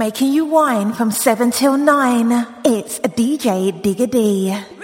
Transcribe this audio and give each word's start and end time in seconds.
Making 0.00 0.32
you 0.32 0.46
wine 0.46 0.94
from 0.94 1.10
7 1.10 1.50
till 1.50 1.76
9. 1.76 2.46
It's 2.64 2.96
a 3.00 3.10
DJ 3.10 3.70
Digga 3.82 4.10
D. 4.10 4.79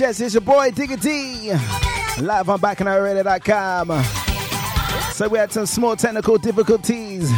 Yes, 0.00 0.18
it's 0.18 0.34
your 0.34 0.40
boy 0.40 0.70
Digga 0.70 1.00
D. 1.00 1.50
Live 2.20 2.48
on 2.48 2.58
bacchanalradio.com. 2.58 4.02
So 5.12 5.28
we 5.28 5.38
had 5.38 5.52
some 5.52 5.66
small 5.66 5.94
technical 5.94 6.36
difficulties. 6.36 7.30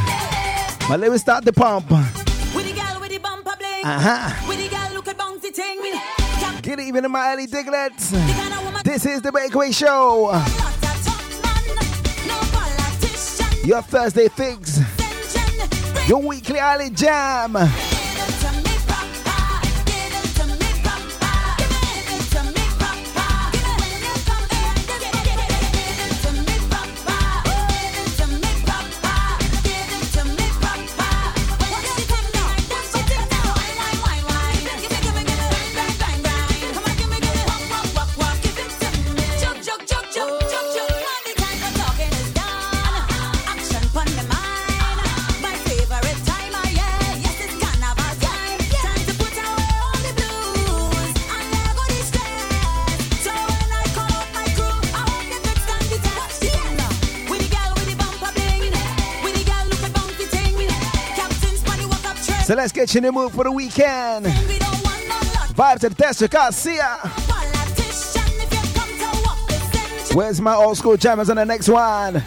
But 0.89 1.01
let 1.01 1.13
me 1.13 1.19
start 1.19 1.45
the 1.45 1.53
pump. 1.53 1.91
With 1.91 2.65
the 2.65 2.73
girl 2.73 3.01
with 3.01 3.11
the 3.11 3.19
bumper 3.19 3.53
bling. 3.59 3.85
Uh-huh. 3.85 4.49
With 4.49 4.59
the 4.59 4.69
girl 4.75 4.95
look 4.95 5.07
at 5.09 5.19
bouncy 5.19 6.63
Get 6.63 6.79
it 6.79 6.87
even 6.87 7.05
in 7.05 7.11
my 7.11 7.33
early 7.33 7.47
diglets. 7.47 8.13
This 8.83 9.05
is 9.05 9.21
the 9.21 9.33
Breakaway 9.33 9.71
Show. 9.73 10.33
Your 13.65 13.83
Thursday 13.83 14.29
fix. 14.29 14.81
Your 16.09 16.23
weekly 16.23 16.59
island 16.59 16.97
jam. 16.97 17.57
So 62.47 62.55
let's 62.55 62.71
get 62.71 62.95
you 62.95 62.99
in 62.99 63.03
the 63.03 63.11
mood 63.11 63.33
for 63.33 63.43
the 63.43 63.51
weekend. 63.51 64.25
Vibes 65.57 65.83
at 65.83 65.99
Tessa 65.99 66.29
Garcia. 66.29 66.97
Where's 70.15 70.41
my 70.41 70.55
old 70.55 70.77
school 70.77 70.97
jammers 70.97 71.29
on 71.29 71.35
the 71.35 71.45
next 71.45 71.69
one? 71.69 72.23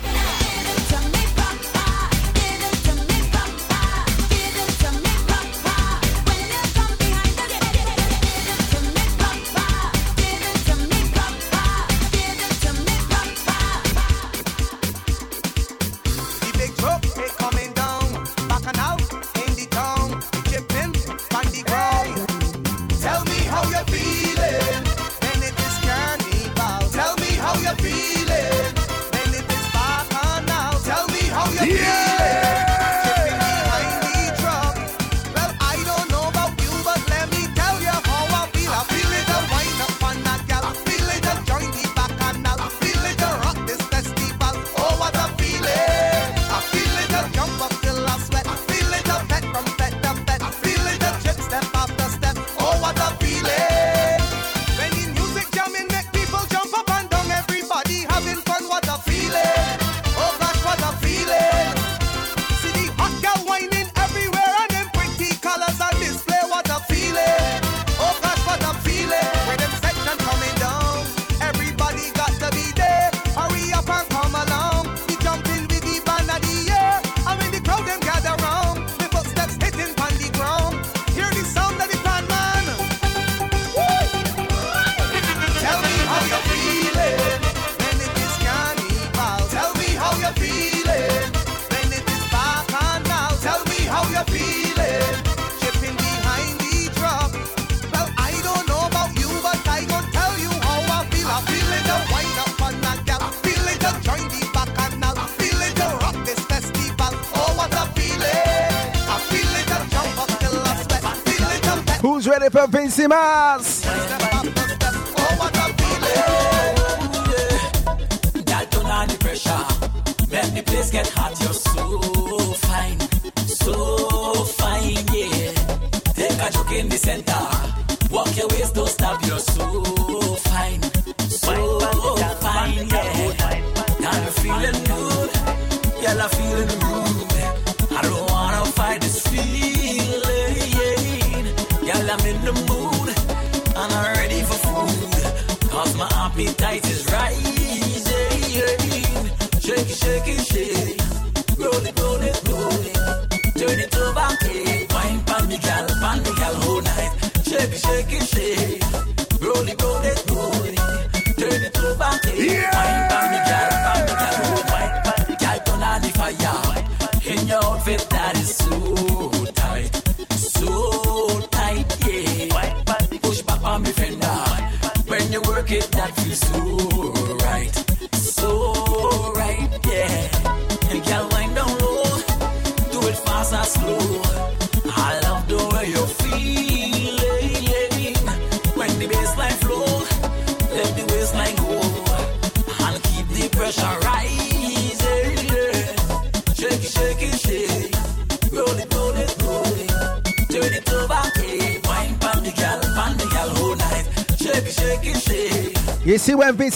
Vence 112.68 112.68
Vencimas! 112.68 113.79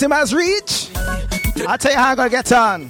maximize 0.07 0.35
reach. 0.35 0.89
I'll 1.67 1.77
tell 1.77 1.91
you 1.91 1.97
how 1.97 2.11
I'm 2.11 2.15
gonna 2.17 2.29
get 2.29 2.51
on. 2.51 2.89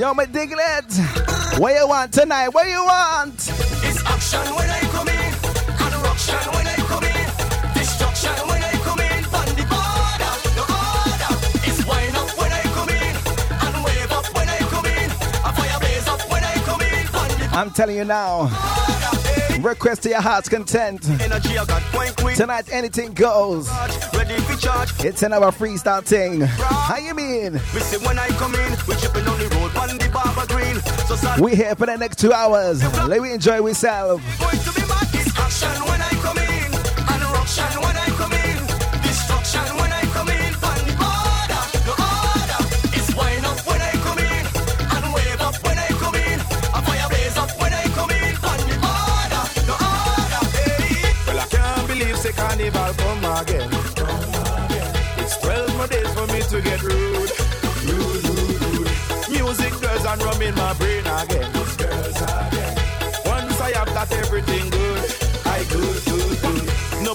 Yo, 0.00 0.14
my 0.14 0.26
diglet, 0.26 1.58
what 1.58 1.74
you 1.74 1.88
want 1.88 2.12
tonight? 2.12 2.48
What 2.48 2.68
you 2.68 2.84
want? 2.84 3.37
I'm 17.58 17.72
telling 17.72 17.96
you 17.96 18.04
now. 18.04 18.44
Request 19.58 20.04
to 20.04 20.10
your 20.10 20.20
heart's 20.20 20.48
content. 20.48 21.02
Tonight 22.36 22.68
anything 22.70 23.12
goes. 23.14 23.68
It's 25.04 25.24
another 25.24 25.48
freestyle 25.48 26.04
thing. 26.04 26.42
How 26.42 26.98
you 26.98 27.14
mean? 27.14 27.54
We 31.42 31.56
here 31.56 31.74
for 31.74 31.86
the 31.86 31.96
next 31.98 32.20
two 32.20 32.32
hours. 32.32 32.80
Let 33.08 33.20
me 33.20 33.32
enjoy 33.32 33.60
ourselves. 33.60 34.22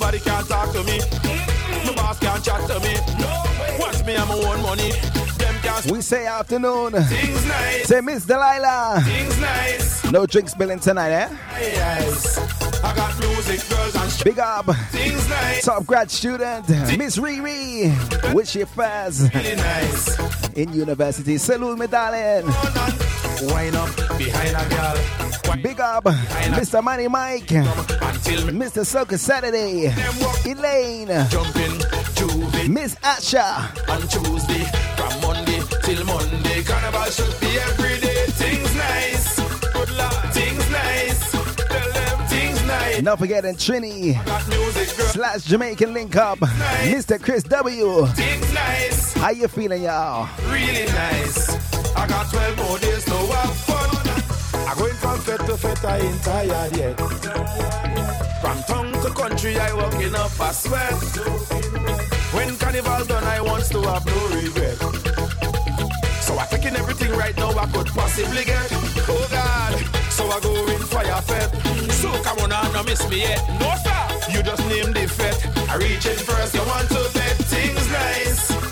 Nobody 0.04 0.20
can 0.20 0.44
talk 0.44 0.70
to 0.74 0.84
me. 0.84 1.00
My 1.86 1.94
boss 1.96 2.20
can't 2.20 2.44
chat 2.44 2.60
to 2.68 2.78
me. 2.82 2.94
Watch 3.80 4.06
me, 4.06 4.18
I'm 4.18 4.28
my 4.28 4.34
own 4.36 4.62
money. 4.62 4.92
We 5.90 6.02
say 6.02 6.26
afternoon. 6.28 6.92
Things 6.92 7.46
nice, 7.48 7.88
Say 7.88 8.02
Miss 8.02 8.26
Delilah. 8.26 9.02
things 9.06 9.40
nice. 9.40 10.12
No 10.12 10.26
drink 10.26 10.50
spilling 10.50 10.80
tonight, 10.82 11.12
eh? 11.12 11.30
Yes. 11.58 12.38
I 12.84 12.94
got 12.94 13.18
music, 13.18 13.70
girls, 13.70 13.96
and 13.96 14.12
sh- 14.12 14.24
Big 14.24 14.40
up. 14.40 14.66
things 14.92 15.30
nice. 15.30 15.64
Top 15.64 15.86
grad 15.86 16.12
student, 16.12 16.68
Miss 16.98 17.18
Riri. 17.18 18.34
With 18.34 18.54
your 18.56 18.66
fast 18.66 19.34
Really 19.34 20.62
in 20.62 20.74
university. 20.74 21.38
Salute 21.38 21.80
me, 21.80 21.88
darling. 21.88 22.44
Wind 23.42 23.76
up 23.76 23.90
behind 24.18 24.56
a 24.56 24.70
girl. 24.70 25.56
Big 25.62 25.80
up, 25.80 26.04
Mr. 26.06 26.84
Money 26.84 27.08
Mike. 27.08 27.48
Mr. 27.48 28.86
Circus 28.86 29.22
Saturday. 29.22 29.88
Elaine. 30.46 31.08
Miss 32.70 32.96
Asha. 32.96 33.68
on 33.90 34.02
Tuesday 34.08 34.64
from 34.96 35.22
Monday 35.22 35.62
till 35.84 36.06
Monday. 36.06 36.64
Carnival 36.64 37.04
should 37.12 37.40
be 37.42 37.48
every 37.60 38.00
day. 38.00 38.26
Things 38.28 38.76
nice, 38.76 39.36
good 39.74 39.90
luck. 39.98 40.32
Things 40.34 40.72
nice, 40.72 41.32
tell 41.32 41.92
them 41.92 42.28
things 42.28 42.66
nice. 42.66 43.02
Not 43.02 43.20
forgetting 43.20 43.56
Trini 43.56 44.24
Got 44.26 44.48
music, 44.48 44.98
girl. 44.98 45.08
slash 45.08 45.44
Jamaican 45.44 45.94
link 45.94 46.16
up. 46.16 46.40
Mr. 46.40 47.22
Chris 47.22 47.44
W. 47.44 48.08
Things 48.08 48.54
nice, 48.54 49.14
How 49.14 49.32
you 49.32 49.48
feeling, 49.50 49.84
y'all? 49.84 50.30
really 50.50 50.86
nice. 50.94 51.73
I 51.96 52.08
got 52.08 52.30
12 52.32 52.58
more 52.58 52.80
days 52.80 53.06
to 53.06 53.14
have 53.14 53.56
fun. 53.68 53.90
I'm 54.68 54.78
going 54.78 54.94
from 54.96 55.20
fete 55.20 55.46
to 55.48 55.58
fete, 55.58 55.86
I 55.86 55.98
ain't 56.00 56.24
tired 56.24 56.78
yet. 56.78 56.98
From 58.42 58.64
town 58.64 58.92
to 59.04 59.10
country, 59.14 59.58
I 59.58 59.74
walking 59.74 60.16
up 60.16 60.26
a 60.26 60.30
fast 60.30 60.64
sweat. 60.64 60.94
When 62.34 62.58
carnival 62.58 63.06
done, 63.06 63.24
I 63.24 63.42
want 63.42 63.66
to 63.72 63.82
have 63.82 64.06
no 64.06 64.28
regret. 64.36 64.78
So 66.22 66.38
I'm 66.38 66.48
taking 66.50 66.76
everything 66.76 67.12
right 67.12 67.36
now 67.38 67.52
I 67.52 67.66
could 67.68 67.88
possibly 67.88 68.44
get. 68.44 68.68
Oh 69.08 69.28
God, 69.30 69.74
so 70.12 70.28
I 70.28 70.40
go 70.40 70.54
in 70.68 70.82
fire 70.82 71.22
fete. 71.22 71.92
So 71.94 72.12
come 72.24 72.40
on, 72.40 72.50
not 72.50 72.86
miss 72.86 73.08
me 73.10 73.22
yet. 73.22 73.40
No 73.60 73.70
sir, 73.84 74.32
you 74.34 74.44
just 74.44 74.66
name 74.68 74.92
the 74.94 75.08
fete. 75.08 75.70
I 75.70 75.76
reach 75.78 76.06
in 76.06 76.18
first, 76.18 76.56
you 76.56 76.62
want 76.62 76.90
to 76.90 77.10
bet 77.14 77.38
things 77.52 77.88
nice. 77.92 78.63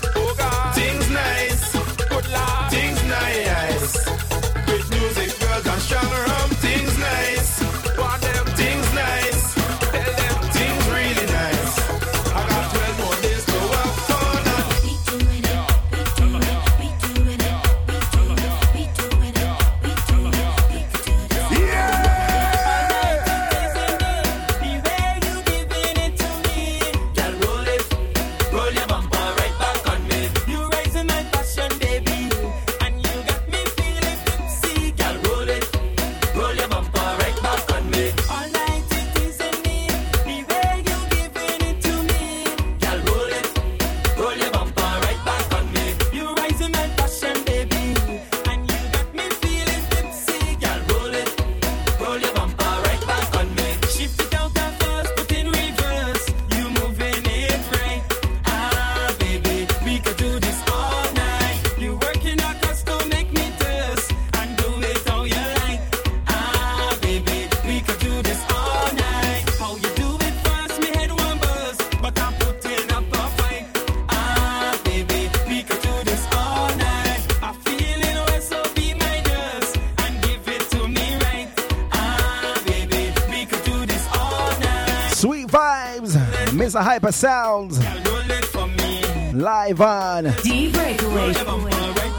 Mr. 87.02 87.08
Hyper 87.08 87.12
Sounds. 87.12 87.78
Roll 87.78 88.30
it 88.30 88.44
for 88.44 88.66
me. 88.68 89.02
Live 89.32 89.80
on. 89.80 90.26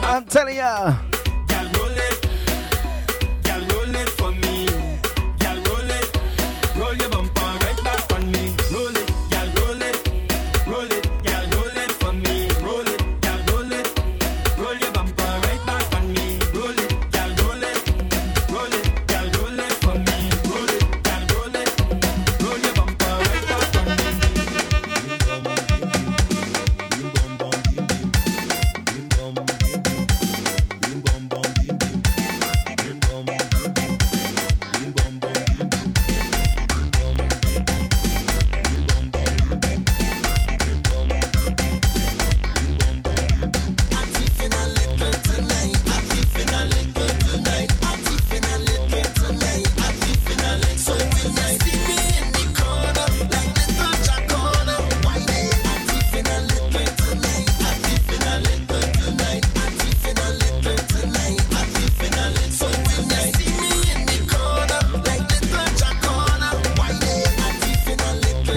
I'm 0.02 0.24
telling 0.26 0.56
ya. 0.56 1.13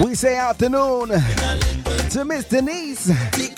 We 0.04 0.14
say 0.14 0.36
afternoon 0.36 1.10
to 1.10 2.26
Miss 2.26 2.46
Denise, 2.46 3.12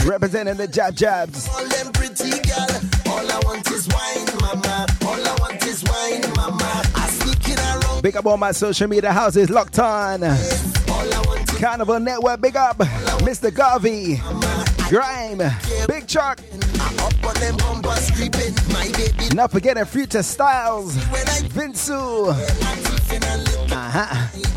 representing 0.06 0.56
the 0.56 0.68
Jab 0.68 0.96
Jabs. 0.96 1.50
All 1.50 1.66
them 1.68 1.92
pretty 1.92 2.30
girl, 2.30 2.68
all 3.08 3.30
I 3.32 3.42
want 3.44 3.70
is 3.72 3.88
wine, 3.90 4.26
mama. 4.42 4.88
All 5.06 5.28
I 5.28 5.36
want 5.40 5.66
is 5.66 5.84
wine, 5.84 6.22
mama. 6.36 6.82
I 6.96 7.84
around, 7.84 8.02
Big 8.02 8.16
up 8.16 8.26
all 8.26 8.38
my 8.38 8.54
social 8.54 8.88
media 8.88 9.12
houses 9.12 9.50
locked 9.50 9.80
on. 9.80 10.24
all 10.24 10.30
I 10.30 11.24
want 11.28 11.52
is 11.52 11.60
Carnival 11.60 12.00
Network, 12.00 12.40
big 12.40 12.56
up. 12.56 12.78
Mr. 12.78 13.54
Garvey, 13.54 14.22
Grime, 14.88 15.42
Big 15.88 16.08
Chuck. 16.08 16.40
Up 17.00 17.26
on 17.26 17.34
them 17.36 17.58
bumpers 17.58 18.12
creeping. 18.12 18.56
My 18.72 18.90
baby, 18.94 19.36
Not 19.36 19.52
forgetting 19.52 19.84
Future 19.86 20.24
Styles, 20.24 20.96
Vinsu. 20.96 22.34
tiffin 23.10 23.24
a 23.24 24.49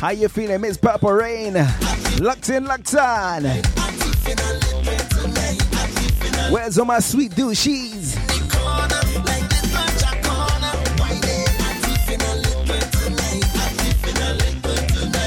How 0.00 0.10
you 0.12 0.28
feeling, 0.30 0.62
Miss 0.62 0.78
Purple 0.78 1.12
Rain? 1.12 1.52
Locked 2.20 2.48
in, 2.48 2.64
locked 2.64 2.94
on. 2.94 3.44
Where's 6.50 6.78
all 6.78 6.86
my 6.86 7.00
sweet 7.00 7.36
douches? 7.36 8.16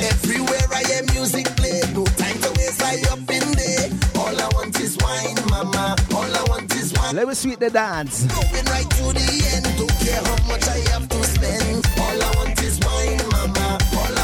Everywhere 0.01 0.67
I 0.71 0.83
hear 0.87 1.03
music 1.13 1.45
play, 1.55 1.81
no 1.93 2.03
time 2.05 2.39
to 2.41 2.49
waste. 2.57 2.81
I 2.81 2.95
up 3.11 3.19
in 3.29 3.51
there. 3.53 3.89
All 4.15 4.35
I 4.41 4.49
want 4.55 4.79
is 4.79 4.97
wine, 4.97 5.35
mama. 5.51 5.95
All 6.15 6.23
I 6.23 6.45
want 6.49 6.73
is 6.75 6.93
wine. 6.93 7.15
Let 7.15 7.27
me 7.27 7.35
sweet 7.35 7.59
the 7.59 7.69
dance. 7.69 8.25
Right 8.65 8.89
to 8.89 9.13
the 9.13 9.51
end. 9.53 9.65
Don't 9.77 9.87
care 9.99 10.19
how 10.23 10.47
much 10.47 10.67
I 10.67 10.79
have 10.89 11.07
to 11.09 11.23
spend. 11.25 11.85
All 11.99 12.23
I 12.23 12.31
want 12.37 12.59
is 12.63 12.79
wine, 12.79 13.21
mama. 13.29 13.77
All 13.95 14.17
I 14.17 14.22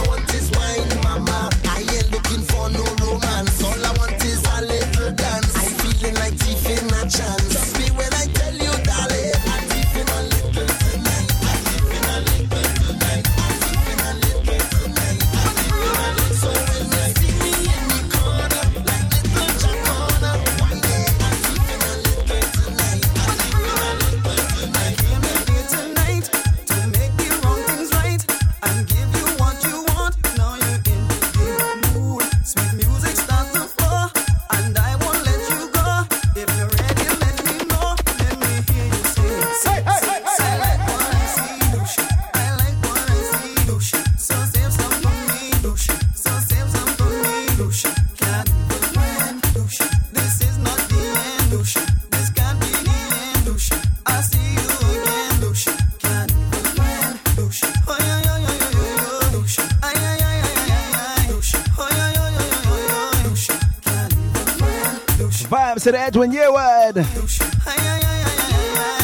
to 65.89 65.93
the 65.93 65.99
Edwin 65.99 66.31
Yearwood. 66.31 67.03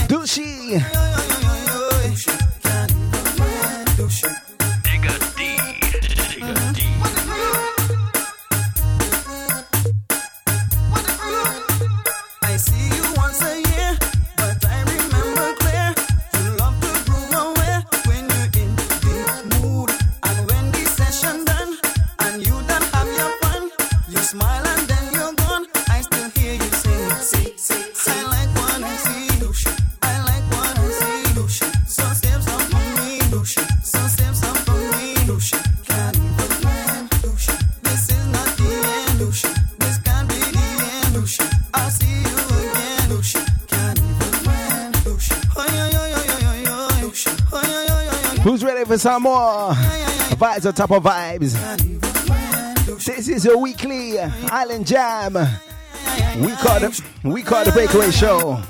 Dushi. 0.07 1.04
for 48.95 48.99
some 48.99 49.23
more. 49.23 49.73
Vibes 50.39 50.65
on 50.65 50.73
top 50.73 50.91
of 50.91 51.03
vibes. 51.03 51.53
This 53.03 53.27
is 53.27 53.43
your 53.43 53.57
weekly 53.57 54.19
Island 54.19 54.87
Jam. 54.87 55.33
We 55.33 56.53
call 56.53 56.79
the, 56.79 57.03
we 57.23 57.43
call 57.43 57.65
the 57.65 57.71
Breakaway 57.71 58.11
Show. 58.11 58.61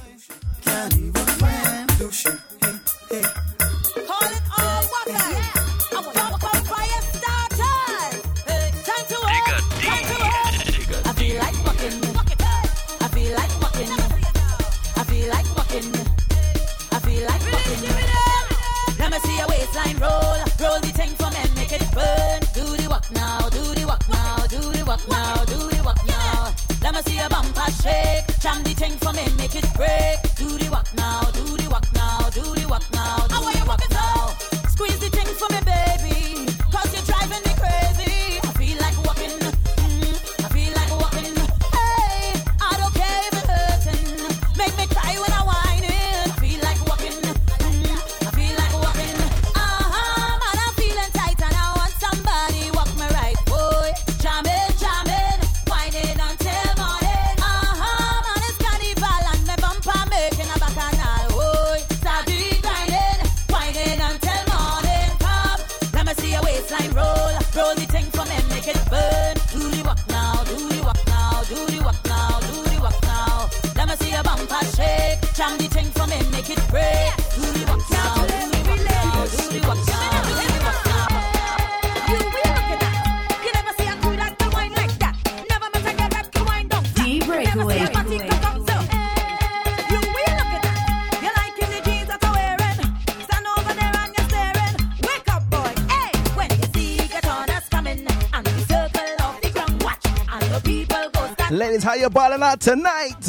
you're 102.06 102.12
balling 102.12 102.44
out 102.44 102.60
tonight. 102.60 103.24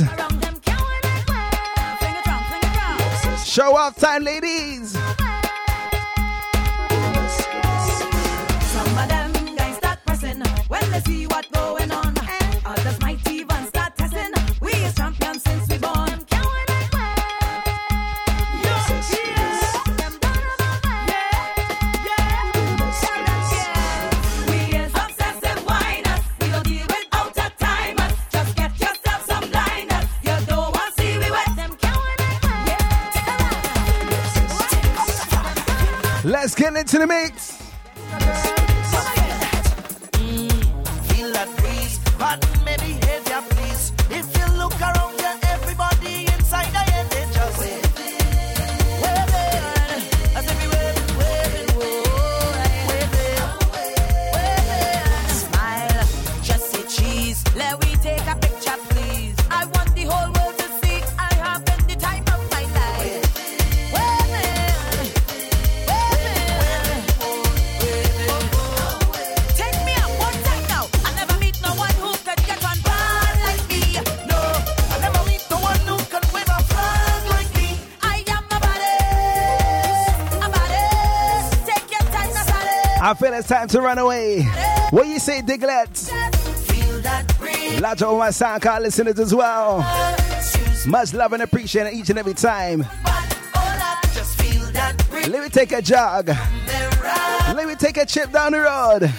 Show 3.43 3.75
off 3.75 3.97
time, 3.97 4.23
ladies. 4.23 4.93
Some 8.73 8.99
of 8.99 9.09
them 9.09 9.33
guys 9.57 9.77
start 9.77 9.99
pressing 10.05 10.43
when 10.69 10.91
they 10.91 11.01
see 11.01 11.27
what 11.27 11.46
To 36.87 36.99
the 36.99 37.07
mix. 37.09 37.46
it's 83.39 83.49
time 83.49 83.69
to 83.69 83.81
run 83.81 83.99
away. 83.99 84.43
What 84.91 85.07
you 85.07 85.19
say, 85.19 85.43
Diglett? 85.43 86.11
Large 87.81 88.03
over 88.03 88.19
my 88.19 88.31
sound 88.31 88.65
listeners 88.83 89.19
as 89.19 89.35
well. 89.35 89.79
Much 90.87 91.13
love 91.13 91.33
and 91.33 91.43
appreciation 91.43 91.93
each 91.93 92.11
and 92.11 92.19
every 92.19 92.35
time. 92.35 92.87
Let 95.29 95.43
me 95.43 95.49
take 95.49 95.73
a 95.73 95.83
jog. 95.83 96.29
Let 96.29 97.67
me 97.67 97.75
take 97.75 97.97
a 97.97 98.07
trip 98.07 98.33
down 98.33 98.53
the 98.53 98.61
road. 98.61 99.13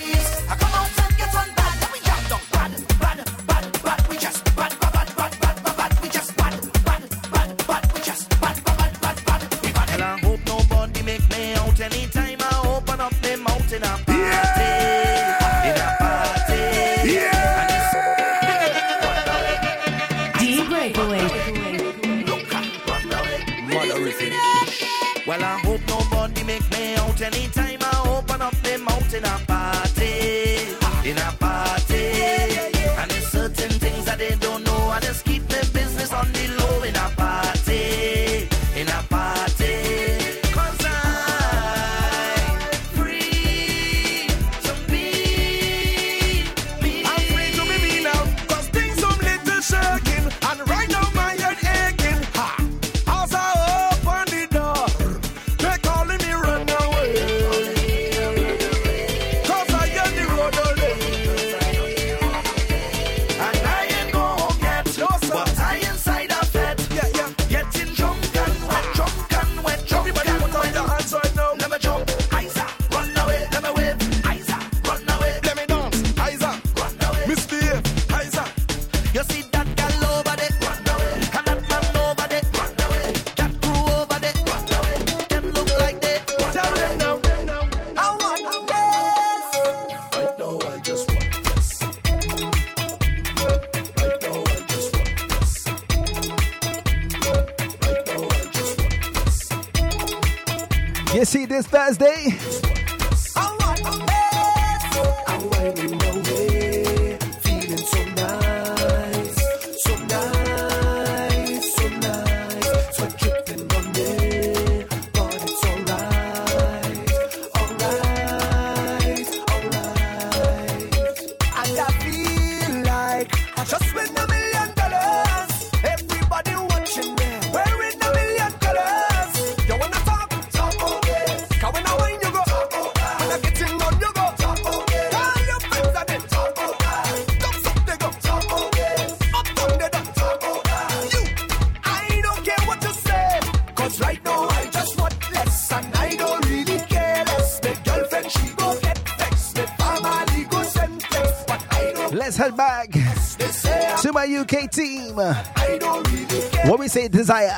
What 155.17 156.79
we 156.79 156.87
say, 156.87 157.07
desire. 157.07 157.49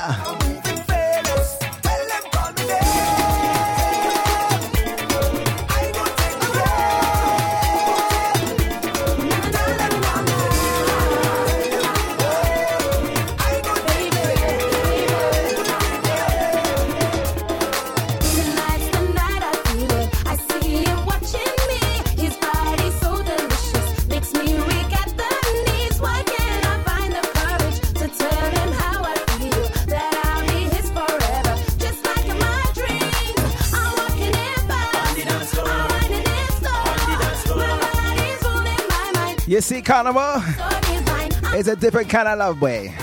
City 39.80 39.92
Carnival 39.92 40.42
is 41.58 41.66
a 41.66 41.74
different 41.74 42.10
kind 42.10 42.28
of 42.28 42.38
love, 42.38 42.60
way. 42.60 42.94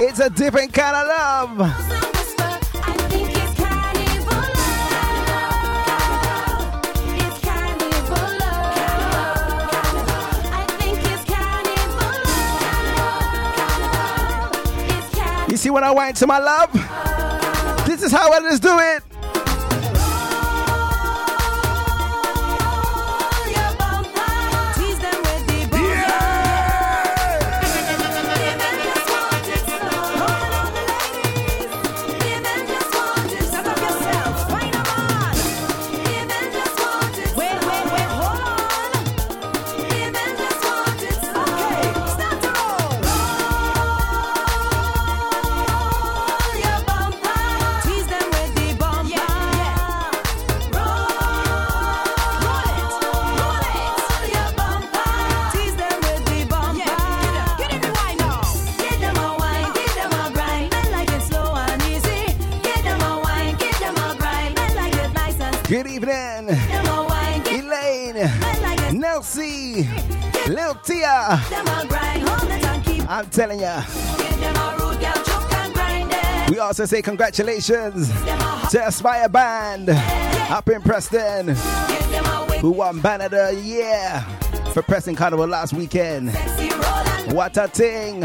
It's 0.00 0.20
a 0.20 0.30
different 0.30 0.72
kind 0.72 0.96
of 0.96 1.08
love. 1.08 1.58
You 15.48 15.56
see 15.56 15.70
when 15.70 15.82
I 15.82 15.90
went 15.90 16.16
to 16.18 16.26
my 16.28 16.38
love? 16.38 16.72
This 17.86 18.02
is 18.04 18.12
how 18.12 18.30
I 18.30 18.40
just 18.40 18.62
do 18.62 18.78
it. 18.78 19.03
telling 73.34 73.60
ya. 73.60 73.82
We 76.48 76.58
also 76.60 76.84
say 76.84 77.02
congratulations 77.02 78.08
to 78.70 78.86
Aspire 78.86 79.28
Band 79.28 79.90
up 79.90 80.68
in 80.68 80.80
Preston, 80.82 81.48
who 82.60 82.70
won 82.70 83.00
Band 83.00 83.22
of 83.22 83.30
the 83.32 83.60
Year 83.60 84.24
for 84.72 84.82
Preston 84.82 85.16
Carnival 85.16 85.48
last 85.48 85.72
weekend. 85.72 86.30
What 87.32 87.56
a 87.56 87.66
thing! 87.66 88.24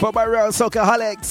For 0.00 0.12
my 0.12 0.24
real 0.24 0.48
socaholic. 0.52 1.25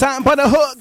time 0.00 0.22
for 0.22 0.34
the 0.34 0.48
hook. 0.48 0.79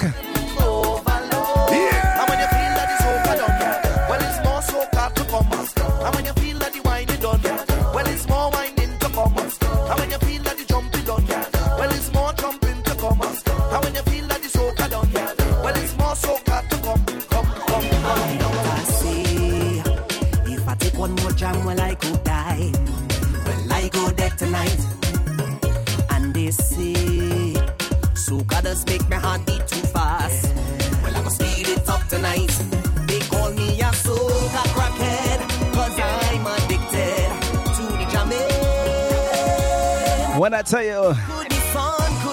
When 40.39 40.53
I 40.53 40.61
tell 40.61 40.81
you, 40.81 41.09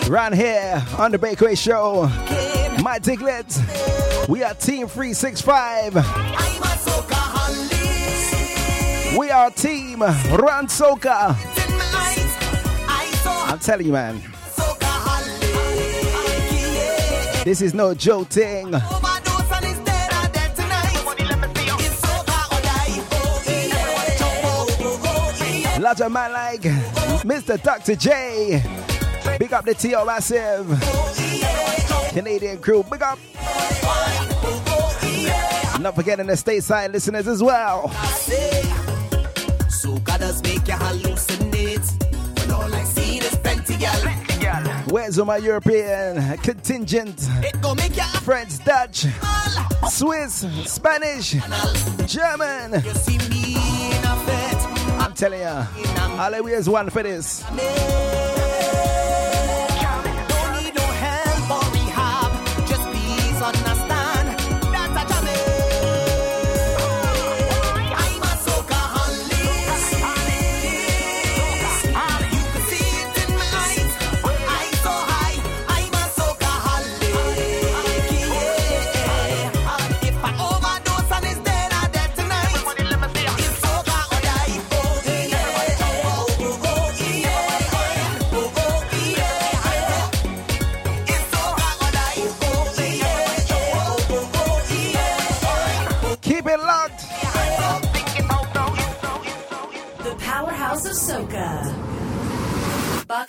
right 0.08 0.32
here 0.32 0.80
on 0.96 1.10
the 1.10 1.18
Breakaway 1.18 1.56
Show, 1.56 2.02
my 2.80 3.00
Diglett, 3.00 4.28
we 4.28 4.44
are 4.44 4.54
Team 4.54 4.86
365. 4.86 5.94
We 9.18 9.28
are 9.30 9.50
Team 9.50 10.02
Run 10.02 10.68
Soka. 10.68 11.34
I'm 13.50 13.58
telling 13.58 13.86
you, 13.86 13.92
man. 13.92 14.22
This 17.44 17.60
is 17.60 17.74
no 17.74 17.92
joke 17.92 18.28
thing. 18.28 18.70
Larger 25.80 26.08
man 26.08 26.32
like. 26.32 26.95
Mr. 27.26 27.60
Dr. 27.60 27.96
J. 27.96 28.62
Big 29.36 29.52
up 29.52 29.64
the 29.64 29.74
TRSF. 29.74 30.64
Canadian 32.10 32.58
crew, 32.58 32.84
big 32.84 33.02
up. 33.02 33.18
Not 35.80 35.96
forgetting 35.96 36.28
the 36.28 36.34
stateside 36.34 36.92
listeners 36.92 37.26
as 37.26 37.42
well. 37.42 37.88
Where's 44.88 45.18
all 45.18 45.26
my 45.26 45.38
European 45.38 46.38
contingent? 46.38 47.20
French, 48.22 48.64
Dutch, 48.64 49.06
Swiss, 49.90 50.46
Spanish, 50.64 51.34
German 52.06 52.82
telling 55.16 55.40
ya. 55.40 55.62
Hallelujah 56.20 56.56
is 56.58 56.68
one 56.68 56.90
for 56.90 57.02
this. 57.02 57.42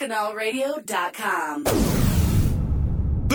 CornellRadio.com. 0.08 2.07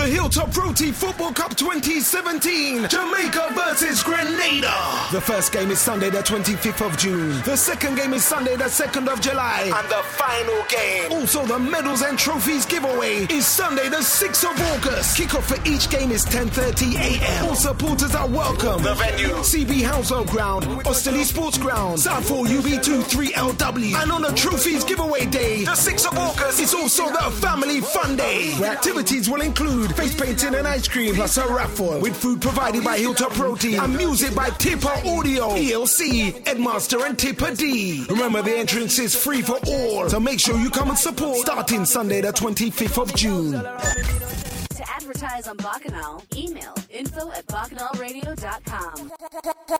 The 0.02 0.08
Hilltop 0.08 0.56
Roti 0.56 0.90
Football 0.90 1.32
Cup 1.32 1.54
2017, 1.54 2.88
Jamaica 2.88 3.50
versus 3.54 4.02
Grenada. 4.02 4.74
The 5.12 5.20
first 5.20 5.52
game 5.52 5.70
is 5.70 5.78
Sunday, 5.78 6.10
the 6.10 6.24
25th 6.24 6.84
of 6.84 6.98
June. 6.98 7.40
The 7.44 7.56
second 7.56 7.94
game 7.94 8.12
is 8.12 8.24
Sunday, 8.24 8.56
the 8.56 8.64
2nd 8.64 9.06
of 9.06 9.20
July. 9.20 9.70
And 9.72 9.88
the 9.88 10.02
final 10.02 10.64
game, 10.68 11.12
also 11.12 11.46
the 11.46 11.56
medals 11.56 12.02
and 12.02 12.18
trophies 12.18 12.66
giveaway, 12.66 13.28
is 13.30 13.46
Sunday, 13.46 13.88
the 13.90 13.98
6th 13.98 14.42
of 14.42 14.60
August. 14.72 15.16
Kickoff 15.16 15.44
for 15.44 15.68
each 15.68 15.88
game 15.88 16.10
is 16.10 16.24
10:30 16.24 16.96
a.m. 16.96 17.44
All 17.46 17.54
supporters 17.54 18.16
are 18.16 18.26
welcome. 18.26 18.82
The 18.82 18.94
venue, 18.94 19.36
CB 19.36 19.84
Household 19.84 20.26
Ground, 20.26 20.64
Osterley 20.84 21.22
Sports 21.22 21.58
Ground, 21.58 22.00
Southall 22.00 22.46
UB23LW. 22.46 23.94
And 24.02 24.10
on 24.10 24.22
the 24.22 24.32
trophies 24.32 24.82
giveaway 24.82 25.26
day, 25.26 25.62
the 25.62 25.76
6th 25.76 26.10
of 26.10 26.18
August, 26.18 26.58
is 26.58 26.74
also 26.74 27.06
the 27.06 27.30
Family 27.40 27.80
Fun 27.80 28.16
Day, 28.16 28.54
where 28.58 28.72
activities 28.72 29.30
will 29.30 29.42
include 29.42 29.91
face 29.92 30.14
painting 30.14 30.54
and 30.54 30.66
ice 30.66 30.88
cream, 30.88 31.14
plus 31.14 31.36
a 31.36 31.46
raffle 31.52 32.00
with 32.00 32.16
food 32.16 32.40
provided 32.40 32.84
by 32.84 32.98
Hilltop 32.98 33.32
Protein 33.32 33.78
and 33.78 33.96
music 33.96 34.34
by 34.34 34.50
Tipper 34.50 34.88
Audio, 34.88 35.50
ELC, 35.50 36.44
Edmaster, 36.44 37.06
and 37.06 37.18
Tipper 37.18 37.54
D. 37.54 38.04
Remember, 38.08 38.42
the 38.42 38.56
entrance 38.56 38.98
is 38.98 39.14
free 39.14 39.42
for 39.42 39.58
all, 39.66 40.08
so 40.08 40.20
make 40.20 40.40
sure 40.40 40.58
you 40.58 40.70
come 40.70 40.88
and 40.90 40.98
support 40.98 41.38
starting 41.38 41.84
Sunday, 41.84 42.20
the 42.20 42.32
25th 42.32 43.02
of 43.02 43.14
June. 43.14 43.52
To 43.52 44.90
advertise 44.90 45.48
on 45.48 45.56
Bacchanal, 45.58 46.22
email 46.34 46.74
info 46.90 47.30
at 47.32 47.46
bacchanalradio.com. 47.46 48.94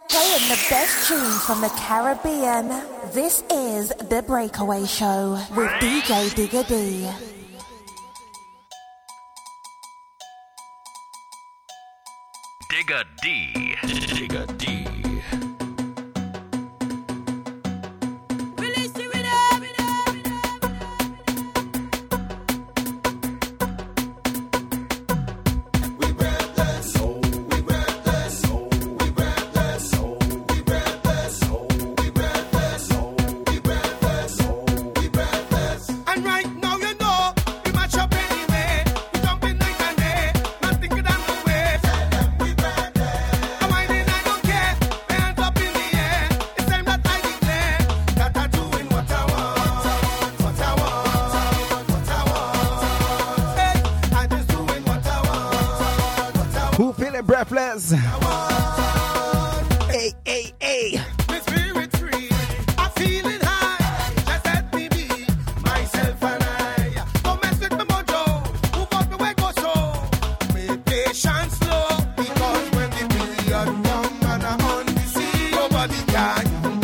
Playing 0.09 0.49
the 0.49 0.67
best 0.71 1.09
tunes 1.09 1.45
from 1.45 1.61
the 1.61 1.71
Caribbean. 1.77 2.69
This 3.13 3.43
is 3.51 3.89
The 4.09 4.23
Breakaway 4.27 4.85
Show 4.87 5.33
with 5.57 5.71
DJ 5.81 6.35
Digger 6.35 6.63
D. 6.65 7.09
Digga 12.83 13.05
D. 13.23 13.77
Digga 14.11 14.45
D. 14.59 15.12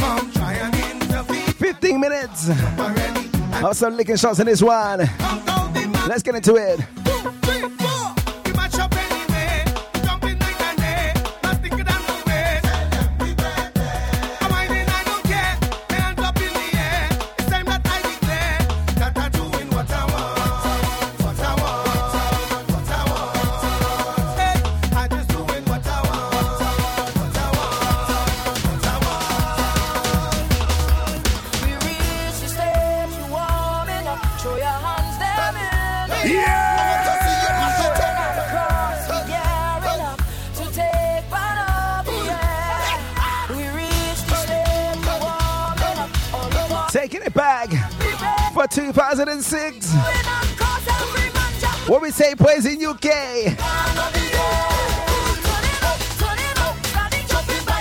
come 0.09 0.33
try 0.33 0.55
and 0.55 0.75
intervene. 0.75 1.53
15 1.53 2.01
minutes. 2.01 2.51
Already, 2.51 3.29
Have 3.53 3.77
some 3.77 3.97
licking 3.97 4.17
shots 4.17 4.41
in 4.41 4.47
this 4.47 4.63
one. 4.63 4.99
Let's 6.09 6.23
get 6.23 6.35
into 6.35 6.57
it. 6.57 6.98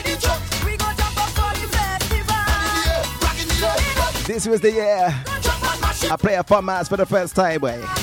The 0.03 0.21
truck. 0.21 0.41
We 0.63 0.77
go 0.77 0.85
jump 0.95 1.17
up 1.17 1.29
for 1.33 1.51
the 1.59 1.67
festival. 1.67 2.35
Turn 3.19 3.77
it 3.77 3.97
up, 3.97 4.25
This 4.25 4.47
was 4.47 4.61
the 4.61 4.71
year 4.71 5.13
it. 6.03 6.11
I 6.11 6.15
play 6.15 6.35
a 6.35 6.43
mass 6.61 6.87
for 6.87 6.97
the 6.97 7.05
first 7.05 7.35
time, 7.35 7.61
boy. 7.61 7.96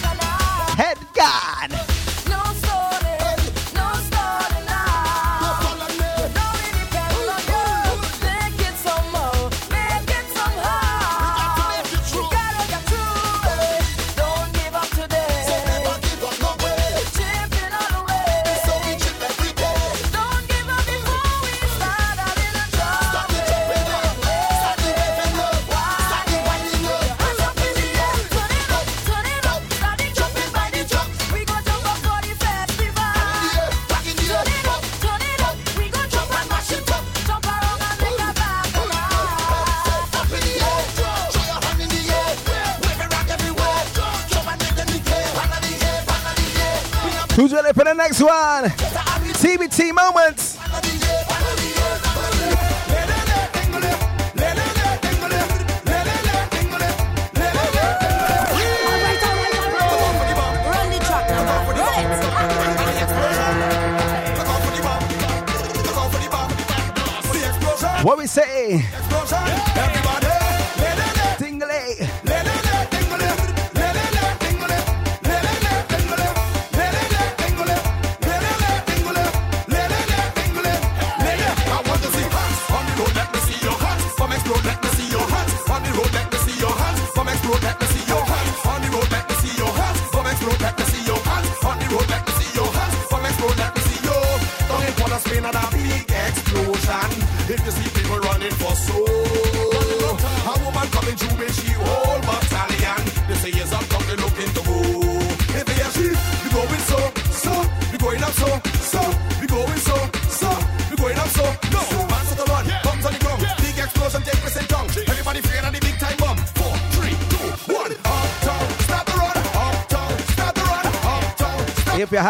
Next 48.05 48.21
one? 48.21 48.65
TBT 49.41 49.95
moments. 49.95 50.59
What 68.05 68.19
we 68.19 68.27
say? 68.27 68.85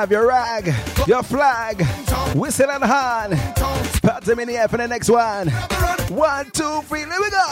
have 0.04 0.12
your 0.12 0.28
rag, 0.28 0.66
your 1.06 1.22
flag, 1.22 1.82
whistle 2.36 2.70
and 2.70 2.84
horn. 2.84 3.38
Put 4.02 4.22
them 4.24 4.38
in 4.38 4.48
the 4.48 4.58
air 4.58 4.68
for 4.68 4.76
the 4.76 4.86
next 4.86 5.08
one. 5.08 5.48
One, 6.10 6.50
two, 6.50 6.82
three, 6.82 6.98
here 6.98 7.08
we 7.08 7.30
go. 7.30 7.46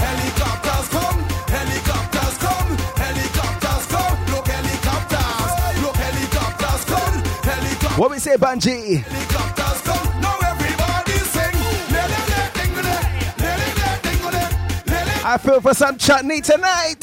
Helicopters 0.00 0.88
come, 0.88 1.20
helicopters 1.44 2.38
come, 2.38 2.68
helicopters 2.96 3.86
come. 3.92 4.16
Helicopters, 4.46 5.82
look, 5.82 5.96
helicopters 5.96 6.84
come, 6.86 7.22
helicopters. 7.44 7.98
What 7.98 8.10
we 8.10 8.18
say, 8.18 8.36
Banji? 8.36 9.02
Helicopters 9.02 9.82
come. 9.82 10.20
Now 10.22 10.38
everybody. 10.42 10.80
I 15.22 15.36
feel 15.36 15.60
for 15.60 15.74
some 15.74 15.98
chutney 15.98 16.40
tonight. 16.40 16.99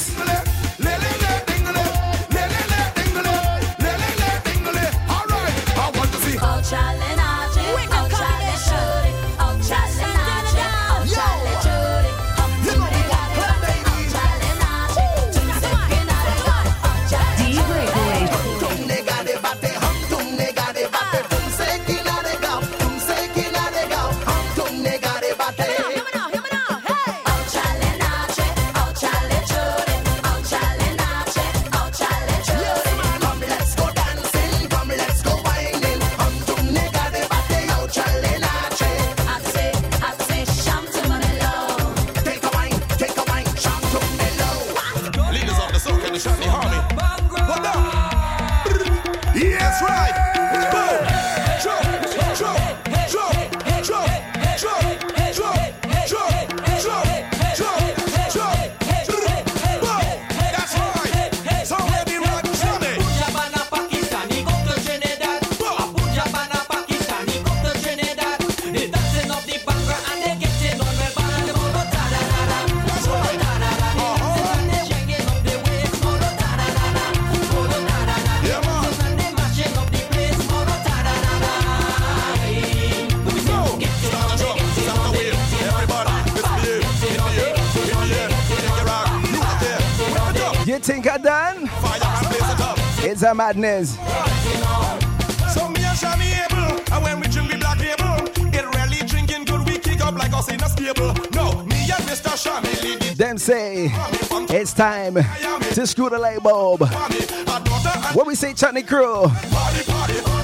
madness. 93.37 93.95
So 95.53 95.69
me 95.69 95.81
and 95.85 95.97
Shami 96.01 96.27
able, 96.43 96.93
and 96.93 97.03
when 97.03 97.19
we 97.19 97.27
drink 97.27 97.59
black 97.59 97.77
really 97.77 99.07
drinking 99.07 99.45
good, 99.45 99.65
we 99.65 99.77
kick 99.77 100.01
up 100.01 100.15
like 100.15 100.33
us 100.33 100.51
in 100.51 100.61
a 100.61 100.67
stable. 100.69 101.13
No, 101.33 101.63
me 101.65 101.77
and 101.77 102.03
Mr. 102.09 102.33
Shami 102.35 103.15
Them 103.15 103.37
say 103.37 103.91
it's 104.49 104.73
time 104.73 105.13
to 105.73 105.87
screw 105.87 106.09
the 106.09 106.17
light 106.17 106.41
bulb. 106.41 106.81
What 108.13 108.25
we 108.25 108.33
say, 108.35 108.53
Chutney 108.53 108.83
Crew. 108.83 109.27
Party, 109.27 109.83
party, 109.83 110.21
party. 110.21 110.36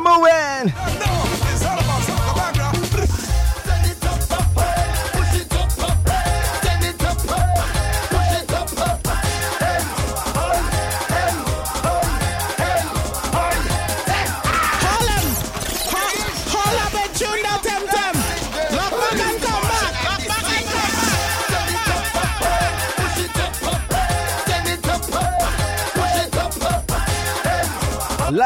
moving. 0.00 0.79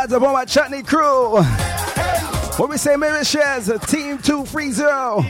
out 0.05 0.11
to 0.11 0.21
my 0.21 0.45
chutney 0.45 0.83
crew. 0.83 1.37
What 2.57 2.69
we 2.69 2.77
say, 2.77 2.97
maybe 2.97 3.25
shares, 3.25 3.67
team 3.87 4.19
230. 4.19 5.29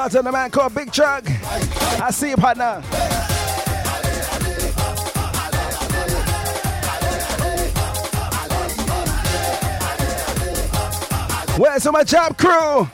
Lots 0.00 0.14
of 0.14 0.24
the 0.24 0.32
man 0.32 0.50
called 0.50 0.74
Big 0.74 0.90
Chuck. 0.90 1.24
I 2.00 2.10
see 2.10 2.30
you, 2.30 2.36
partner. 2.36 2.80
Where's 11.60 11.84
my 11.92 12.02
job 12.02 12.38
crew? 12.38 12.88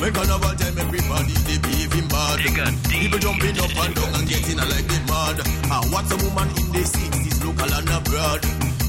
We're 0.00 0.10
gonna 0.10 0.36
about 0.36 0.56
them, 0.56 0.78
everybody, 0.78 1.34
they 1.44 1.58
behaving 1.58 2.08
bad. 2.08 2.40
People 2.88 3.18
jumping 3.18 3.60
up 3.60 3.68
and 3.68 3.94
down 3.94 4.14
and 4.14 4.26
getting 4.26 4.56
like 4.56 4.88
they 4.88 5.00
mad. 5.04 5.40
I 5.44 5.76
ah, 5.76 5.82
watch 5.92 6.10
a 6.10 6.16
woman 6.24 6.48
in 6.56 6.72
the 6.72 6.84
cities, 6.86 7.44
local 7.44 7.70
and 7.70 7.88
abroad? 7.90 8.40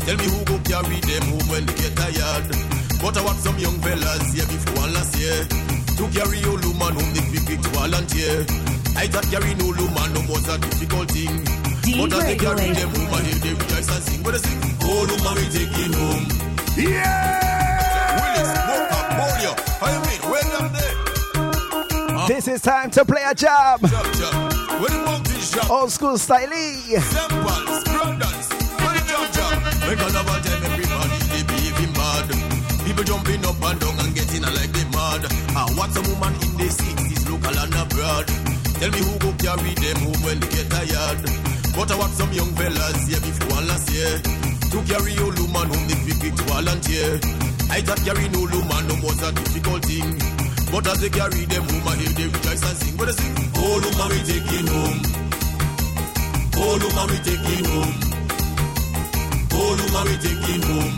Tell 0.08 0.16
me 0.16 0.24
who 0.24 0.46
go 0.46 0.58
carry 0.64 1.02
them 1.02 1.24
home 1.28 1.50
when 1.50 1.66
they 1.66 1.74
get 1.76 1.98
tired. 1.98 2.76
But 3.02 3.18
I 3.18 3.26
watch 3.26 3.38
some 3.44 3.60
young 3.60 3.78
fellas 3.82 4.34
here 4.34 4.46
before 4.48 4.88
last 4.88 5.20
year. 5.20 5.65
To 5.96 6.08
carry 6.12 6.44
all 6.44 6.60
woman 6.60 6.94
home, 7.00 7.14
the 7.16 7.44
big, 7.48 7.60
volunteer. 7.72 8.44
I 8.98 9.08
just 9.08 9.32
carry 9.32 9.56
no 9.56 9.68
woman, 9.72 10.12
no 10.12 10.22
was 10.28 10.48
a 10.50 10.58
difficult 10.60 11.10
thing. 11.12 11.40
But 11.96 12.12
as 12.12 12.24
eh? 12.24 12.28
they 12.28 12.36
carry 12.36 12.72
them 12.76 12.90
home, 12.90 13.14
I 13.14 13.22
hear 13.24 13.56
and 13.56 14.04
sing. 14.04 14.22
But 14.22 14.36
I 14.36 14.38
sing, 14.44 14.60
oh, 14.84 15.08
woman, 15.08 15.36
we 15.40 15.46
take 15.56 15.72
you 15.80 15.96
home. 15.96 16.28
Yeah! 16.76 18.20
Willis, 18.20 18.52
I 19.82 19.96
mean, 20.04 20.22
when 20.32 20.48
I'm 20.60 20.68
there. 20.76 20.96
Ah. 22.12 22.26
This 22.28 22.48
is 22.50 22.62
time 22.62 22.92
to 22.92 23.06
play 23.06 23.24
a 23.26 23.34
job. 23.34 23.80
job, 23.88 24.14
job. 24.16 25.72
Old 25.72 25.92
school 25.92 26.18
style. 26.18 26.52
Simple, 26.52 28.20
dance. 28.20 28.50
Make 29.88 30.00
a 30.00 30.65
Tell 38.86 38.94
me 38.94 39.02
who 39.02 39.18
go 39.18 39.34
carry 39.42 39.74
them 39.82 39.98
home 39.98 40.22
when 40.22 40.38
they 40.40 40.50
get 40.62 40.70
tired. 40.70 41.18
But 41.74 41.90
I 41.90 41.98
want 41.98 42.14
some 42.14 42.32
young 42.34 42.54
fellas 42.54 43.08
here 43.10 43.18
before 43.18 43.58
and 43.58 43.68
last 43.68 43.90
year. 43.90 44.14
To 44.22 44.78
carry 44.86 45.18
old 45.26 45.40
woman 45.42 45.74
home, 45.74 45.88
they 45.90 45.98
pick 46.06 46.22
it 46.22 46.38
to 46.38 46.44
volunteer. 46.46 47.18
I 47.74 47.82
thought 47.82 47.98
carrying 48.06 48.30
old 48.38 48.54
woman 48.54 48.86
no 48.86 48.94
was 49.02 49.18
a 49.26 49.34
difficult 49.34 49.82
thing. 49.90 50.06
But 50.70 50.86
as 50.86 51.02
they 51.02 51.10
carry 51.10 51.50
them 51.50 51.66
home, 51.66 51.82
I 51.82 51.98
hear 51.98 52.14
they 52.14 52.30
rejoice 52.30 52.62
and 52.62 52.78
sing. 52.78 52.94
But 52.94 53.10
they 53.10 53.18
sing, 53.18 53.34
Old 53.58 53.82
woman, 53.90 54.10
we 54.14 54.22
taking 54.22 54.68
home. 54.70 55.02
Old 56.62 56.82
woman, 56.86 57.06
we 57.10 57.18
taking 57.26 57.66
home. 57.66 57.94
Old 59.50 59.82
woman, 59.82 60.06
we 60.06 60.16
taking 60.22 60.62
home. 60.62 60.94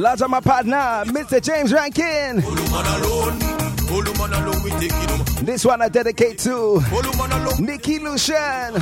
Large 0.00 0.22
of 0.22 0.30
my 0.30 0.40
partner, 0.40 1.04
Mr. 1.12 1.44
James 1.44 1.74
Rankin. 1.74 2.40
Old 2.40 2.56
woman 2.56 2.86
alone. 3.04 3.47
This 5.42 5.64
one 5.64 5.80
I 5.80 5.88
dedicate 5.88 6.38
to. 6.40 6.80
Nikki 7.58 7.98
Lucian. 7.98 8.74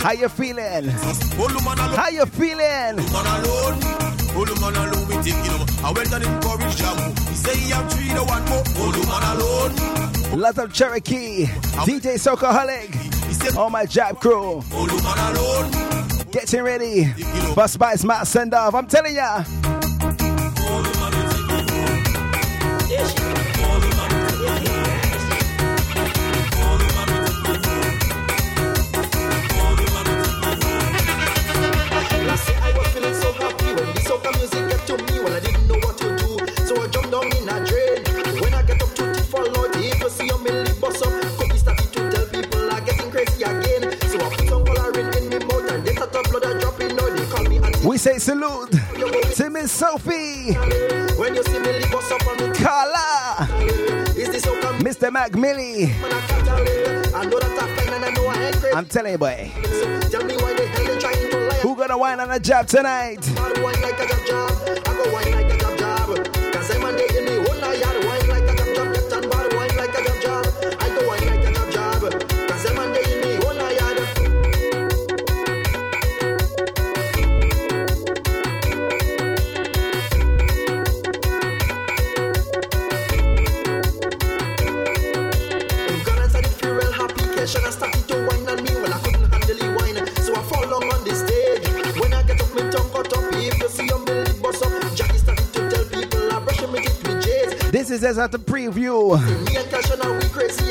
How 0.00 0.12
you 0.12 0.28
feeling? 0.28 0.88
How 0.88 2.08
you 2.08 2.26
feeling? 2.26 2.98
Hold. 2.98 3.84
I 5.84 5.92
went 5.92 6.12
and 6.12 6.24
encouraged 6.24 6.78
him. 6.78 6.96
He 7.26 7.34
say 7.34 7.56
he 7.56 7.70
have 7.70 7.92
three 7.92 8.08
to 8.10 8.22
one 8.22 8.44
more. 8.48 8.62
Lots 10.38 10.58
of 10.58 10.72
Cherokee, 10.72 11.46
DJ 11.46 12.14
Socaholic, 12.18 13.56
all 13.56 13.70
my 13.70 13.84
job 13.84 14.20
crew. 14.20 14.62
Getting 16.30 16.62
ready 16.62 17.06
for 17.54 17.66
Spice 17.66 18.04
Mass 18.04 18.28
send 18.28 18.54
off. 18.54 18.74
I'm 18.74 18.86
telling 18.86 19.16
ya. 19.16 19.42
Say 48.08 48.18
salute 48.18 48.70
to 49.34 49.50
Miss 49.50 49.70
Sophie, 49.70 50.54
When 51.18 51.34
you 51.34 51.42
see 51.44 51.90
bus 51.90 52.10
up 52.10 52.26
on 52.26 52.36
me, 52.38 52.56
Carla, 52.56 53.46
is 54.16 54.30
this 54.30 54.46
Mr. 54.46 55.12
Mac 55.12 55.34
Millie. 55.34 55.84
I 55.84 56.24
can't 56.26 56.46
tell 56.46 56.58
it. 56.58 57.14
I 57.14 57.24
know 57.24 57.38
that 57.38 57.62
I'm 57.62 57.76
fine 57.76 57.92
and 57.92 58.04
I 58.04 58.10
know 58.12 58.26
I 58.26 58.44
ain't 58.46 58.56
crazy. 58.56 58.76
I'm 58.76 58.86
telling 58.86 59.12
you, 59.12 59.18
boy. 59.18 59.50
So 59.62 60.00
tell 60.08 60.24
me 60.24 60.36
why 60.36 60.54
the 60.54 60.66
hell 60.66 60.84
they 60.86 60.98
trying 60.98 61.30
to 61.30 61.38
lie. 61.48 61.54
Who 61.56 61.76
gonna 61.76 61.98
wine 61.98 62.20
on 62.20 62.30
a 62.30 62.40
job 62.40 62.66
tonight? 62.66 63.18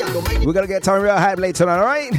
I 0.02 0.12
don't 0.12 0.26
mind 0.26 0.44
We're 0.44 0.52
gonna 0.52 0.66
get 0.66 0.84
some 0.84 1.00
real 1.00 1.16
hype 1.16 1.38
later 1.38 1.68
on, 1.68 1.78
alright? 1.78 2.12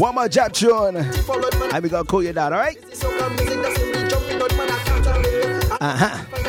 One 0.00 0.14
more 0.16 0.28
job 0.28 0.52
tune. 0.52 0.96
And 0.96 1.82
we 1.82 1.88
gonna 1.88 2.04
cool 2.04 2.22
you 2.24 2.32
down, 2.32 2.52
alright? 2.52 2.78
Uh-huh. 2.82 2.98
Where's 2.98 3.62
that's 3.62 3.78
in 3.78 3.92
me 3.92 4.08
jumping 4.08 4.42
out, 4.42 4.56
man, 4.56 4.70
I 4.70 4.78
can't 4.84 5.04
tell 5.04 5.20
it. 5.20 5.72
I 5.80 5.86
Uh-huh. 5.86 6.24
find 6.24 6.46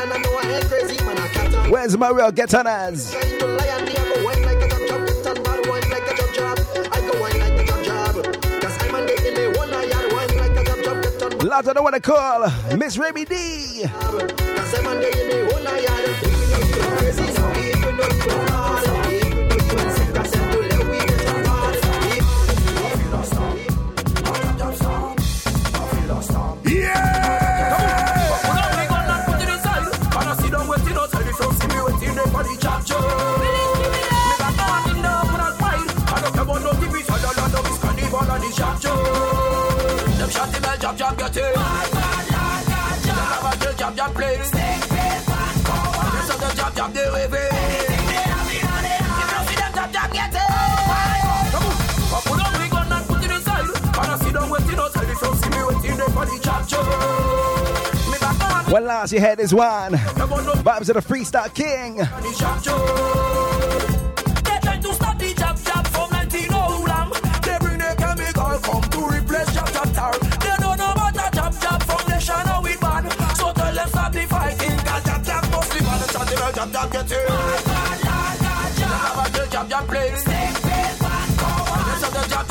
Jab 40.88 40.96
jab 40.98 41.18
get 41.18 41.36
it. 41.36 41.54
Jab 43.78 43.94
jab 43.94 44.14
play. 44.16 44.38
This 44.38 44.48
is 44.48 44.54
the 46.40 46.54
jab 46.56 46.76
jab 46.76 46.94
they 46.94 47.10
wave. 47.12 47.34
If 47.34 47.42
you 49.34 49.42
see 49.50 49.58
them 49.58 49.74
jab 49.76 49.92
jab 49.92 50.12
get 50.14 50.34
it. 50.34 50.42
Come. 51.52 51.72
Put 52.24 52.40
on 52.40 52.54
the 52.54 52.68
gun 52.72 52.92
and 52.94 53.06
put 53.06 53.22
it 53.22 53.32
inside. 53.32 53.66
And 53.66 53.98
I 53.98 54.18
see 54.18 54.32
them 54.32 54.50
waiting 54.50 54.80
outside. 54.80 55.10
If 55.10 55.22
you 55.22 55.36
see 55.36 55.50
me 55.50 55.62
waiting 55.68 55.98
there 55.98 56.08
for 56.08 56.26
the 56.26 56.40
jab 56.42 56.66
jab. 56.70 56.86
Me 58.68 58.72
Well, 58.72 58.84
last 58.84 59.12
you 59.12 59.20
had 59.20 59.38
this 59.40 59.52
one. 59.52 59.92
Vibes 59.92 60.88
of 60.88 60.96
the 60.96 61.02
Freestyle 61.02 61.54
King. 61.54 62.08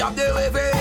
Jab 0.07 0.15
they 0.15 0.33
wave 0.33 0.76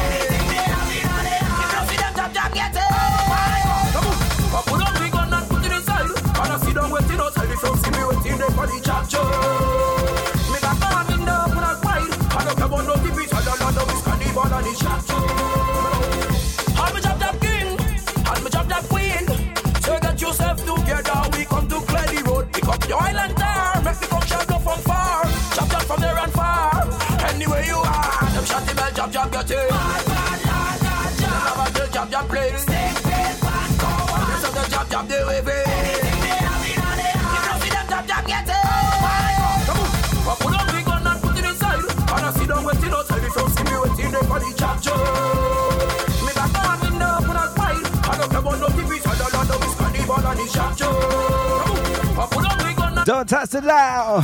touch 53.36 53.49
the 53.49 53.59
dial. 53.59 54.21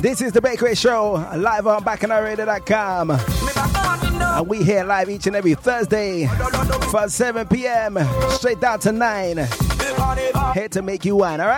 This 0.00 0.22
is 0.22 0.32
the 0.32 0.40
Breakaway 0.40 0.74
Show, 0.74 1.12
live 1.36 1.66
on 1.66 1.84
bacchanalradio.com. 1.84 3.10
And 3.10 4.48
we 4.48 4.64
here 4.64 4.84
live 4.84 5.10
each 5.10 5.26
and 5.26 5.36
every 5.36 5.54
Thursday 5.54 6.26
from 6.90 7.10
7 7.10 7.46
p.m. 7.48 7.98
straight 8.30 8.60
down 8.60 8.78
to 8.80 8.92
9. 8.92 9.36
Here 10.54 10.68
to 10.70 10.80
make 10.80 11.04
you 11.04 11.16
wine, 11.16 11.40
all 11.40 11.48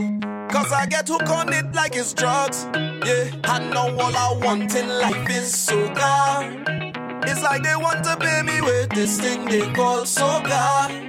Cause 0.49 0.71
I 0.71 0.87
get 0.87 1.07
hooked 1.07 1.29
on 1.29 1.53
it 1.53 1.71
like 1.75 1.95
it's 1.95 2.13
drugs. 2.13 2.65
Yeah, 2.73 3.29
I 3.43 3.59
know 3.59 3.95
all 3.99 4.15
I 4.15 4.39
want 4.43 4.75
in 4.75 4.87
life 4.87 5.29
is 5.29 5.53
soca. 5.53 7.23
It's 7.27 7.43
like 7.43 7.61
they 7.61 7.75
want 7.75 8.03
to 8.05 8.17
pay 8.17 8.41
me 8.41 8.61
with 8.61 8.89
this 8.89 9.19
thing 9.19 9.45
they 9.45 9.71
call 9.73 10.01
soca. 10.03 11.06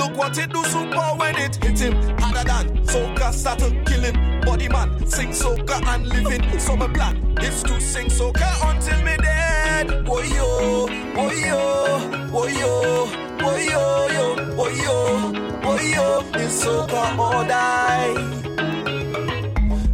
Look 0.00 0.16
what 0.16 0.38
it 0.38 0.50
do 0.50 0.64
super 0.64 1.08
when 1.18 1.36
it 1.36 1.56
hit 1.56 1.78
him. 1.78 1.92
Harder 2.18 2.44
than 2.48 2.84
soca 2.86 3.34
start 3.34 3.58
to 3.58 3.68
kill 3.84 4.00
him. 4.00 4.40
Body 4.40 4.66
man 4.66 5.06
sing 5.06 5.28
soca 5.28 5.76
and 5.92 6.06
living. 6.08 6.40
My 6.78 6.88
plan 6.88 7.36
is 7.42 7.62
to 7.64 7.78
sing 7.78 8.06
soca 8.06 8.48
until 8.70 9.02
me 9.04 9.14
dead. 9.18 10.06
Boy 10.06 10.22
yo, 10.22 10.86
boy 11.14 11.34
yo, 11.34 12.06
boy 12.32 12.46
yo, 12.48 13.06
boy 13.38 13.60
yo, 13.68 14.06
yo, 14.16 14.56
boy 14.56 14.72
yo, 14.72 15.32
boy 15.60 15.82
yo. 15.94 16.24
It's 16.34 16.64
soca 16.64 17.18
or 17.18 17.44
die. 17.46 18.14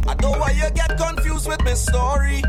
I 0.07 0.15
know 0.21 0.31
why 0.39 0.51
you 0.51 0.69
get 0.71 0.97
confused 0.97 1.49
with 1.49 1.61
my 1.65 1.73
story. 1.73 2.41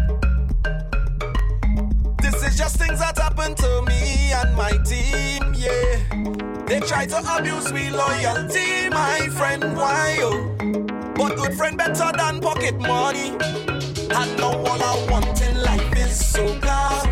This 2.23 2.37
is 2.47 2.57
just 2.57 2.77
things 2.77 3.01
that 3.01 3.19
happen 3.19 3.57
to 3.57 3.83
me 3.89 4.31
and 4.33 4.55
my 4.57 4.71
team, 4.85 5.55
yeah. 5.57 6.58
They 6.69 6.81
try 6.81 7.07
to 7.07 7.37
abuse 7.39 7.73
me 7.73 7.89
loyalty, 7.89 8.91
my 8.91 9.29
friend, 9.33 9.75
why 9.75 10.17
yo? 10.19 10.55
But 11.15 11.37
good 11.37 11.55
friend 11.55 11.79
better 11.79 12.13
than 12.15 12.41
pocket 12.43 12.79
money. 12.79 13.31
I 14.11 14.37
know 14.37 14.51
all 14.51 14.83
I 14.83 15.07
want 15.11 15.41
in 15.41 15.63
life 15.63 15.97
is 15.97 16.23
soca. 16.23 17.07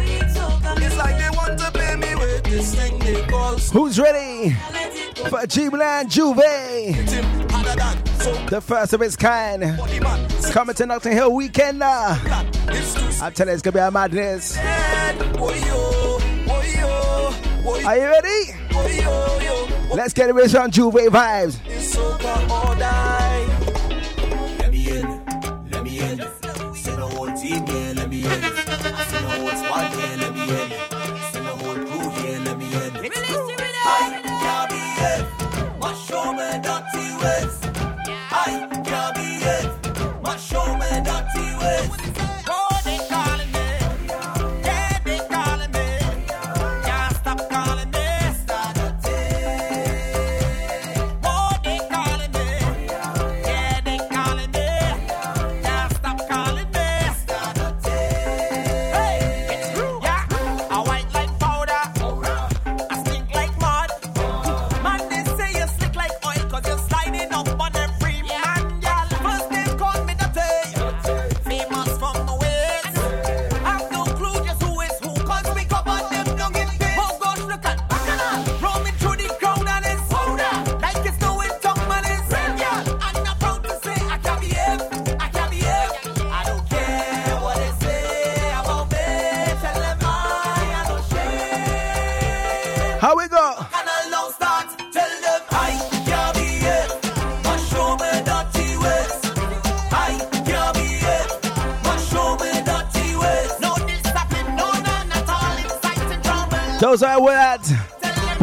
It's 0.76 0.96
like 0.98 1.16
they 1.16 1.30
want 1.30 1.58
to 1.58 1.70
pay 1.72 1.96
me 1.96 2.14
with 2.16 2.44
this 2.44 2.74
thing 2.74 2.98
they 2.98 3.22
call 3.22 3.56
Who's 3.56 3.98
ready 3.98 4.50
for 5.30 5.46
Dreamland 5.46 6.10
Juve? 6.10 6.36
The 8.50 8.62
first 8.62 8.92
of 8.92 9.00
its 9.00 9.16
kind. 9.16 9.80
Coming 10.52 10.74
to 10.74 10.84
Notting 10.84 11.12
Hill 11.12 11.32
weekend. 11.32 11.82
Uh. 11.82 12.14
I'm 13.22 13.32
telling 13.32 13.52
you, 13.52 13.54
it's 13.54 13.62
gonna 13.62 13.72
be 13.72 13.80
a 13.80 13.90
madness. 13.90 14.58
Are 17.86 17.96
you 17.96 18.04
ready? 18.04 19.35
Let's 19.90 20.12
get 20.12 20.28
it 20.28 20.34
on 20.54 20.70
Juve 20.70 20.94
vibes. 20.94 22.15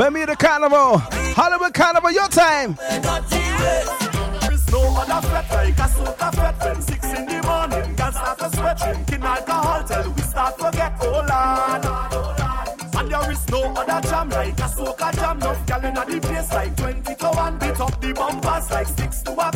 Bermuda 0.04 0.36
Carnival. 0.36 0.98
Hollywood 1.34 1.74
Carnival, 1.74 2.12
your 2.12 2.28
time. 2.28 2.78
No 4.70 4.82
other 5.00 5.28
fret 5.30 5.50
like 5.50 5.80
a 5.80 5.88
when 6.66 6.82
six 6.82 7.06
in 7.06 7.26
the 7.26 7.42
morning, 7.46 7.96
start 8.12 8.38
to 8.40 8.50
sweat, 8.54 8.78
drinking 8.80 9.24
alcohol 9.24 9.82
till 9.86 10.12
we 10.12 10.22
start 10.24 10.58
to 10.58 10.72
get 10.74 11.02
old. 11.02 11.32
And 12.96 13.10
there 13.10 13.32
is 13.32 13.48
no 13.48 13.64
other 13.64 14.06
jam 14.10 14.30
like 14.30 14.60
a 14.60 14.68
jam. 15.16 15.40
The 15.40 16.20
place 16.20 16.52
like 16.52 16.76
20 16.76 17.16
to 17.16 17.28
1. 17.28 17.60
Beat 17.60 17.80
up 17.80 18.02
the 18.02 18.14
bumpers 18.14 18.72
like 18.72 18.88
six 18.88 19.22
to 19.22 19.32
a. 19.32 19.54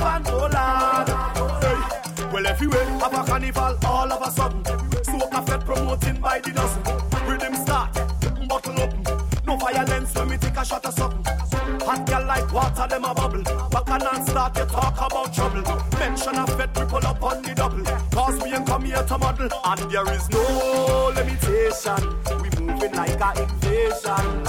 Well, 2.32 2.48
everywhere 2.48 2.86
have 2.86 3.14
a 3.14 3.24
carnival 3.26 3.78
all 3.86 4.14
of 4.14 4.22
a 4.26 4.32
sudden. 4.32 4.67
not 19.10 19.12
a 19.12 19.18
model, 19.18 19.50
and 19.66 19.92
there 19.92 20.14
is 20.14 20.30
no 20.30 21.12
limitation. 21.16 22.18
We 22.42 22.50
moving 22.64 22.94
like 22.94 23.22
a 23.22 23.42
invasion. 23.42 24.44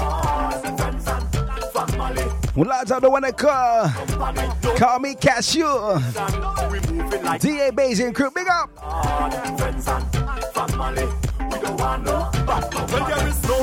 Well, 2.57 2.73
I 2.73 2.83
don't 2.85 3.13
want 3.13 3.25
to 3.25 3.33
call. 3.33 3.89
No 4.65 4.75
call 4.75 4.99
me 4.99 5.15
Cashew. 5.15 5.65
Like 5.65 7.41
DA 7.41 7.71
Bayesian 7.71 8.13
crew, 8.13 8.31
big 8.35 8.49
up. 8.49 8.71
Friends 9.59 9.87
and 9.87 10.05
family. 10.53 11.07
We 11.39 11.59
don't 11.61 11.79
want 11.79 12.05
no 12.05 12.29
bad 12.45 12.71
company. 12.73 13.15
There 13.15 13.29
is 13.29 13.43
no 13.45 13.58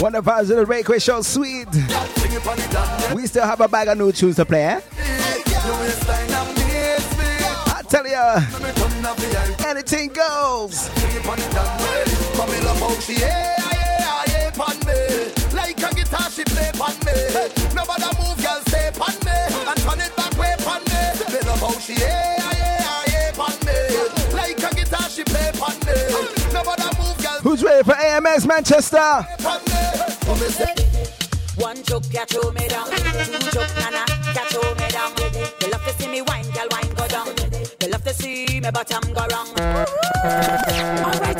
One 0.00 0.14
of 0.14 0.26
us 0.28 0.48
in 0.48 0.56
the 0.56 0.98
show, 0.98 1.20
sweet. 1.20 1.68
We 3.14 3.26
still 3.26 3.44
have 3.44 3.60
a 3.60 3.68
bag 3.68 3.88
of 3.88 3.98
new 3.98 4.10
tunes 4.12 4.36
to 4.36 4.46
play. 4.46 4.64
Eh? 4.64 4.80
I 7.66 7.82
tell 7.86 8.06
ya, 8.06 8.40
anything 9.68 10.08
goes. 10.08 10.88
Who's 27.42 27.62
ready 27.62 27.82
for 27.84 27.94
AMS 27.94 28.46
Manchester? 28.46 29.69
me 30.40 30.48
say. 30.48 30.74
One 31.56 31.82
choke, 31.82 32.12
ya 32.12 32.24
throw 32.24 32.50
me 32.52 32.66
down. 32.68 32.86
Two 32.90 33.50
choke, 33.50 33.74
nana, 33.80 34.04
ya 34.34 34.44
throw 34.48 34.74
me 34.74 34.88
down. 34.88 35.12
They 35.60 35.70
love 35.70 35.84
to 35.84 35.92
see 35.98 36.08
me 36.08 36.22
wine, 36.22 36.50
girl, 36.50 36.68
wine 36.70 36.94
go 36.94 37.06
down. 37.06 37.28
They 37.78 37.88
love 37.88 38.04
to 38.04 38.14
see 38.14 38.60
me, 38.60 38.70
bottom 38.70 39.12
go 39.12 39.26
wrong. 39.30 39.48
All 41.04 41.20
right. 41.20 41.39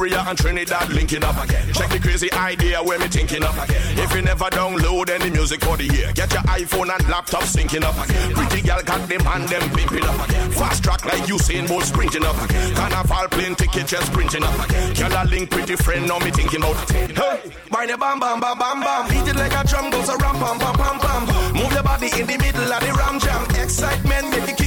Nigeria 0.00 0.24
and 0.26 0.38
Trinidad 0.38 0.88
linking 0.94 1.22
up 1.22 1.36
again. 1.44 1.70
Check 1.74 1.90
the 1.90 1.98
crazy 1.98 2.32
idea 2.32 2.82
where 2.82 2.98
me 2.98 3.06
thinking 3.08 3.42
up 3.42 3.52
again. 3.52 3.98
If 3.98 4.14
you 4.14 4.22
never 4.22 4.46
download 4.46 5.10
any 5.10 5.28
music 5.28 5.62
for 5.62 5.76
the 5.76 5.84
year, 5.84 6.10
get 6.14 6.32
your 6.32 6.40
iPhone 6.42 6.88
and 6.88 7.06
laptop 7.10 7.42
syncing 7.42 7.82
up 7.82 7.92
again. 8.08 8.32
Pretty 8.32 8.62
girl 8.66 8.80
got 8.82 9.06
them 9.06 9.20
and 9.26 9.46
them 9.46 9.60
pimping 9.76 10.04
up 10.04 10.26
again. 10.26 10.50
Fast 10.52 10.84
track 10.84 11.04
like 11.04 11.20
Usain 11.28 11.68
Bolt 11.68 11.84
sprinting 11.84 12.24
up 12.24 12.40
again. 12.40 12.74
Carnival 12.74 13.28
plane 13.28 13.54
ticket 13.54 13.88
just 13.88 14.06
sprinting 14.06 14.42
up 14.42 14.56
again. 14.64 14.94
Girl 14.94 15.12
a 15.12 15.22
link 15.28 15.50
pretty 15.50 15.76
friend 15.76 16.08
now 16.08 16.18
me 16.20 16.30
thinking 16.30 16.60
about 16.60 16.80
it. 16.96 17.16
Hey, 17.18 17.52
mine 17.68 17.90
a 17.90 17.98
bam 17.98 18.18
bam 18.18 18.40
bam 18.40 18.56
bam 18.56 18.80
bam. 18.80 19.04
Beat 19.10 19.28
it 19.28 19.36
like 19.36 19.52
a 19.52 19.68
drum 19.68 19.90
goes 19.90 20.08
a 20.08 20.16
ram 20.16 20.40
bam 20.40 20.56
bam 20.56 20.76
bam 20.80 20.96
bam. 20.96 21.52
Move 21.52 21.72
your 21.72 21.82
body 21.82 22.08
in 22.16 22.26
the 22.26 22.38
middle 22.38 22.72
of 22.72 22.80
the 22.80 22.92
ram 22.96 23.20
jam. 23.20 23.44
Excitement 23.62 24.30
make 24.30 24.59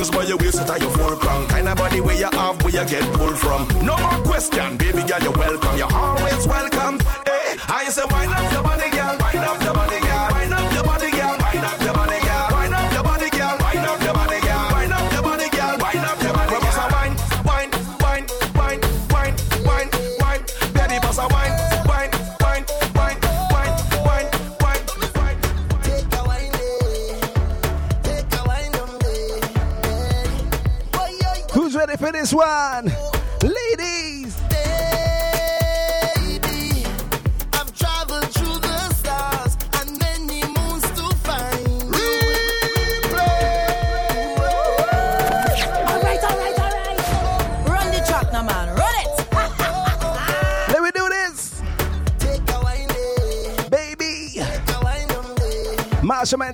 times 0.00 0.10
by 0.16 0.24
your 0.24 0.38
waist, 0.38 0.56
so 0.56 0.64
tie 0.64 0.76
your 0.76 0.90
full 0.90 1.16
crown. 1.16 1.46
Kind 1.48 1.68
of 1.68 1.76
body 1.76 2.00
where 2.00 2.16
you 2.16 2.28
have, 2.32 2.62
where 2.62 2.72
you 2.72 2.88
get 2.88 3.02
pulled 3.14 3.38
from. 3.38 3.68
No 3.84 3.96
more 3.98 4.20
question, 4.24 4.76
baby 4.76 5.02
girl, 5.02 5.20
you're 5.20 5.32
welcome. 5.32 5.76
You're 5.76 5.92
always 5.92 6.46
welcome. 6.46 6.98
Hey, 7.26 7.56
I 7.68 7.84
say, 7.90 8.02
why 8.08 8.26
not 8.26 8.52
your 8.52 8.62
body? 8.62 8.79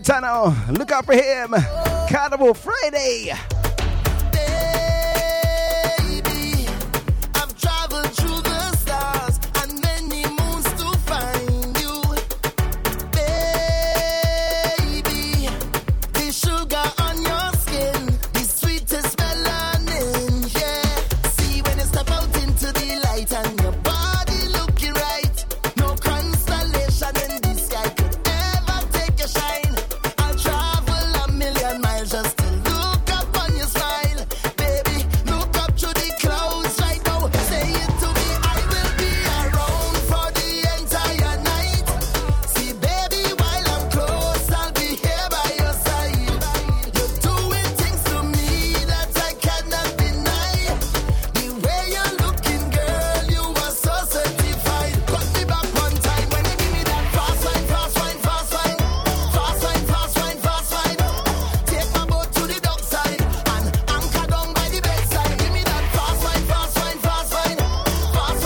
Montano. 0.07 0.55
Look 0.73 0.93
out 0.93 1.05
for 1.05 1.15
him. 1.15 1.53
Carnival 2.09 2.55
Friday. 2.55 3.33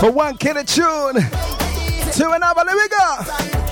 For 0.01 0.11
one 0.11 0.39
killer 0.39 0.65
tune 0.65 1.17
to 1.17 2.31
another. 2.31 2.65
There 2.65 2.75
we 2.75 2.89
go. 2.89 3.70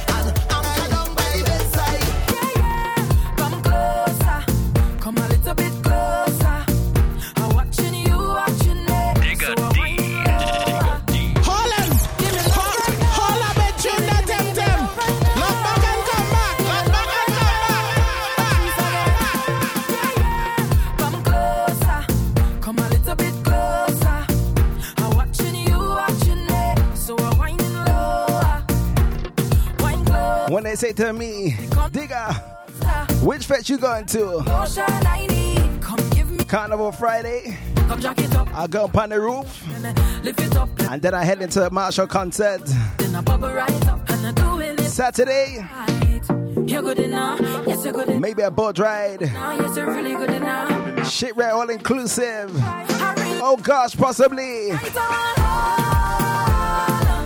Say 30.79 30.93
to 30.93 31.13
me, 31.13 31.57
Digger, 31.91 32.33
which 33.25 33.47
fetch 33.47 33.69
you 33.69 33.79
going 33.79 34.07
to? 34.07 34.45
Carnival 36.47 36.93
Friday. 36.93 37.59
I 38.55 38.67
go 38.71 38.85
up 38.85 38.97
on 38.97 39.09
the 39.09 39.21
roof 39.21 39.67
and 39.75 41.03
then 41.03 41.15
I 41.15 41.25
head 41.25 41.43
into 41.43 41.67
a 41.67 41.71
Machel 41.71 42.09
concert. 42.09 42.65
Saturday. 44.87 45.67
Maybe 48.21 48.43
a 48.43 48.51
boat 48.53 48.79
ride. 48.79 49.23
Shit 51.09 51.37
right 51.37 51.51
all 51.51 51.71
inclusive. 51.71 52.53
Oh 53.43 53.59
gosh, 53.61 53.97
possibly. 53.97 54.71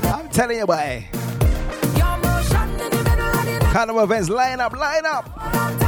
I'm 0.09 0.30
telling 0.30 0.57
you, 0.57 0.66
boy. 0.66 1.07
Carnival 3.73 4.05
events, 4.05 4.29
line 4.29 4.61
up, 4.61 4.77
line 4.77 5.07
up. 5.07 5.82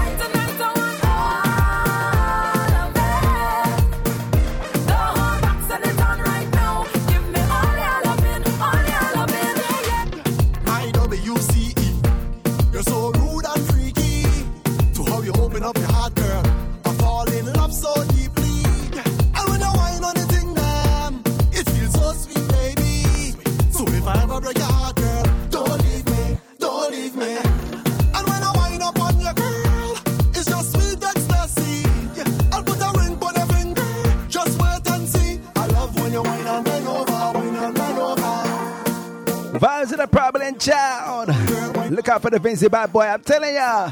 For 42.24 42.30
the 42.30 42.38
Vincy 42.38 42.70
bad 42.70 42.90
boy, 42.90 43.02
I'm 43.02 43.20
telling 43.20 43.54
ya. 43.54 43.90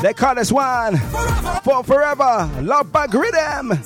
They 0.00 0.14
call 0.14 0.34
this 0.34 0.50
one 0.50 0.96
for 1.62 1.84
forever. 1.84 2.50
Love 2.62 2.90
bug 2.90 3.12
rhythm. 3.12 3.78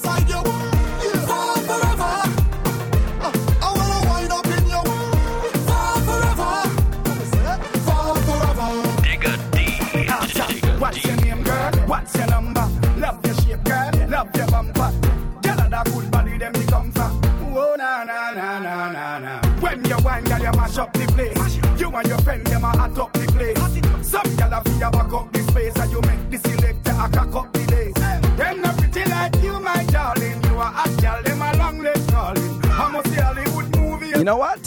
You 34.22 34.26
know 34.26 34.36
what? 34.36 34.60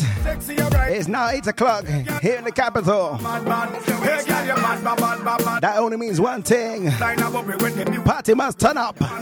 It's 0.91 1.07
now 1.07 1.29
8 1.29 1.47
o'clock 1.47 1.87
here 2.21 2.35
in 2.35 2.43
the 2.43 2.51
capital. 2.51 3.15
That 5.61 5.75
only 5.77 5.95
means 5.95 6.19
one 6.19 6.43
thing 6.43 6.91
party 8.03 8.33
must 8.33 8.59
turn 8.59 8.77
up. 8.77 8.99
How 8.99 9.21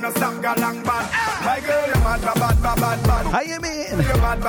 you 3.42 3.60
mean? 3.60 3.92
You 3.92 3.98
like 4.18 4.42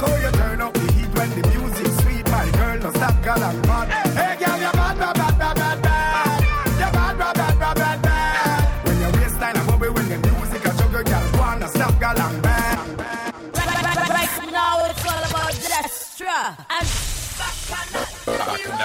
how 0.00 0.16
you 0.16 0.30
turn 0.32 0.62
up 0.62 0.72
the 0.72 0.92
heat 0.94 1.10
when 1.14 1.28
the 1.28 1.42
music's 1.48 1.96
sweet, 2.02 2.26
my 2.30 2.50
girl, 2.52 2.78
no 2.78 2.90
stop. 2.92 3.12
Hey, 4.14 4.36
girl, 4.42 4.56
you 4.56 4.72
bad, 4.72 4.98
bad, 4.98 4.98
bad, 4.98 4.98
bad, 5.02 5.14
bad, 5.14 5.21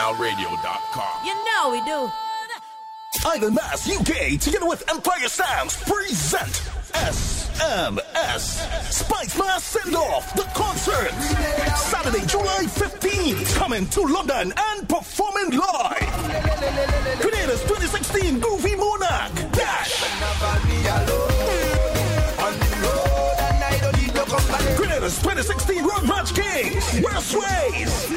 BacchanalRadio.com. 0.07 1.25
you 1.25 1.33
know 1.45 1.69
we 1.71 1.81
do. 1.83 2.09
Island 3.25 3.55
Mass 3.55 3.89
UK 3.89 4.39
together 4.39 4.67
with 4.67 4.83
Empire 4.89 5.27
Sounds 5.27 5.75
present 5.83 6.61
SMS 6.93 8.91
Spice 8.91 9.37
Mass 9.37 9.63
Send 9.63 9.95
Off 9.95 10.33
the 10.35 10.43
concert 10.55 11.11
Saturday, 11.75 12.25
July 12.25 12.63
15th 12.67 13.55
coming 13.57 13.85
to 13.87 14.01
London 14.01 14.53
and 14.55 14.87
performing 14.87 15.57
live. 15.59 17.19
Creators 17.19 17.61
2016 17.63 18.39
Groovy 18.39 18.77
Monarch 18.77 19.51
Dash. 19.51 20.03
Creators 24.75 25.17
2016 25.21 25.83
Road 25.83 26.03
March 26.05 26.33
Kings 26.33 27.01
West 27.01 27.33
Ways. 27.35 28.09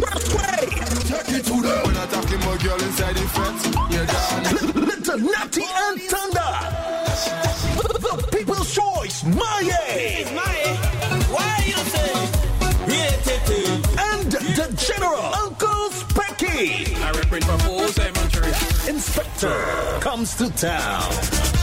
West 0.00 0.34
Ways. 0.34 0.69
Take 1.10 1.28
it 1.38 1.44
to 1.46 1.60
them. 1.60 1.86
When 1.86 1.96
I 1.96 2.06
talking 2.06 2.38
my 2.40 2.56
girl 2.58 2.80
inside 2.80 3.16
the 3.16 3.26
fence, 3.34 3.64
you're 3.90 4.06
done. 4.06 4.42
Little 4.86 5.18
Natty 5.18 5.64
and 5.66 6.00
Thunder. 6.02 6.52
The 7.98 8.28
People's 8.30 8.72
Choice, 8.72 9.24
Maye. 9.24 10.24
Why 11.34 11.62
you 11.66 11.80
say? 11.94 12.14
And 13.98 14.30
the 14.30 14.66
General, 14.78 15.34
Uncle 15.34 15.90
Specky. 15.90 16.94
I 17.02 17.10
reprint 17.10 17.44
for 17.44 17.58
four 17.58 17.88
cemetery. 17.88 18.19
Inspector 18.90 19.98
comes 20.00 20.34
to 20.34 20.50
town. 20.50 21.08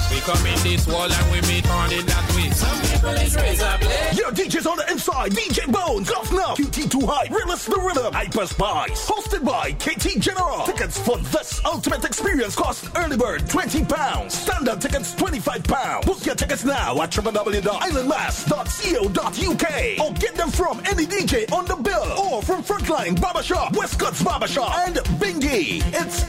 We 0.09 0.21
come 0.21 0.45
in 0.45 0.57
this 0.63 0.87
wall 0.87 1.11
and 1.11 1.31
we 1.33 1.41
meet 1.53 1.69
on 1.69 1.91
in 1.91 2.05
that 2.05 2.33
way. 2.33 2.49
Some 2.51 2.79
people 2.81 3.09
is 3.09 3.35
razor 3.35 3.77
blade. 3.81 4.17
Your 4.17 4.31
DJs 4.31 4.65
on 4.65 4.77
the 4.77 4.89
inside, 4.89 5.33
DJ 5.33 5.69
Bones, 5.69 6.09
Governor, 6.09 6.55
QT 6.55 6.89
Too 6.89 7.05
High, 7.05 7.27
Realist 7.29 7.69
the 7.69 7.77
Rhythm, 7.77 8.13
Hyper 8.13 8.47
Spice. 8.47 9.05
Hosted 9.09 9.43
by 9.43 9.73
KT 9.73 10.17
General. 10.21 10.63
Tickets 10.65 10.97
for 10.97 11.17
this 11.17 11.59
ultimate 11.65 12.05
experience 12.05 12.55
cost 12.55 12.89
early 12.95 13.17
bird 13.17 13.49
20 13.49 13.83
pounds. 13.83 14.33
Standard 14.33 14.79
tickets 14.79 15.13
25 15.13 15.65
pounds. 15.65 16.05
Book 16.05 16.25
your 16.25 16.35
tickets 16.35 16.63
now 16.63 17.01
at 17.01 17.11
www.islandmass.co.uk 17.11 19.99
or 19.99 20.13
get 20.13 20.35
them 20.35 20.49
from 20.49 20.79
any 20.85 21.05
DJ 21.05 21.51
on 21.51 21.65
the 21.65 21.75
bill 21.75 22.17
or 22.17 22.41
from 22.41 22.63
Frontline 22.63 23.19
Barbershop, 23.19 23.75
Westcott's 23.75 24.23
Barbershop, 24.23 24.73
and 24.87 24.95
Bingy. 25.19 25.83
It's 25.93 26.23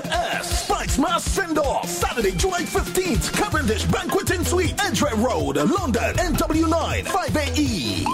SMS 0.00 0.42
Spice 0.44 0.98
Mass 0.98 1.24
Send 1.24 1.58
Off. 1.58 1.88
Saturday, 1.88 2.32
July 2.32 2.62
15th, 2.62 3.32
Cavendish 3.32 3.84
Banqueting 3.86 4.44
Suite, 4.44 4.74
Edgware 4.82 5.16
Road, 5.16 5.56
London, 5.56 6.14
NW9 6.16 7.04
5AE. 7.04 8.04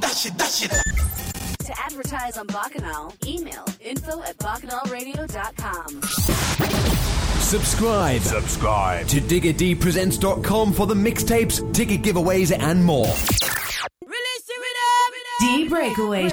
Dash 0.00 0.26
it, 0.26 0.36
dash 0.36 0.64
it. 0.64 0.70
To 0.70 1.72
advertise 1.84 2.36
on 2.36 2.46
Bacchanal, 2.46 3.14
email 3.26 3.64
info 3.80 4.22
at 4.22 4.36
bacchanalradio.com. 4.38 6.02
Subscribe. 7.40 8.20
Subscribe 8.20 9.06
to 9.08 9.20
DiggerDpresents.com 9.20 10.72
for 10.72 10.86
the 10.86 10.94
mixtapes, 10.94 11.72
ticket 11.74 12.02
giveaways, 12.02 12.56
and 12.56 12.84
more. 12.84 13.12
D 15.40 15.68
breakaway. 15.68 16.30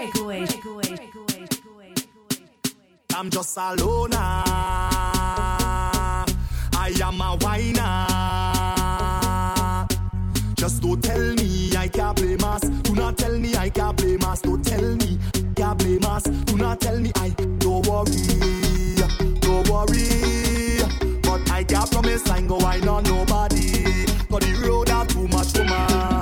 I'm 3.14 3.30
just 3.30 3.58
a 3.58 3.76
loner. 3.76 4.81
I 6.94 7.08
am 7.08 7.22
a 7.22 7.38
whiner. 7.38 8.08
Just 10.56 10.82
don't 10.82 11.02
tell 11.02 11.34
me 11.36 11.72
I 11.78 11.88
can't 11.88 12.18
play 12.18 12.36
mass. 12.38 12.62
Do 12.62 12.94
not 12.96 13.18
tell 13.18 13.38
me 13.38 13.56
I 13.56 13.70
can't 13.70 13.98
play 13.98 14.18
mass. 14.18 14.42
Don't 14.42 14.66
tell 14.66 14.96
me 14.96 15.18
I 15.34 15.54
can't 15.56 15.80
play 15.80 16.00
mass. 16.00 16.24
Do 16.24 16.58
not 16.58 16.82
tell 16.82 17.00
me 17.00 17.12
I 17.16 17.30
don't 17.60 17.88
worry, 17.88 18.96
don't 19.40 19.70
worry. 19.70 20.82
But 21.22 21.50
I 21.52 21.64
can't 21.64 21.90
promise 21.92 22.30
I 22.30 22.40
ain't 22.40 22.48
go 22.50 22.58
wine 22.58 22.88
on 22.88 23.04
nobody. 23.04 23.84
Cause 24.30 24.42
the 24.42 24.64
road 24.68 24.90
are 24.90 25.06
too 25.06 25.28
much 25.30 25.58
woman. 25.58 25.70
Well 25.70 26.21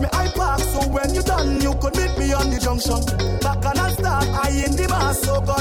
me 0.00 0.08
I 0.12 0.28
park 0.28 0.60
so 0.60 0.80
when 0.88 1.14
you 1.14 1.22
done, 1.22 1.60
you 1.60 1.74
could 1.74 1.96
meet 1.96 2.16
me 2.18 2.32
on 2.32 2.50
the 2.50 2.58
junction. 2.58 3.00
Back 3.40 3.64
and 3.64 3.78
I 3.78 3.90
start, 3.92 4.26
I 4.28 4.50
in 4.64 4.76
the 4.76 4.88
mass. 4.88 5.20
So 5.20 5.40
gosh, 5.40 5.59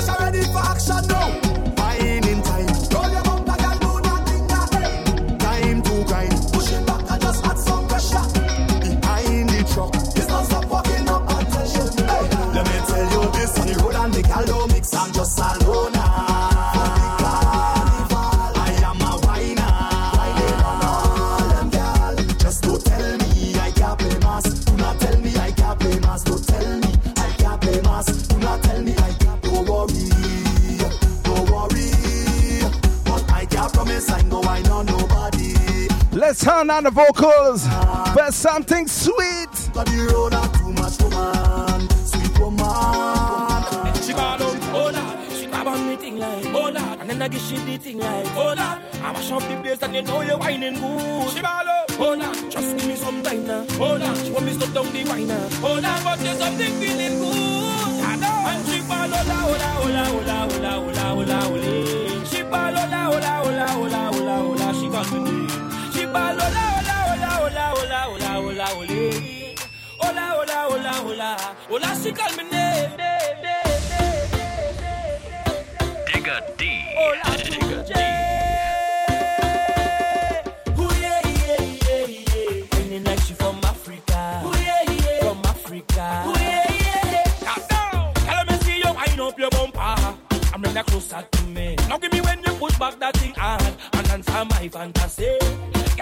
grab 45.63 45.73
on 45.73 45.87
me 45.87 45.95
thing 45.95 46.17
like, 46.17 46.45
oh 46.47 46.69
lord. 46.69 46.99
And 46.99 47.09
then 47.09 47.21
I 47.21 47.27
give 47.27 47.41
she 47.41 47.55
the 47.57 47.77
thing 47.77 47.99
like, 47.99 48.25
oh 48.35 48.45
lord. 48.45 48.59
I 48.59 49.13
mash 49.13 49.31
up 49.31 49.41
the 49.41 49.55
place 49.61 49.81
and 49.81 49.95
you 49.95 50.01
know 50.01 50.21
you're 50.21 50.37
whining 50.37 50.73
good. 50.75 51.29
She 51.31 51.41
ball 51.41 51.67
out, 51.67 51.99
oh 51.99 52.15
lord. 52.15 52.51
Just 52.51 52.77
give 52.77 52.87
me 52.87 52.95
some 52.95 53.21
time 53.23 53.45
now, 53.47 53.65
oh 53.79 53.97
lord. 53.97 54.17
She 54.17 54.31
want 54.31 54.45
me 54.45 54.53
stop 54.53 54.73
down 54.73 54.93
the 54.93 55.03
wine 55.05 55.27
now, 55.27 55.49
oh 55.63 55.73
lord. 55.73 56.03
But 56.03 56.19
there's 56.19 56.37
something 56.37 56.73
feeling 56.79 57.19
good, 57.19 58.03
I 58.03 58.15
know. 58.15 58.49
And 58.49 58.67
she 58.67 58.79
ball 58.81 59.13
out, 59.13 59.25
hola, 59.25 59.69
hola, 59.79 60.03
hola, 60.05 60.35
hola, 60.49 60.71
hola, 60.79 61.03
hola, 61.15 61.37
hola. 61.43 62.25
She 62.25 62.41
ball 62.43 62.77
out, 62.77 62.91
hola, 62.91 63.31
hola, 63.43 63.67
hola, 63.67 63.99
hola, 64.11 64.35
hola. 64.37 64.73
She 64.73 64.89
got 64.89 65.11
me 65.11 65.19
name. 65.19 65.35
She 65.35 65.38
ball 66.13 66.41
out, 66.41 66.53
hola, 66.53 66.95
hola, 67.09 67.29
hola, 67.39 67.63
hola, 67.75 67.99
hola, 68.05 68.29
hola, 68.41 68.65
hola. 68.75 69.09
Hola, 70.01 70.25
hola, 70.35 70.57
hola, 70.69 70.93
hola. 71.03 71.29
Hola, 71.69 71.89
she 72.01 72.11
call 72.11 72.31
me 72.37 72.43
name. 72.49 72.91
Digga 76.07 76.35
D. 76.57 76.61
Hola, 76.97 77.35
Digga 77.37 77.79
D. 77.87 77.91
Ooh, 80.79 80.93
yeah, 80.99 81.21
yeah, 81.25 81.61
yeah, 81.85 82.05
yeah. 82.07 82.65
Feeling 82.71 83.03
like 83.03 83.21
she 83.21 83.33
from 83.33 83.59
Africa. 83.63 84.19
Ooh, 84.45 84.57
yeah, 84.57 84.83
yeah. 84.91 85.19
From 85.23 85.41
Africa. 85.45 86.05
Ooh, 86.27 86.39
yeah, 86.39 86.71
yeah. 86.83 87.23
Calm 87.45 87.61
down. 87.69 88.13
Tell 88.13 88.43
me 88.45 88.53
see 88.63 88.77
you 88.77 88.93
wind 88.93 89.19
up 89.21 89.37
your 89.39 89.49
bumper. 89.51 89.95
I'm 90.53 90.61
bring 90.61 90.83
closer 90.85 91.23
to 91.31 91.43
me. 91.43 91.75
Now 91.87 91.97
give 91.97 92.11
me 92.11 92.21
when 92.21 92.39
you 92.43 92.53
push 92.53 92.77
back 92.79 92.99
that 92.99 93.15
thing 93.17 93.33
hard 93.35 93.61
and 93.93 94.07
answer 94.09 94.45
my 94.45 94.67
fantasy. 94.69 95.37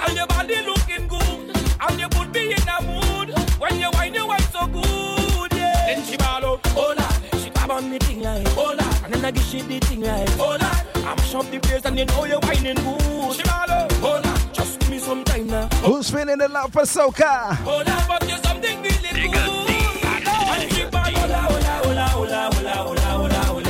And 0.07 0.15
your 0.15 0.27
body 0.27 0.61
looking 0.65 1.07
good. 1.07 1.57
And 1.81 1.99
you 1.99 2.07
could 2.09 2.31
be 2.31 2.51
in 2.51 2.69
a 2.69 2.81
mood. 2.81 3.29
When 3.59 3.79
you 3.79 3.89
wine, 3.91 4.13
you 4.13 4.25
wine 4.25 4.39
so 4.53 4.65
good. 4.67 5.51
Yeah. 5.53 5.85
Then 5.87 6.03
she 6.05 6.15
ball 6.15 6.45
out. 6.45 6.65
Hola. 6.67 7.07
She 7.43 7.49
grab 7.49 7.71
on 7.71 7.89
me 7.89 7.97
thing 7.99 8.21
like. 8.21 8.47
hold 8.49 8.79
Hola. 8.79 9.05
And 9.05 9.13
then 9.13 9.25
I 9.25 9.31
give 9.31 9.43
she 9.43 9.61
the 9.61 9.79
thing 9.79 10.01
like. 10.01 10.29
hold 10.29 10.61
Hola. 10.61 11.07
I'm 11.09 11.17
shop 11.23 11.45
the 11.51 11.59
place 11.59 11.83
and 11.85 11.97
you 11.99 12.05
know 12.05 12.25
you're 12.25 12.39
whining 12.39 12.75
good. 12.75 13.35
She 13.35 13.43
ball 13.43 13.69
out. 13.69 13.91
Hola. 13.93 14.33
Just 14.53 14.79
give 14.79 14.89
me 14.89 14.99
some 14.99 15.23
time 15.25 15.47
now. 15.47 15.67
Who's 15.83 16.09
feeling 16.09 16.37
the 16.37 16.47
love 16.47 16.71
for 16.71 16.83
soca? 16.83 17.55
Hola. 17.57 18.05
But 18.07 18.29
you 18.29 18.37
something 18.37 18.81
really 18.81 19.27
good. 19.27 19.69
And 20.07 20.71
hold 20.71 20.91
ball 20.91 21.03
hold 21.03 21.31
Hola, 21.31 21.41
hold 21.41 21.63
hola, 21.63 22.07
hold 22.07 22.29
hola, 22.29 22.71
hola, 22.71 23.01
hola, 23.01 23.39
Hold 23.45 23.65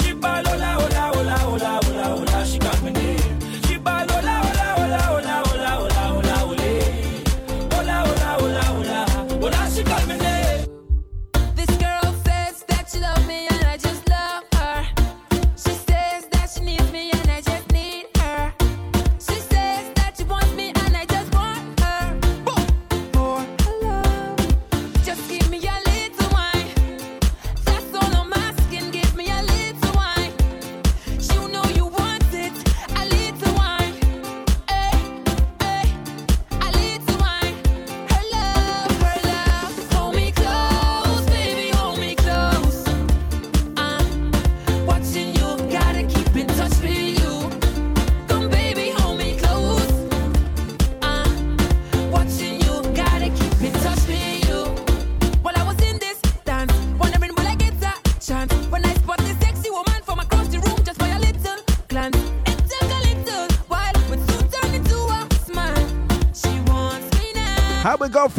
She 0.00 0.10
hold 0.12 0.26
out. 0.36 0.80
hold 0.80 0.92
hola, 0.92 1.38
hold 1.38 1.62
hola. 1.62 1.83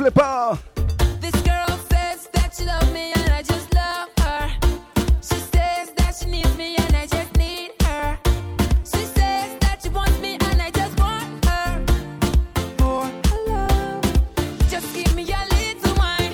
How 0.05 0.09
we 0.09 0.13
go, 0.13 0.59
Flipper? 0.75 1.19
This 1.19 1.41
girl 1.41 1.77
says 1.89 2.29
that 2.33 2.53
she 2.55 2.65
loves 2.65 2.91
me 2.91 3.11
and 3.15 3.31
I 3.31 3.41
just 3.41 3.73
love 3.73 4.09
her. 4.19 4.51
She 5.21 5.35
says 5.35 5.91
that 5.97 6.15
she 6.19 6.29
needs 6.29 6.55
me 6.57 6.75
and 6.77 6.95
I 6.95 7.07
just 7.07 7.35
need 7.37 7.71
her. 7.83 8.17
She 8.83 9.03
says 9.05 9.57
that 9.61 9.79
she 9.81 9.89
wants 9.89 10.19
me 10.19 10.37
and 10.39 10.61
I 10.61 10.69
just 10.69 10.99
want 10.99 11.45
her. 11.45 11.85
Oh, 12.81 13.11
For 13.27 13.51
love, 13.51 14.69
just 14.69 14.93
give 14.93 15.15
me 15.15 15.23
a 15.23 15.45
little 15.55 15.95
wine. 15.95 16.33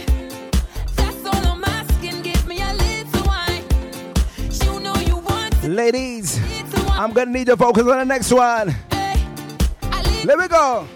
That's 0.95 1.25
all 1.25 1.53
I'm 1.53 1.63
asking. 1.63 2.23
Give 2.23 2.45
me 2.47 2.61
a 2.61 2.73
little 2.73 3.23
wine. 3.25 3.63
You 4.65 4.79
know 4.81 4.95
you 4.95 5.17
want. 5.17 5.63
Ladies, 5.63 6.39
I'm 6.89 7.13
gonna 7.13 7.31
need 7.31 7.47
your 7.47 7.57
focus 7.57 7.83
on 7.83 7.99
the 7.99 8.05
next 8.05 8.33
one. 8.33 8.75
Let 10.25 10.37
me 10.37 10.47
go. 10.49 10.87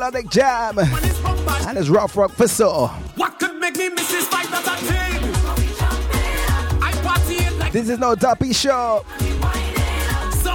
Melodic 0.00 0.30
jam. 0.30 0.78
And 0.78 1.76
it's 1.76 1.90
rough 1.90 2.16
rock 2.16 2.32
for 2.32 2.48
so. 2.48 2.86
What 3.16 3.38
could 3.38 3.56
make 3.60 3.76
me 3.76 3.90
miss 3.90 4.10
this 4.10 4.26
fight 4.28 4.46
that 4.46 4.66
I 6.80 7.70
This 7.70 7.90
is 7.90 7.98
no 7.98 8.14
Duppy 8.14 8.54
show. 8.54 9.04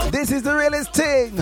This 0.10 0.32
is 0.32 0.41
the 0.41 0.56
realest 0.56 0.93
thing. 0.93 1.38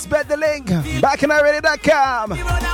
Spread 0.00 0.28
the 0.28 0.36
link. 0.38 0.66
Bacchanalradio.com. 0.66 2.34
Yes, 2.34 2.69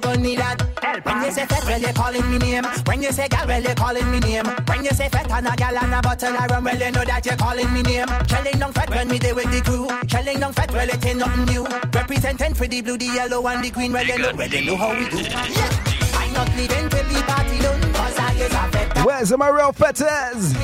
for 0.00 0.18
me. 0.18 0.34
You're 0.34 0.36
gonna 0.36 0.36
need 0.36 0.38
that. 0.38 1.04
When 1.04 1.24
you 1.24 1.30
say 1.30 1.46
fat, 1.46 1.64
well, 1.64 1.80
you're 1.80 1.92
calling 1.92 2.30
me 2.30 2.38
name. 2.38 2.64
When 2.86 3.02
you 3.02 3.12
say 3.12 3.28
gal, 3.28 3.46
well, 3.46 3.62
you're 3.62 3.74
calling 3.74 4.10
me 4.10 4.20
name. 4.20 4.46
When 4.66 4.84
you 4.84 4.90
say 4.90 5.08
fat 5.08 5.30
and 5.30 5.46
a 5.46 5.56
gal 5.56 5.76
and 5.76 5.94
a 5.94 6.02
bottle 6.02 6.36
of 6.36 6.50
rum, 6.50 6.64
well, 6.64 6.78
you 6.78 6.90
know 6.90 7.04
that 7.04 7.26
you're 7.26 7.36
calling 7.36 7.72
me 7.72 7.82
name. 7.82 8.08
Shelling 8.28 8.58
down 8.58 8.72
fat 8.72 8.90
when 8.90 9.08
me 9.08 9.18
there 9.18 9.34
with 9.34 9.50
the 9.50 9.60
crew. 9.60 9.88
Shelling 10.08 10.40
down 10.40 10.52
fat, 10.52 10.70
well, 10.72 10.88
it 10.88 11.04
ain't 11.06 11.18
nothing 11.18 11.44
new. 11.44 11.66
Representing 11.92 12.54
for 12.54 12.66
the 12.66 12.80
blue, 12.82 12.98
the 12.98 13.06
yellow, 13.06 13.46
and 13.46 13.64
the 13.64 13.70
green, 13.70 13.92
well, 13.92 14.06
you 14.06 14.18
know, 14.18 14.32
well, 14.36 14.48
you 14.48 14.64
know 14.64 14.76
how 14.76 14.98
we 14.98 15.08
do. 15.08 15.18
Yeah, 15.18 15.70
I'm 16.14 16.32
not 16.32 16.48
leaving 16.56 16.88
till 16.88 17.04
the 17.04 17.22
party 17.26 17.58
done, 17.58 17.92
cause 17.92 18.18
I 18.18 18.32
is 18.34 18.46
a 18.46 18.48
fat. 18.48 19.06
Where's 19.06 19.36
my 19.36 19.48
real 19.48 19.72
fetters? 19.72 20.54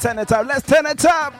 Turn 0.00 0.18
it 0.18 0.32
up. 0.32 0.46
Let's 0.46 0.66
turn 0.66 0.86
it 0.86 1.04
up. 1.04 1.34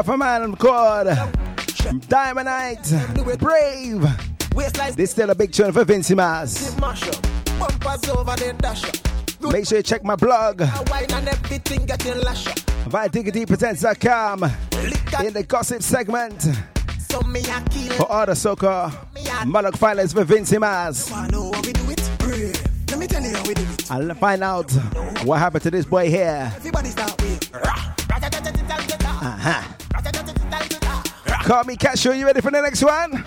out 0.00 0.06
from 0.06 0.22
Ireland 0.22 0.58
called 0.58 1.08
Diamondite 2.08 3.38
Brave. 3.38 4.02
This 4.96 5.10
still 5.10 5.28
a 5.30 5.34
big 5.34 5.52
tune 5.52 5.72
for 5.72 5.84
Vincy 5.84 6.16
Mass. 6.16 6.74
Make 9.42 9.66
sure 9.66 9.78
you 9.78 9.82
check 9.82 10.02
my 10.02 10.16
blog. 10.16 10.58
ViDiggityPresents.com 12.88 14.44
in 15.24 15.32
the 15.34 15.44
gossip 15.46 15.82
segment. 15.82 16.48
For 17.96 18.10
all 18.10 18.26
the 18.26 18.34
soccer, 18.34 18.90
Malak 19.46 19.76
violence 19.76 20.14
for 20.14 20.24
Vincy 20.24 20.58
Mass. 20.58 21.12
I'll 23.90 24.14
find 24.14 24.42
out 24.42 24.72
what 25.24 25.38
happened 25.38 25.62
to 25.64 25.70
this 25.70 25.84
boy 25.84 26.08
here. 26.08 26.50
Call 31.50 31.64
me 31.64 31.74
Cashew, 31.74 32.12
you 32.12 32.26
ready 32.26 32.40
for 32.40 32.52
the 32.52 32.62
next 32.62 32.80
one? 32.80 33.24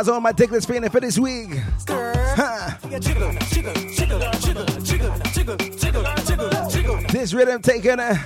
How's 0.00 0.08
all 0.08 0.20
my 0.22 0.32
ticklish 0.32 0.64
feeling 0.64 0.88
for 0.88 0.98
this 0.98 1.18
week? 1.18 1.50
This 7.10 7.34
rhythm 7.34 7.60
taken 7.60 8.00
uh, 8.00 8.16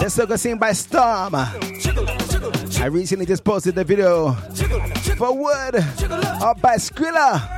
this 0.00 0.14
song 0.14 0.36
seen 0.36 0.58
by 0.58 0.72
Storm. 0.72 1.36
I 1.36 2.88
recently 2.90 3.26
just 3.26 3.44
posted 3.44 3.76
the 3.76 3.84
video 3.84 4.32
for 5.16 5.38
Wood 5.38 5.76
up 6.42 6.60
by 6.60 6.74
Skrilla. 6.78 7.48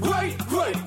Right, 0.00 0.34
right. 0.50 0.86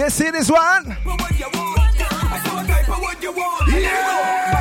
You 0.00 0.08
see 0.08 0.30
this 0.30 0.50
one? 0.50 0.96
What 3.00 3.22
you 3.22 3.32
want. 3.32 3.68
Yeah. 3.72 4.59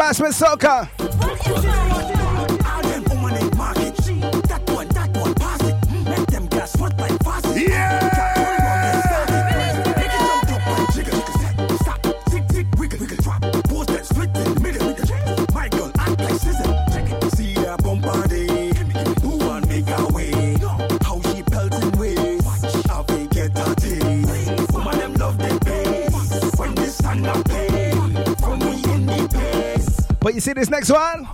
For 0.00 0.30
Bashment 0.30 0.99
see 30.50 30.54
this 30.54 30.70
next 30.70 30.90
one? 30.90 31.28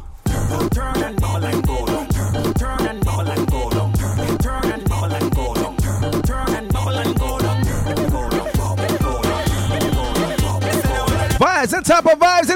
Vibes 11.39 11.73
of 12.07 12.19
vibes 12.19 12.51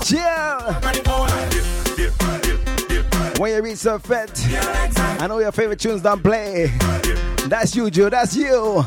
Jill. 0.00 0.72
When 3.38 3.54
you 3.54 3.62
reach 3.62 3.82
the 3.82 3.98
fet, 4.02 4.30
I 5.20 5.26
know 5.26 5.38
your 5.38 5.52
favorite 5.52 5.80
tunes 5.80 6.02
don't 6.02 6.22
play. 6.22 6.70
That's 7.46 7.74
you, 7.74 7.90
Jill. 7.90 8.10
That's 8.10 8.36
you. 8.36 8.84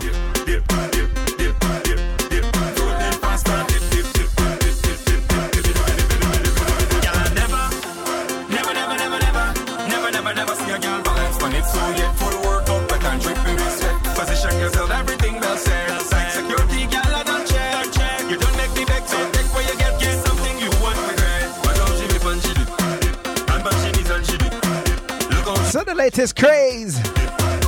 Latest 26.16 26.38
craze. 26.38 26.98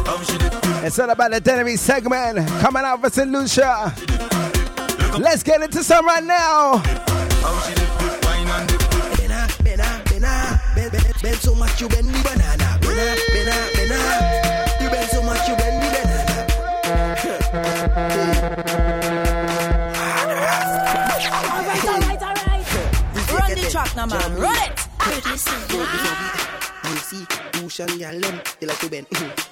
how 0.06 0.24
she 0.24 0.38
do. 0.38 0.48
It's 0.86 0.98
all 1.00 1.10
about 1.10 1.32
the 1.32 1.42
Dennery 1.42 1.76
segment 1.76 2.48
coming 2.62 2.84
out 2.84 3.02
for 3.02 3.10
St. 3.10 3.30
Lucia. 3.30 3.94
Let's 5.20 5.44
get 5.44 5.62
into 5.62 5.84
some 5.84 6.06
right 6.06 6.24
now. 6.24 6.78
How 6.78 7.60
she 7.68 7.74
did, 7.76 7.90
dip, 8.00 8.24
wine 8.24 8.48
and 8.48 8.70
dip. 8.70 8.80
Bena, 9.18 9.48
bena, 9.64 10.02
bena. 10.06 10.62
Bend, 10.76 10.92
bend, 10.94 11.14
bend 11.22 11.36
so 11.38 11.56
much 11.56 11.82
you 11.82 11.90
bend 11.90 12.08
me 12.08 12.22
banana. 12.24 12.80
Bena, 12.80 13.16
bena, 13.34 13.56
bena. 13.76 14.00
You 14.80 14.90
bend 14.92 15.10
so 15.10 15.22
much 15.24 15.46
you 15.50 15.56
bend 15.58 15.82
me 15.82 15.90
banana. 15.92 16.48
All 21.52 21.64
right, 21.66 21.86
all 21.86 22.00
right, 22.00 22.24
all 22.24 22.34
right. 22.48 22.64
Run 23.34 23.50
the 23.56 23.70
track, 23.70 23.96
now, 23.98 24.06
man. 24.06 24.36
Run 24.38 24.56
it. 24.56 24.88
You 27.80 27.86
girl 27.86 28.20
them, 28.20 28.42
they 28.60 28.66
like 28.66 28.80
to 28.80 28.90
bend. 28.90 29.06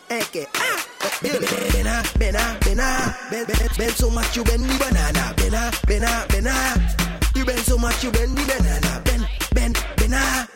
Okay, 0.10 0.48
ah. 0.56 0.88
Eh, 1.22 1.30
eh, 1.30 1.72
bena, 1.72 2.02
bena, 2.18 2.58
bena. 2.66 3.16
Bend, 3.30 3.46
bend, 3.46 3.78
bend 3.78 3.92
so 3.92 4.10
much 4.10 4.36
you 4.36 4.44
bend 4.44 4.64
me 4.64 4.76
banana. 4.80 5.32
Bena, 5.38 5.72
bena, 5.86 6.26
bena. 6.30 6.52
You 7.36 7.46
bend 7.46 7.60
so 7.60 7.78
much 7.78 8.04
you 8.04 8.10
bend 8.12 8.34
me 8.34 8.44
banana. 8.46 9.00
Bend, 9.06 9.28
bend, 9.54 9.86
bena. 9.98 10.48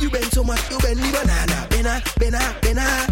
You 0.00 0.10
bend 0.10 0.32
so 0.32 0.42
much 0.42 0.68
you 0.68 0.78
bend 0.80 1.00
me 1.00 1.12
banana. 1.12 1.68
Bena, 1.70 2.02
bena, 2.18 2.56
bena. 2.60 3.06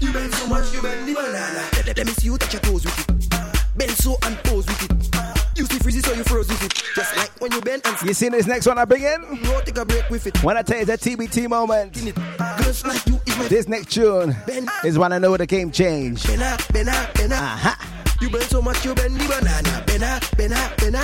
You 0.00 0.12
bend 0.12 0.32
so 0.34 0.46
much 0.46 0.72
you 0.72 0.80
bend 0.80 1.04
me 1.04 1.14
banana. 1.14 1.68
Let, 1.72 1.86
let, 1.86 1.96
let 1.96 2.06
me 2.06 2.12
see 2.12 2.26
you 2.26 2.38
touch 2.38 2.52
your 2.52 2.62
toes 2.62 2.84
with 2.84 3.10
it. 3.10 3.76
Bend 3.76 3.90
so 3.90 4.16
and 4.22 4.36
pose 4.44 4.66
with 4.66 4.82
it. 4.84 5.38
You 5.58 5.66
see 5.66 5.78
freezy 5.78 6.04
so 6.06 6.12
you 6.12 6.22
froze 6.22 6.46
with 6.46 6.62
it. 6.62 6.72
Just 6.94 7.16
like 7.16 7.32
when 7.40 7.50
you 7.50 7.60
bend 7.60 7.82
and 7.84 8.00
You 8.02 8.14
see 8.14 8.28
this 8.28 8.46
next 8.46 8.66
one 8.66 8.78
I 8.78 8.84
bring 8.84 9.02
in? 9.02 9.42
no 9.42 9.60
take 9.62 9.76
a 9.78 9.84
break 9.84 10.08
with 10.08 10.28
it. 10.28 10.40
When 10.44 10.56
I 10.56 10.62
tell 10.62 10.78
you 10.78 10.84
the 10.84 10.96
TBT 10.96 11.48
moment, 11.48 11.92
Girls 12.62 12.84
like 12.84 13.04
you 13.08 13.17
this 13.48 13.68
next 13.68 13.92
tune 13.92 14.36
is 14.84 14.98
when 14.98 15.12
I 15.12 15.18
know 15.18 15.36
the 15.36 15.46
game 15.46 15.70
changed. 15.70 16.28
Uh-huh. 16.28 17.74
You 18.20 18.30
bend 18.30 18.44
so 18.44 18.60
much, 18.60 18.84
you 18.84 18.94
bend 18.94 19.14
me 19.14 19.26
banana. 19.26 19.84
Bena, 19.86 20.20
bena, 20.36 20.72
bena. 20.78 21.00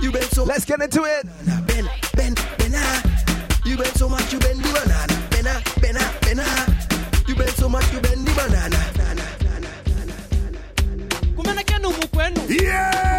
You 0.00 0.12
bend 0.12 0.24
so 0.26 0.44
Let's 0.44 0.64
get 0.64 0.80
into 0.82 1.04
it. 1.04 1.26
bend, 1.66 1.88
bend, 2.14 2.40
bena. 2.58 2.82
You 3.64 3.76
bend 3.76 3.96
so 3.96 4.08
much, 4.08 4.32
you 4.32 4.38
bend 4.38 4.58
me 4.58 4.70
banana. 4.72 5.28
Bena, 5.30 5.62
bena, 5.80 6.12
bena. 6.22 6.44
You 7.26 7.34
bend 7.34 7.50
so 7.52 7.68
much, 7.68 7.90
you 7.92 8.00
bend 8.00 8.24
me 8.24 8.32
banana. 8.34 8.76
kumene 11.36 11.62
kenu 11.64 11.88
mukwenu 11.90 12.40
Yeah! 12.48 13.15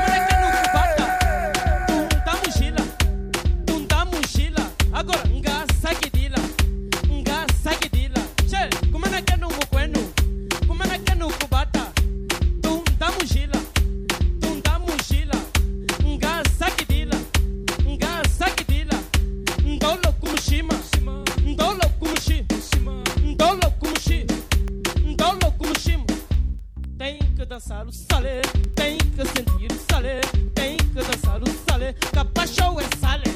Que 27.35 27.45
dançar 27.45 27.85
o 27.87 27.91
salé, 27.91 28.41
tem 28.75 28.97
que 28.97 29.25
sentir 29.25 29.71
o 29.71 29.91
salé, 29.91 30.21
tem 30.53 30.77
que 30.77 30.85
dançar 30.93 31.41
o 31.41 31.69
salé. 31.69 31.93
Capachou 32.11 32.79
é 32.79 32.85
salé, 32.99 33.33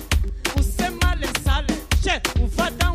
o 0.60 0.64
semale 0.64 1.26
é 1.26 1.40
salé, 1.42 1.68
che, 2.02 2.22
o 2.42 2.48
vadão 2.48 2.91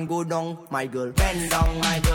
and 0.00 0.08
go 0.08 0.24
down, 0.24 0.58
my 0.70 0.86
girl. 0.86 1.12
Bend 1.12 1.50
down, 1.50 1.78
my 1.80 2.00
girl, 2.00 2.09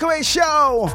Breakaway 0.00 0.22
Show. 0.22 0.88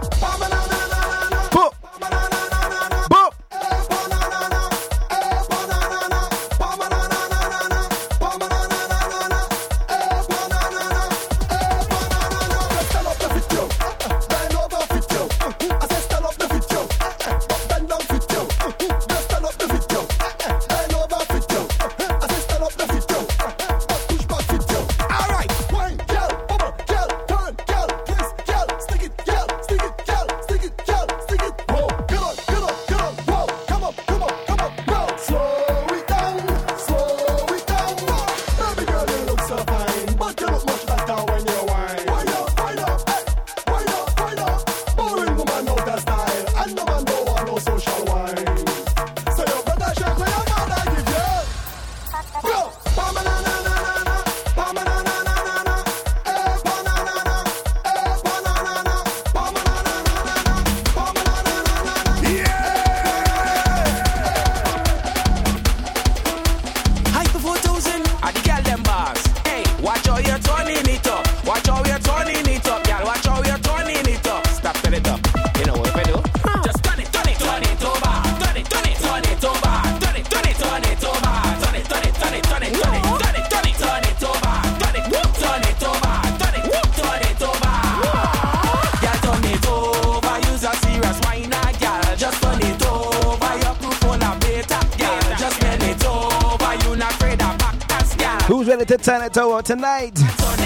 Tonight? 99.65 100.13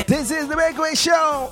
This 0.08 0.30
is 0.30 0.50
the 0.50 0.56
Breakaway 0.56 0.94
Show. 0.94 1.50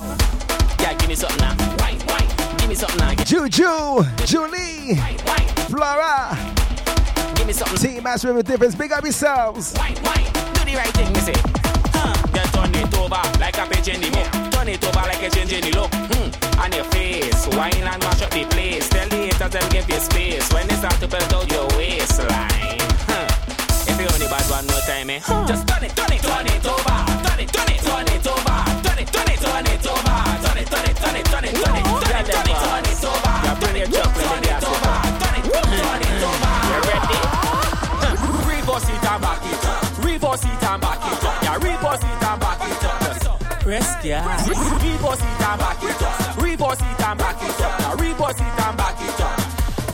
Yeah, 0.82 0.94
give 0.96 1.08
me 1.08 1.16
something 1.16 1.40
now. 1.40 1.56
Wine, 1.80 1.98
wine. 2.08 2.28
Give 2.58 2.68
me 2.68 2.76
something 2.76 3.00
now. 3.00 3.14
Juju, 3.24 4.04
Julie, 4.26 5.00
Flora. 5.72 6.36
Give 7.36 7.48
me 7.48 7.54
something. 7.54 7.78
Team 7.78 8.04
Master 8.04 8.34
with 8.34 8.48
difference. 8.48 8.76
Big 8.76 8.92
up 8.92 9.04
yourselves. 9.04 9.74
Wine, 9.78 9.96
wine. 10.04 10.26
Do 10.56 10.66
the 10.66 10.76
right 10.76 10.92
thing, 10.92 11.16
say. 11.16 11.34
Huh. 11.96 12.14
Turn 12.52 12.76
it 12.76 12.98
over 12.98 13.40
like 13.40 13.58
a 13.58 13.66
page 13.66 13.88
in 13.88 14.02
the 14.02 14.12
book. 14.12 14.52
Turn 14.52 14.68
it 14.68 14.84
over 14.84 15.08
like 15.08 15.24
a 15.24 15.30
change 15.30 15.54
in 15.54 15.62
the 15.62 15.72
look. 15.72 15.94
Hmm. 15.94 16.60
On 16.60 16.72
your 16.74 16.84
face. 16.92 17.48
Wine 17.56 17.74
and 17.76 18.04
mash 18.04 18.22
up 18.24 18.32
the 18.32 18.44
place. 18.46 18.90
Tell 18.90 19.08
the 19.08 19.16
haters 19.16 19.52
them 19.52 19.70
give 19.70 19.88
you 19.90 20.00
space. 20.00 20.52
When 20.52 20.68
they 20.68 20.76
start 20.76 21.00
to 21.00 21.08
belt 21.08 21.34
out 21.34 21.50
your 21.50 21.68
waistline. 21.78 22.82
Huh. 23.08 23.28
If 23.88 24.02
you 24.02 24.08
only 24.14 24.28
bad 24.28 24.44
one 24.52 24.68
more 24.68 24.82
time, 24.82 25.10
eh? 25.10 25.20
Just 25.48 25.67
Gas. 44.08 44.48
Reverse 44.48 45.20
it 45.20 45.42
and 45.44 45.60
back 45.60 45.84
it 45.84 46.02
up. 46.02 46.42
Reverse 46.42 46.80
it 46.80 47.04
and 47.04 47.20
back 47.20 47.44
it 47.44 47.60
up. 47.60 47.80
Yeah, 47.82 47.92
reverse 47.92 48.40
it 48.40 48.60
and 48.64 48.78
back 48.78 49.02
it 49.02 49.20
up. 49.20 49.38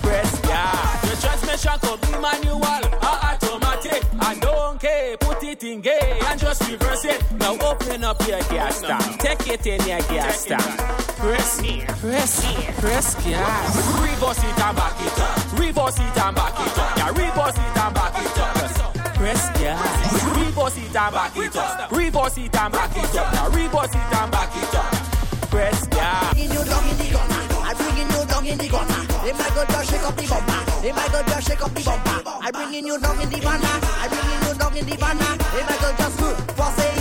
Press 0.04 0.42
yeah. 0.48 1.08
Your 1.08 1.16
transmission 1.16 1.80
could 1.82 2.00
be 2.02 2.12
manual 2.22 2.62
or 2.62 3.18
automatic. 3.26 4.04
I 4.20 4.36
don't 4.36 4.80
care, 4.80 5.18
put 5.18 5.44
it 5.44 5.64
in 5.64 5.82
gear 5.82 6.20
and 6.28 6.40
just 6.40 6.62
reverse 6.70 7.06
it. 7.06 7.24
Now 7.40 7.58
open 7.58 8.04
up 8.04 8.22
your 8.28 8.42
gas 8.54 8.82
tank. 8.82 9.20
Take 9.20 9.48
it 9.48 9.66
in 9.66 9.82
your 9.88 10.02
gas 10.02 10.46
tank. 10.46 10.78
Press, 11.18 11.60
press, 12.00 12.80
press 12.80 13.16
gas. 13.26 14.00
Reverse 14.00 14.38
it 14.38 14.60
and 14.62 14.78
back 14.78 15.02
it 15.02 15.20
up. 15.20 15.60
Reverse 15.60 15.98
it 15.98 16.18
and 16.22 16.36
back 16.36 16.54
it 16.54 16.78
up. 16.78 16.98
Yeah, 16.98 17.10
reverse 17.10 17.58
it 17.58 17.78
and 17.82 17.96
back 17.96 18.14
it 18.22 18.38
up. 18.38 18.63
Press 19.24 19.48
gas. 19.52 20.36
Reverse 20.36 20.78
it 20.80 20.84
and 20.84 21.14
back 21.16 21.38
it 21.38 21.56
up. 21.56 21.92
Reverse 21.94 22.38
it 22.40 22.56
and 22.60 22.74
back 22.74 22.92
it 22.92 23.16
up. 23.16 23.34
Yeah, 23.34 23.56
reverse 23.56 23.96
it 23.96 24.12
and 24.20 24.30
back 24.30 24.52
it 24.52 24.76
up. 24.76 24.92
Press 25.50 25.88
gas. 25.88 26.34
Bringing 26.34 26.52
you 26.52 26.66
down 26.66 26.84
in 26.90 26.98
the 26.98 27.08
gutter. 27.08 27.64
I 27.64 27.74
bringing 27.74 28.10
you 28.12 28.26
down 28.28 28.46
in 28.46 28.58
the 28.58 28.68
gutter. 28.68 29.02
If 29.26 29.40
I 29.40 29.56
go 29.56 29.64
just 29.64 29.90
shake 29.90 30.04
up 30.04 30.16
the 30.18 30.28
bumper. 30.28 30.86
If 30.86 30.98
I 30.98 31.08
go 31.08 31.24
just 31.24 31.48
shake 31.48 31.64
up 31.64 31.72
the 31.74 31.84
bumper. 31.84 32.32
I 32.44 32.52
bringing 32.52 32.86
you 32.86 33.00
down 33.00 33.22
in 33.22 33.30
the 33.30 33.40
banner. 33.40 33.80
I 34.04 34.08
bringing 34.12 34.44
you 34.44 34.54
down 34.60 34.76
in 34.76 34.86
the 34.92 34.98
banner. 34.98 35.34
If 35.56 35.72
I 35.72 35.78
go 35.80 35.96
just 35.96 36.20
good. 36.20 36.36
Force 36.60 36.93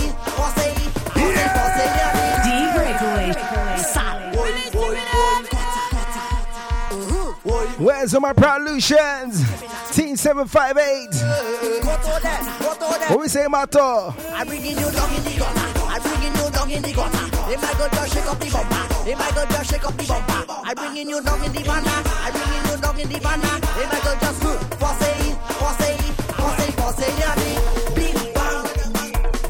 Where's 7.83 8.15
all 8.15 8.21
my 8.21 8.31
Prolutions? 8.31 9.43
Team 9.91 10.15
758. 10.15 11.11
What 13.09 13.19
we 13.19 13.27
say, 13.27 13.45
Mato? 13.49 14.15
I 14.31 14.45
bringing 14.45 14.77
you 14.77 14.89
down 14.89 15.13
in 15.13 15.23
the 15.25 15.35
gutter. 15.37 15.67
I 15.91 15.99
bringing 15.99 16.33
you 16.33 16.49
down 16.49 16.71
in 16.71 16.81
the 16.81 16.93
gutter. 16.93 17.27
If 17.51 17.61
I 17.61 17.73
go 17.77 17.89
just 17.89 18.13
shake 18.13 18.25
up 18.25 18.39
the 18.39 18.49
bumper. 18.49 18.87
If 19.09 19.19
I 19.19 19.31
go 19.35 19.45
just 19.51 19.69
shake 19.69 19.85
up 19.85 19.97
the 19.97 20.05
bumper. 20.07 20.45
I 20.63 20.73
bringing 20.73 21.09
you 21.09 21.21
down 21.23 21.43
in 21.43 21.51
the 21.51 21.61
banner. 21.61 22.03
I 22.23 22.31
bringing 22.31 22.71
you 22.71 22.77
down 22.81 22.99
in 23.01 23.09
the 23.09 23.19
banner. 23.19 23.59
If 23.75 23.91
I 23.91 23.99
go 23.99 24.15
just 24.15 24.41
good. 24.41 24.59
Force 24.79 25.01
it, 25.03 25.35
force 25.59 25.83
it, 25.83 25.99
force 26.39 26.63
it, 26.63 26.73
force 26.79 26.99
it, 27.03 27.19
yeah. 27.19 27.35
Bing 27.99 28.15
bang, 28.31 28.63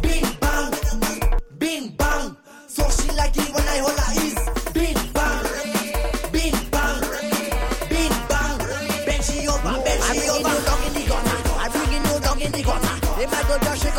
bing 0.01 0.25
bang, 0.41 0.73
bing 1.59 1.85
bang. 1.95 2.35
So 2.65 2.81
she 2.89 3.11
like 3.13 3.37
it 3.37 3.53
when 3.53 3.67
I 3.67 3.77
hold 3.77 3.93
her 3.93 4.25
is 4.25 4.52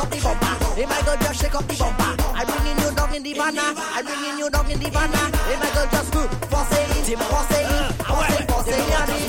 up 0.04 0.10
the 0.10 0.20
bumper. 0.20 0.80
If 0.80 0.90
I 0.90 1.00
go 1.06 1.16
just 1.16 1.40
shake 1.40 1.54
up 1.54 1.66
the 1.66 1.76
bumper. 1.76 2.10
I 2.36 2.44
bringing 2.44 2.78
you 2.84 2.90
down 2.94 3.14
in 3.14 3.22
the 3.22 3.32
banner. 3.34 3.70
I 3.96 4.02
bringing 4.04 4.38
you 4.38 4.50
down 4.50 4.70
in 4.70 4.78
the 4.78 4.90
banner. 4.90 5.24
If 5.48 5.60
I 5.64 5.70
go 5.74 5.82
just 5.90 6.12
good, 6.12 6.30
force 6.52 6.72
it, 6.76 7.16
force 7.16 7.52
it, 7.54 7.68
force 8.04 8.34
it, 8.36 8.50
force 8.50 8.68
it. 8.68 8.84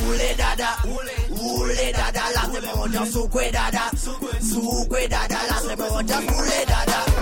Ule 0.05 0.35
dada, 0.37 0.69
ule 1.35 1.91
dada, 1.91 2.23
la 2.35 2.43
se 2.51 2.59
moja 2.61 3.05
sukwe 3.05 3.51
dada, 3.51 3.91
sukwe 4.39 5.07
dada, 5.07 5.39
la 5.49 5.57
se 5.59 5.75
moja 5.75 6.17
ule 6.19 6.19
dada, 6.19 6.35
ule 6.39 6.65
dada, 6.65 7.14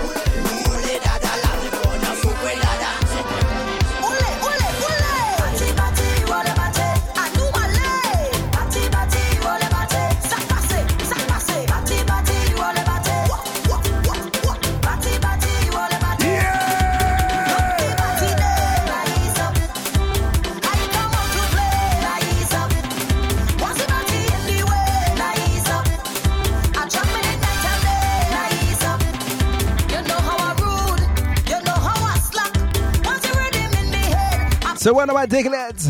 So 34.84 34.92
one 34.92 35.08
of 35.08 35.14
my 35.14 35.24
diglets 35.24 35.86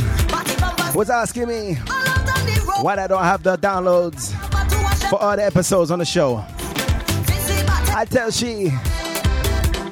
was 0.94 1.10
asking 1.10 1.48
me 1.48 1.74
why 2.80 2.94
I 2.94 3.08
don't 3.08 3.24
have 3.24 3.42
the 3.42 3.58
downloads 3.58 4.30
for 5.10 5.20
all 5.20 5.34
the 5.34 5.44
episodes 5.44 5.90
on 5.90 5.98
the 5.98 6.04
show. 6.04 6.44
I 7.92 8.06
tell 8.08 8.30
she 8.30 8.68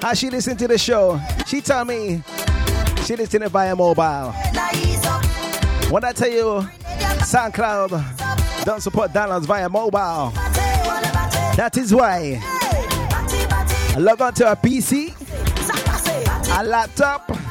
how 0.01 0.15
she 0.15 0.31
listened 0.31 0.61
to 0.61 0.69
the 0.69 0.79
show. 0.79 1.21
She 1.49 1.61
tell 1.61 1.85
me 1.85 2.23
she 3.05 3.17
listened 3.17 3.45
via 3.49 3.75
mobile. 3.75 4.31
When 5.91 6.05
I 6.05 6.13
tell 6.13 6.31
you 6.31 6.69
SoundCloud 7.27 8.65
don't 8.65 8.83
support 8.83 9.11
downloads 9.13 9.47
via 9.47 9.69
mobile, 9.69 10.31
that 11.57 11.77
is 11.77 11.93
why 11.93 12.39
I 12.41 13.99
log 13.99 14.23
on 14.23 14.33
to 14.35 14.53
a 14.53 14.55
PC, 14.55 15.13
a 16.57 16.63
laptop, 16.63 17.42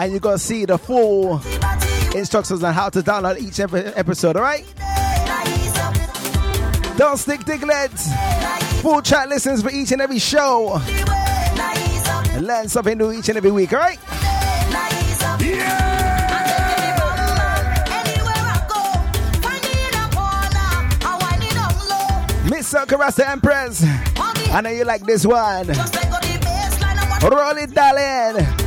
and 0.00 0.10
you're 0.10 0.20
gonna 0.20 0.38
see 0.38 0.64
the 0.64 0.78
full 0.78 1.40
instructions 2.14 2.62
on 2.62 2.72
how 2.74 2.88
to 2.88 3.00
download 3.00 3.38
each 3.38 3.60
episode, 3.60 4.36
alright? 4.36 4.64
Don't 6.96 7.16
stick 7.16 7.40
diglets. 7.40 8.08
Full 8.82 9.02
chat 9.02 9.28
listens 9.28 9.62
for 9.62 9.70
each 9.70 9.92
and 9.92 10.00
every 10.00 10.18
show. 10.18 10.80
And 12.32 12.46
learn 12.46 12.68
something 12.68 12.98
new 12.98 13.12
each 13.12 13.28
and 13.28 13.36
every 13.38 13.50
week, 13.50 13.72
alright? 13.72 13.98
Miss 22.50 22.72
Karasa 22.72 23.28
Empress. 23.30 23.84
I 24.52 24.60
know 24.62 24.70
you 24.70 24.84
like 24.84 25.02
this 25.02 25.26
one. 25.26 25.66
Roll 27.22 27.56
it, 27.56 27.74
darling. 27.74 28.63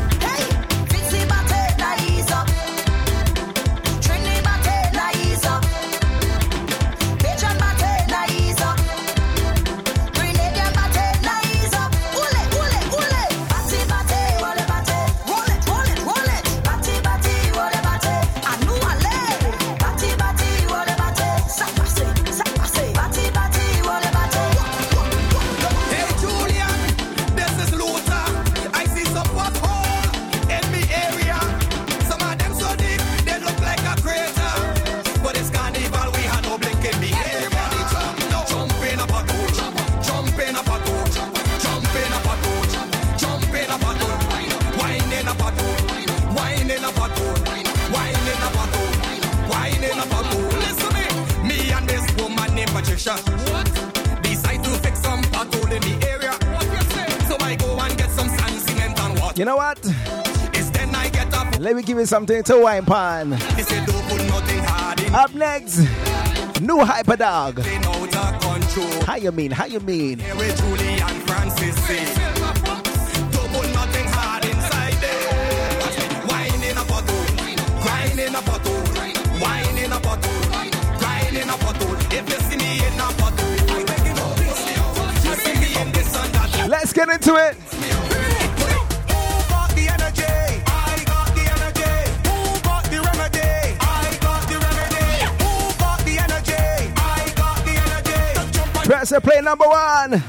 Know 59.47 59.55
what? 59.55 59.81
Get. 60.51 61.59
Let 61.61 61.75
me 61.77 61.81
give 61.81 61.97
you 61.97 62.05
something 62.05 62.43
to 62.43 62.59
wine 62.59 62.85
pan. 62.85 63.33
Up 65.13 65.33
next, 65.33 65.79
new 66.59 66.79
hyper 66.83 67.15
dog. 67.15 67.55
They 67.55 67.79
know 67.79 68.05
the 68.05 68.37
control. 68.41 69.05
How 69.05 69.15
you 69.15 69.31
mean? 69.31 69.51
How 69.51 69.65
you 69.65 69.79
mean? 69.79 70.19
Here 70.19 70.35
with 70.35 70.57
Julie 70.57 71.01
and 71.01 71.27
Press 99.07 99.23
play 99.23 99.39
number 99.39 99.65
one. 99.65 100.21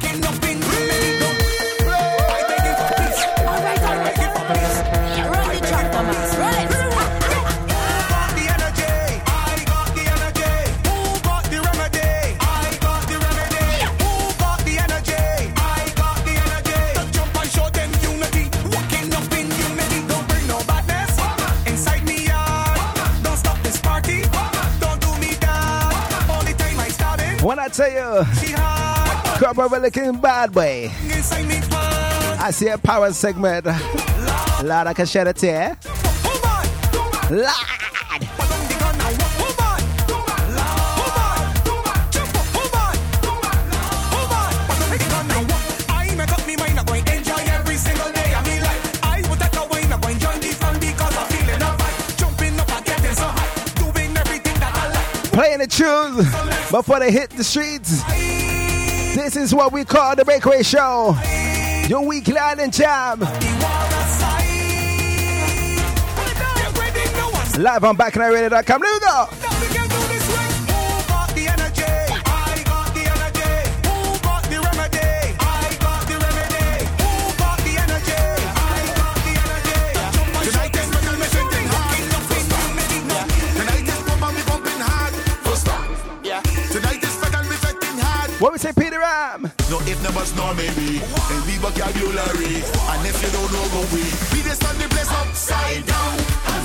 When 27.49 27.59
I 27.59 27.69
tell 27.69 27.91
you, 27.91 28.48
come 29.39 29.61
over 29.61 29.79
looking 29.79 30.21
bad 30.21 30.53
way. 30.53 30.91
I 32.41 32.51
see 32.51 32.69
a 32.69 32.79
power 32.79 33.13
segment. 33.13 33.67
Lord, 33.67 34.87
I 34.89 34.93
can 34.95 35.07
shed 35.07 35.29
a 35.29 35.33
tear. 35.33 35.79
Lord. 37.31 37.55
Playing 55.31 55.59
the 55.61 55.69
tunes 55.69 56.27
before 56.73 56.99
they 56.99 57.13
hit 57.13 57.31
the 57.31 57.45
streets. 57.45 58.03
This 59.19 59.37
is 59.37 59.53
what 59.53 59.73
we 59.73 59.85
call 59.85 60.15
the 60.15 60.25
Breakaway 60.25 60.63
Show. 60.63 61.19
Your 61.89 62.07
weekly 62.07 62.39
island 62.39 62.73
jam. 62.73 63.19
Live 67.59 67.83
on 67.83 67.97
bacchanalradio.com. 67.97 68.83
What 88.39 88.53
we 88.53 88.59
say, 88.59 88.73
Peter 88.73 89.01
Ram? 89.01 89.51
No, 89.69 89.81
if 89.81 90.01
never 90.01 90.25
snore, 90.25 90.55
maybe. 90.55 91.03
And 91.03 91.45
we 91.45 91.59
vocabulary. 91.59 92.63
And 92.63 93.05
if 93.05 93.21
you 93.21 93.31
don't 93.33 93.51
know, 93.53 93.67
go 93.75 93.81
we. 93.93 94.03
We 94.31 94.47
just 94.47 94.63
turn 94.63 94.79
the 94.79 94.87
place 94.89 95.11
upside 95.11 95.85
down. 95.85 96.58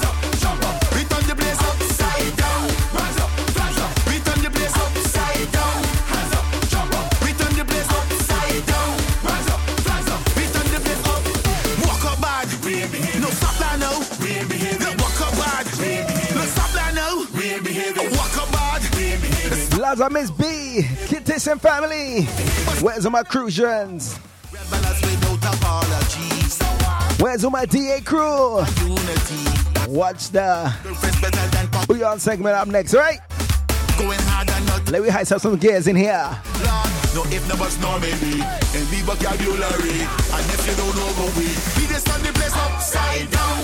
Laza 19.94 20.12
Miss 20.12 20.32
B, 20.32 20.82
Kittish 21.06 21.52
and 21.52 21.62
family. 21.62 22.24
Where's 22.82 23.06
all 23.06 23.12
my 23.12 23.22
Crucians? 23.22 24.18
Where's 27.20 27.44
all 27.44 27.52
my 27.52 27.66
DA 27.66 28.02
crew? 28.02 28.64
Watch 29.88 30.30
the 30.30 30.74
Beyond 31.88 32.22
segment 32.22 32.56
up 32.56 32.68
next, 32.70 32.96
right? 32.96 33.20
Let 34.90 35.04
me 35.04 35.10
hide 35.10 35.28
some 35.28 35.58
gears 35.58 35.88
in 35.88 35.96
here. 35.96 36.42
No 37.14 37.22
if 37.26 37.48
never 37.48 37.70
snore 37.70 38.00
maybe 38.00 38.42
And 38.42 38.90
we 38.90 39.02
vocabulary 39.02 40.02
And 40.02 40.46
if 40.50 40.66
you 40.68 40.76
don't 40.76 40.96
know 40.96 41.14
go 41.14 41.26
we 41.38 41.46
We 41.78 41.88
just 41.88 42.08
turn 42.08 42.24
the 42.24 42.34
place 42.34 42.56
upside 42.56 43.30
down 43.30 43.63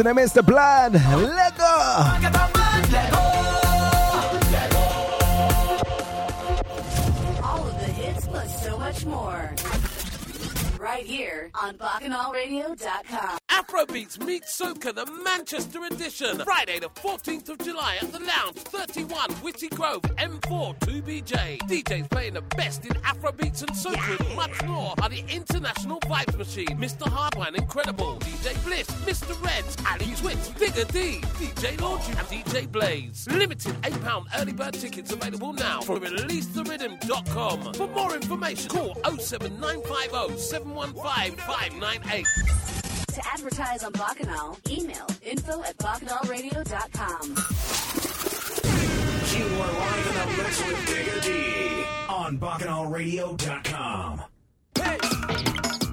And 0.00 0.08
I 0.08 0.12
midst 0.14 0.32
the 0.32 0.42
blood. 0.42 0.94
Let 0.94 1.58
go. 1.58 2.39
Street 14.40 14.80
Soca, 14.80 14.94
the 14.94 15.06
Manchester 15.24 15.84
edition. 15.84 16.38
Friday, 16.40 16.78
the 16.78 16.88
14th 16.88 17.48
of 17.48 17.58
July 17.58 17.98
at 18.00 18.12
the 18.12 18.20
Lounge, 18.20 18.56
31 18.56 19.30
Witty 19.42 19.68
Grove, 19.68 20.02
M4 20.02 20.78
2BJ. 20.80 21.58
DJs 21.58 22.10
playing 22.10 22.34
the 22.34 22.42
best 22.42 22.84
in 22.84 22.92
Afrobeats 23.02 23.62
and 23.62 23.70
Soca 23.70 23.96
yeah. 23.96 24.26
and 24.26 24.36
much 24.36 24.62
more 24.64 24.94
are 25.02 25.08
the 25.08 25.24
International 25.28 25.98
Vibes 26.00 26.36
Machine, 26.36 26.78
Mr. 26.78 27.08
Hardwine 27.08 27.54
Incredible, 27.56 28.16
DJ 28.20 28.64
Bliss, 28.64 28.86
Mr. 29.04 29.42
Reds, 29.44 29.76
Ali 29.90 30.14
Twitch, 30.16 30.58
Bigger 30.58 30.84
D, 30.92 31.20
DJ 31.38 31.80
Laundry, 31.80 32.14
and 32.16 32.26
DJ 32.28 32.70
Blaze. 32.70 33.26
Limited 33.30 33.74
£8 33.82 34.26
early 34.40 34.52
bird 34.52 34.74
tickets 34.74 35.12
available 35.12 35.52
now 35.52 35.80
from 35.80 36.00
releasetherhythm.com. 36.00 37.74
For 37.74 37.88
more 37.88 38.14
information, 38.14 38.70
call 38.70 38.94
07950 39.18 40.38
715 40.38 41.36
598. 41.36 42.79
To 43.20 43.28
advertise 43.28 43.84
on 43.84 43.92
Bacchanal, 43.92 44.56
email 44.70 45.06
info 45.22 45.62
at 45.62 45.76
bacchanalradio.com. 45.76 47.36
You 49.36 49.44
are 49.60 49.72
live 49.72 50.06
in 50.06 50.14
the 50.14 50.42
mix 50.42 50.64
with 50.66 50.86
Digger 50.86 51.20
D 51.20 51.84
on 52.08 52.38
bacchanalradio.com. 52.38 54.22
Hey! 54.74 55.89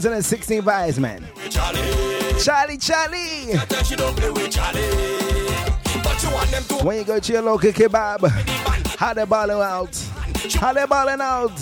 2016 0.00 0.62
vibes, 0.62 0.98
man. 0.98 1.22
Charlie, 2.40 2.78
Charlie. 2.78 3.58
When 6.82 6.96
you 6.96 7.04
go 7.04 7.18
to 7.18 7.32
your 7.32 7.42
local 7.42 7.70
kebab, 7.72 8.26
how 8.96 9.12
they 9.12 9.24
balling 9.26 9.60
out? 9.60 9.94
How 10.54 10.72
they 10.72 10.86
balling 10.86 11.20
out? 11.20 11.52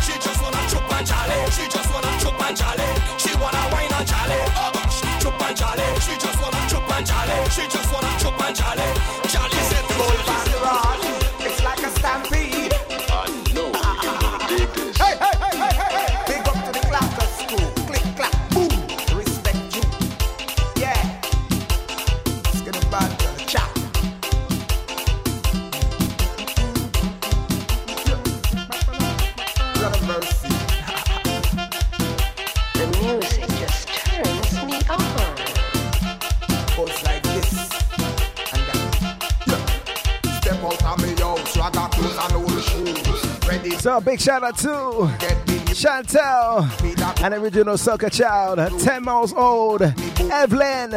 She 0.00 0.12
just 0.20 0.40
wanna 0.40 0.58
chup 0.70 0.92
and 0.92 1.06
jolly. 1.06 1.50
She 1.50 1.68
just 1.68 1.92
wanna 6.40 6.68
chup 6.70 6.90
and 6.90 7.06
jolly. 7.06 7.50
She 7.50 7.66
just 7.66 7.92
wanna 7.92 8.18
chup 8.20 8.40
and 8.40 8.56
jolly. 8.56 8.94
She 9.26 9.57
out, 43.98 44.04
big 44.04 44.20
shout 44.20 44.42
out 44.44 44.56
to 44.58 44.68
Chantel, 45.74 47.22
an 47.22 47.34
original 47.34 47.76
soccer 47.76 48.08
child, 48.08 48.58
10 48.80 49.02
months 49.02 49.32
old, 49.32 49.82
Evelyn. 49.82 50.90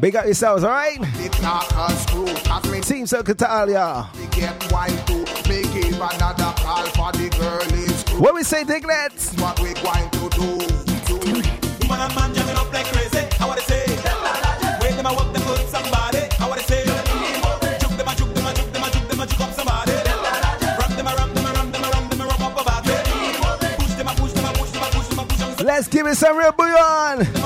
Big 0.00 0.16
up 0.16 0.24
yourselves, 0.24 0.64
all 0.64 0.70
right? 0.70 0.98
Team 2.82 3.06
Soccer 3.06 3.34
Talia. 3.34 4.08
What 8.18 8.34
we 8.34 8.42
say 8.42 8.64
diglets, 8.64 9.40
what 9.40 9.60
we 9.60 9.72
going 9.74 10.10
to 10.10 10.28
do? 10.30 10.59
Some 26.12 26.36
real 26.36 26.50
bullion. 26.50 27.39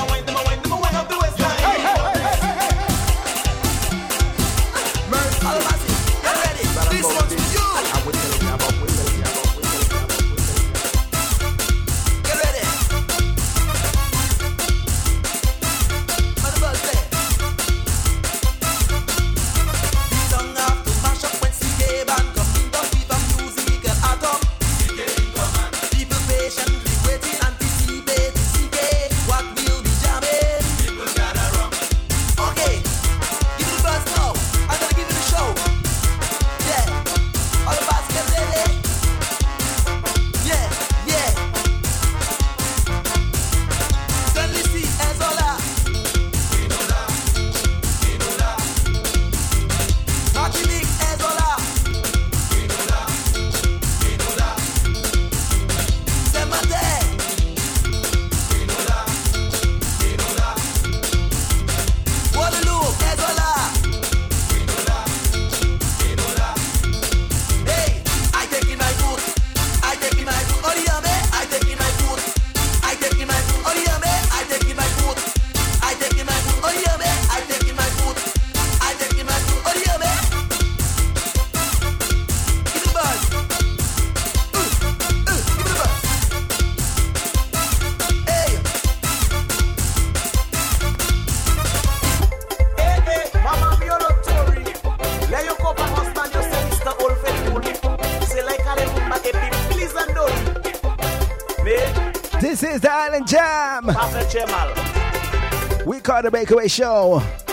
Friday 106.14 106.30
Breakaway 106.30 106.68
Show. 106.68 107.43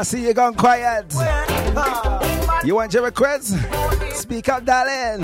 I 0.00 0.02
see 0.02 0.26
you 0.26 0.32
gone 0.32 0.54
quiet. 0.54 1.12
You 2.64 2.74
want 2.74 2.94
your 2.94 3.02
requests? 3.02 3.54
Speak 4.18 4.48
up, 4.48 4.64
darling. 4.64 5.22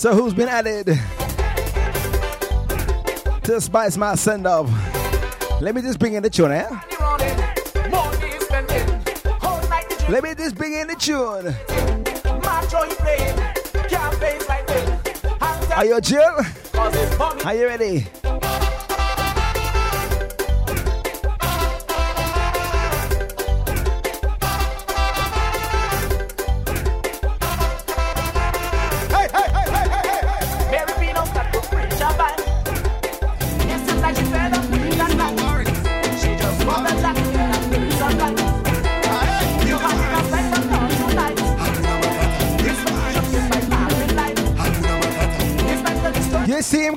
So 0.00 0.14
who's 0.14 0.32
been 0.32 0.48
added 0.48 0.98
to 3.42 3.60
spice 3.60 3.98
my 3.98 4.14
send 4.14 4.46
off? 4.46 4.70
Let 5.60 5.74
me 5.74 5.82
just 5.82 5.98
bring 5.98 6.14
in 6.14 6.22
the 6.22 6.30
tune, 6.30 6.50
eh? 6.50 6.73
tune. 11.04 11.54
Are 15.76 15.84
you 15.84 16.00
chill? 16.00 16.36
Are 17.44 17.54
you 17.54 17.66
ready? 17.66 18.06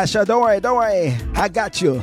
Asha, 0.00 0.24
don't 0.24 0.40
worry, 0.40 0.60
don't 0.60 0.78
worry. 0.78 1.14
I 1.34 1.48
got 1.48 1.82
you. 1.82 2.02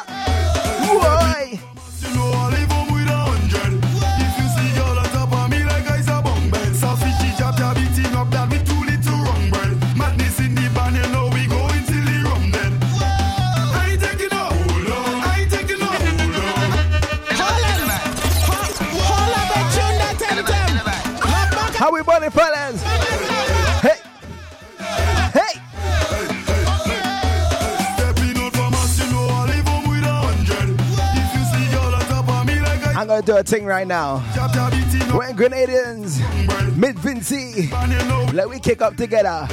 gonna 33.21 33.33
do 33.33 33.39
a 33.39 33.43
thing 33.43 33.65
right 33.65 33.87
now. 33.87 34.17
When 35.15 35.35
Grenadians, 35.35 36.19
Mid 36.75 36.95
Vincy, 36.97 37.69
let 38.33 38.49
we 38.49 38.59
kick 38.59 38.81
up 38.81 38.95
together. 38.95 39.47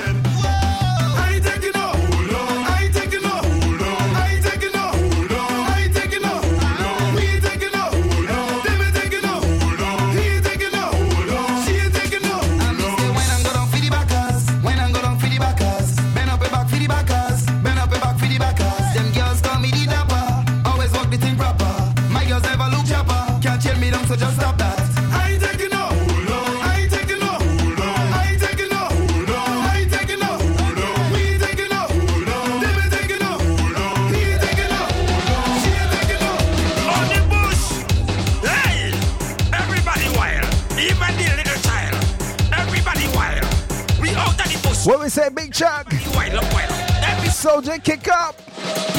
Soldier 47.48 47.78
kick 47.78 48.06
up. 48.08 48.34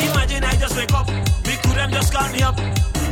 Imagine 0.09 0.43
I 0.43 0.55
just 0.55 0.75
wake 0.75 0.91
up, 0.93 1.07
me 1.45 1.53
could 1.61 1.77
them 1.77 1.91
just 1.91 2.11
call 2.11 2.27
me 2.31 2.41
up. 2.41 2.57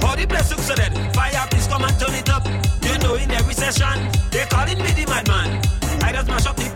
All 0.04 0.16
the 0.16 0.26
looks 0.50 0.66
so 0.66 0.74
dead. 0.74 0.94
Fire, 1.14 1.46
please 1.52 1.68
come 1.68 1.84
and 1.84 2.00
turn 2.00 2.16
it 2.16 2.30
up. 2.30 2.44
You 2.82 2.98
know, 3.04 3.14
in 3.16 3.30
every 3.30 3.54
session, 3.54 3.98
they 4.32 4.46
calling 4.50 4.80
me 4.80 4.92
the 4.98 5.06
madman. 5.06 5.62
I 6.02 6.12
just 6.12 6.28
mash 6.28 6.48
up 6.48 6.56
the 6.56 6.67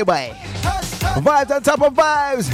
you, 0.00 0.04
boy. 0.04 0.32
Vibes 1.20 1.50
on 1.50 1.62
top 1.62 1.82
of 1.82 1.94
vibes. 1.94 2.48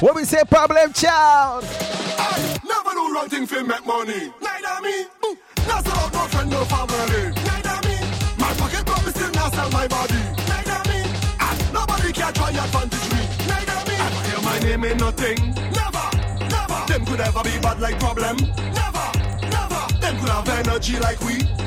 When 0.00 0.14
we 0.14 0.24
say 0.24 0.42
problem 0.48 0.92
child. 0.92 1.64
Hey, 1.64 2.56
never 2.64 2.90
do 2.90 3.14
wrong 3.14 3.28
thing 3.28 3.46
for 3.46 3.62
make 3.64 3.84
money. 3.84 4.32
Neither 4.40 4.76
me. 4.82 5.06
Ooh, 5.26 5.36
Not 5.66 5.84
sell 5.84 6.10
no 6.10 6.28
friend, 6.28 6.50
no 6.50 6.64
family. 6.64 7.22
Neither 7.48 7.78
me. 7.88 7.96
My 8.38 8.52
pocket 8.54 8.86
me 8.86 9.10
still 9.10 9.32
not 9.32 9.52
sell 9.54 9.70
my 9.70 9.86
body. 9.88 10.20
Neither 10.50 10.80
me. 10.90 11.00
And 11.40 11.72
nobody 11.72 12.12
can 12.12 12.32
try 12.34 12.50
advantage 12.50 13.08
me. 13.14 13.22
Neither 13.50 13.80
me. 13.88 13.94
Ever 14.06 14.22
hear 14.28 14.40
my 14.42 14.58
name 14.60 14.84
in 14.84 14.96
nothing? 14.98 15.38
Never, 15.80 16.06
never. 16.54 16.78
Them 16.86 17.04
could 17.06 17.20
ever 17.20 17.42
be 17.42 17.58
bad 17.58 17.80
like 17.80 17.98
problem. 17.98 18.36
Never, 18.80 19.06
never. 19.50 19.82
Them 20.00 20.14
could 20.20 20.28
have 20.28 20.48
energy 20.48 20.98
like 21.00 21.20
we. 21.20 21.61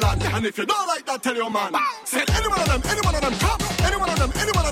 And 0.00 0.46
if 0.46 0.56
you 0.56 0.64
don't 0.64 0.86
like 0.88 1.04
that, 1.04 1.22
tell 1.22 1.36
your 1.36 1.50
man. 1.50 1.72
Say 2.04 2.24
any 2.32 2.48
one 2.48 2.60
of 2.60 2.66
them, 2.66 2.80
any 2.88 3.00
one 3.02 3.14
of 3.14 3.20
them 3.20 3.34
come. 3.34 3.60
Any 3.84 3.96
one 3.96 4.08
of 4.08 4.18
them, 4.18 4.32
any 4.40 4.52
one 4.52 4.64
of 4.64 4.71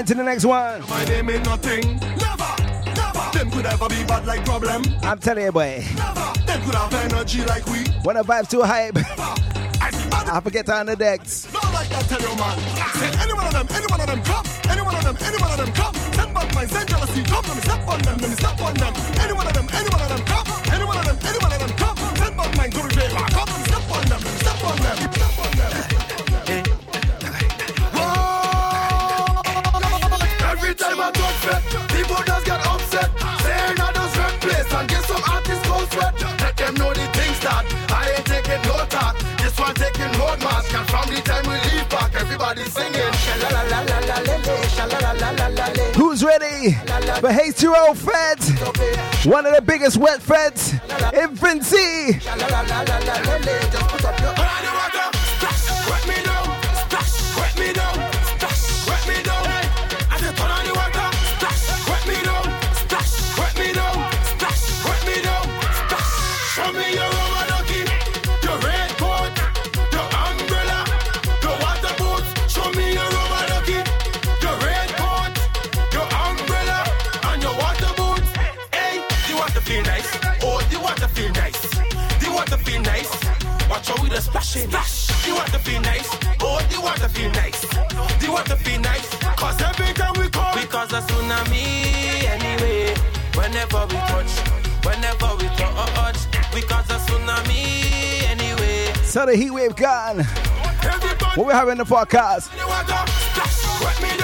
get 0.00 0.10
into 0.10 0.22
the 0.22 0.24
next 0.24 0.44
one. 0.44 0.80
my 0.88 1.04
name 1.04 1.28
ain't 1.30 1.44
nothing. 1.44 1.84
Never, 2.16 2.52
never. 2.96 3.24
Them 3.36 3.50
could 3.50 3.66
ever 3.66 3.88
be 3.88 4.02
bad 4.04 4.24
like 4.26 4.44
problem. 4.44 4.82
I'm 5.02 5.18
telling 5.18 5.44
you, 5.44 5.52
boy. 5.52 5.84
Never. 5.96 6.32
Them 6.46 6.62
could 6.64 6.74
have 6.74 6.94
energy 6.94 7.44
like 7.44 7.66
we. 7.66 7.84
When 8.02 8.16
the 8.16 8.22
vibe's 8.22 8.48
too 8.48 8.62
hype, 8.62 8.96
I. 8.96 9.36
I 10.32 10.40
forget 10.40 10.68
on 10.70 10.86
the 10.86 10.96
decks. 10.96 11.48
Don't 11.52 11.62
like 11.72 11.88
that, 11.88 12.04
tell 12.08 12.20
your 12.20 12.36
man. 12.36 12.56
Send 12.96 13.16
any 13.20 13.32
one 13.32 13.46
of 13.46 13.52
them, 13.52 13.66
any 13.70 13.86
one 13.86 14.00
of 14.00 14.06
them 14.06 14.22
come. 14.22 14.46
Any 14.70 14.80
one 14.80 14.94
of 14.94 15.02
them, 15.04 15.16
any 15.20 15.36
one 15.42 15.50
of 15.50 15.58
them 15.58 15.72
come. 15.72 15.94
Send 15.94 16.34
bad 16.34 16.54
minds, 16.54 16.72
send 16.72 16.88
jealousy, 16.88 17.22
come. 17.24 17.44
Let 17.44 17.56
me 17.56 17.62
step 17.62 17.88
on 17.88 18.00
them, 18.00 18.18
let 18.20 18.30
me 18.30 18.36
step 18.36 18.60
on 18.60 18.74
them. 18.74 18.94
Any 19.20 19.32
one 19.32 19.46
of 19.46 19.52
them, 19.52 19.68
any 19.72 19.88
one 19.90 20.00
of 20.00 20.08
them 20.08 20.22
come. 20.24 20.46
Any 20.72 20.84
one 20.84 20.98
of 20.98 21.04
them, 21.04 21.18
any 21.28 21.38
one 21.44 21.52
of 21.52 21.58
them 21.60 21.72
come. 21.76 21.96
Send 22.16 22.72
to 22.72 22.80
me 22.84 22.90
favor, 22.94 23.26
come. 23.36 23.50
Step 23.68 23.90
on 23.90 24.04
them, 24.08 24.20
step 24.40 24.64
on 24.64 24.76
them. 24.80 24.96
Step 25.12 25.38
on 25.44 25.52
them. 25.58 26.09
Ready 46.60 46.72
for 46.72 47.28
H2O 47.30 47.96
Feds? 47.96 49.24
One 49.24 49.46
of 49.46 49.54
the 49.54 49.62
biggest 49.62 49.96
wet 49.96 50.20
fetes 50.20 50.72
in 51.14 51.34
Vincy. 51.34 52.20
Feel 85.70 85.80
nice. 85.82 86.08
Oh, 86.40 86.58
the 86.70 86.80
water 86.80 87.08
feel 87.08 87.30
nice. 87.32 87.60
The 88.20 88.28
water 88.30 88.56
feel 88.56 88.80
nice. 88.80 89.08
Cause 89.36 89.60
every 89.62 89.92
time 89.94 90.14
we 90.18 90.28
come, 90.28 90.54
Because 90.60 90.92
a 90.92 91.00
tsunami 91.00 92.24
anyway. 92.34 92.94
Whenever 93.34 93.86
we 93.86 93.98
touch, 94.10 94.32
whenever 94.84 95.30
we 95.38 95.46
touch, 95.56 96.18
we 96.54 96.60
because 96.60 96.90
a 96.90 96.98
tsunami 97.06 97.62
anyway. 98.28 98.92
So 99.04 99.26
the 99.26 99.36
heat 99.36 99.50
wave 99.50 99.76
gone. 99.76 100.24
What 101.36 101.46
we 101.46 101.52
having 101.52 101.72
in 101.72 101.78
the 101.78 101.84
podcast? 101.84 102.50
the 102.58 102.66
water 102.66 103.00
splash. 103.28 103.80
Wet 103.82 104.02
me 104.02 104.20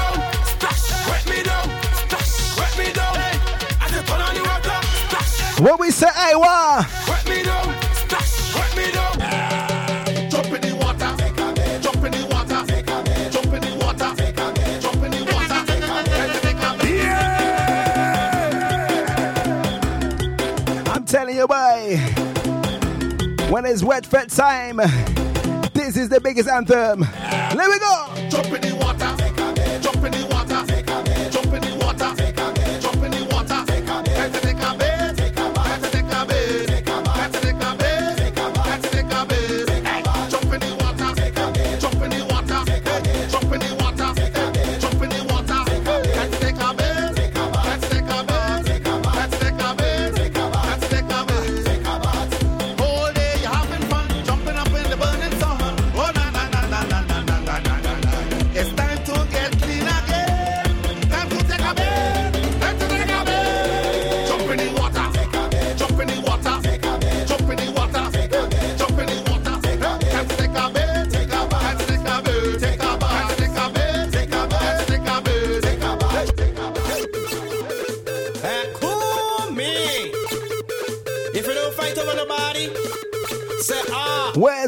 It's 23.68 23.82
wet 23.82 24.06
fete 24.06 24.28
time, 24.28 24.76
this 25.74 25.96
is 25.96 26.08
the 26.08 26.20
biggest 26.22 26.48
anthem. 26.48 27.00
Let 27.00 27.68
me 27.68 27.78
go. 27.80 28.65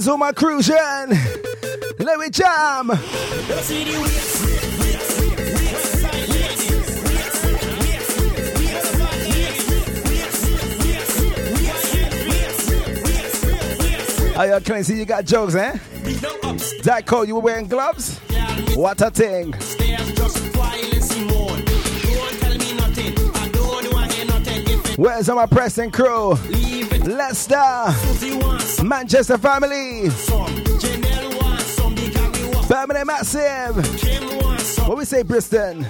Cruise 0.09 0.19
my 0.19 0.27
my 0.29 0.33
cruising. 0.33 0.75
Let 1.99 2.19
me 2.19 2.31
jam. 2.31 2.91
Are 14.35 14.47
you 14.47 14.61
crazy? 14.65 14.97
You 14.97 15.05
got 15.05 15.27
jokes, 15.27 15.55
eh? 15.55 15.79
That 16.85 17.03
call 17.05 17.27
you 17.27 17.35
were 17.35 17.43
wearing 17.43 17.69
gloves? 17.69 18.19
What 18.77 19.03
a 19.03 19.11
thing. 19.11 19.53
Where's 24.97 25.29
all 25.29 25.37
my 25.37 25.45
pressing 25.45 25.91
crew? 25.91 26.31
Leicester. 27.05 28.58
Manchester 28.83 29.39
family. 29.39 30.09
Birmingham 32.69 33.07
Massive. 33.07 33.77
What 34.87 34.99
we 34.99 35.05
say, 35.05 35.23
Bristol? 35.23 35.85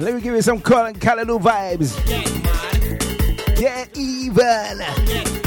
Let 0.00 0.14
me 0.14 0.20
give 0.20 0.34
you 0.34 0.42
some 0.42 0.60
Colin 0.60 0.94
Callaloo 0.94 1.40
vibes. 1.40 1.94
Get, 2.08 2.26
mad. 2.42 3.56
Get 3.56 3.96
even. 3.96 4.78
Get 5.06 5.41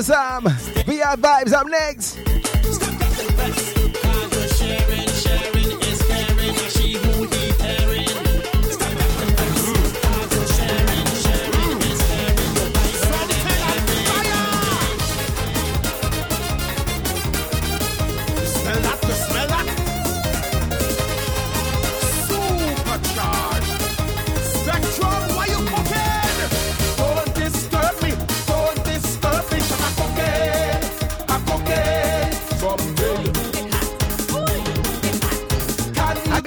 We 0.00 1.02
are 1.02 1.14
Vibes 1.14 1.52
up 1.52 1.66
next. 1.66 2.19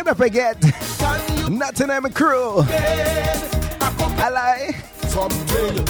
gonna 0.03 0.15
forget. 0.15 0.61
Not 1.49 1.75
to 1.75 1.87
name 1.87 2.05
a 2.05 2.09
crew. 2.09 2.63
I 2.67 4.29
lie. 4.29 4.75
Something. 5.07 5.87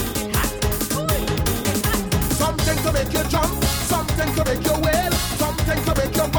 Something 2.31 2.77
to 2.83 2.93
make 2.93 3.13
you 3.13 3.23
jump. 3.29 3.63
Something 3.63 4.35
to 4.35 4.45
make 4.45 4.63
you 4.65 4.73
wail. 4.81 5.11
Something 5.11 5.83
to 5.83 5.95
make 5.95 6.15
you 6.15 6.32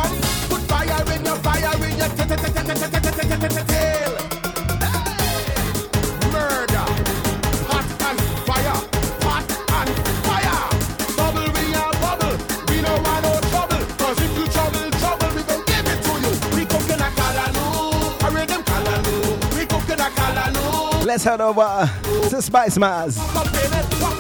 Let's 21.15 21.23
head 21.23 21.41
over 21.41 21.89
to 22.29 22.43
Spice 22.43 22.77
Mass. 22.77 23.17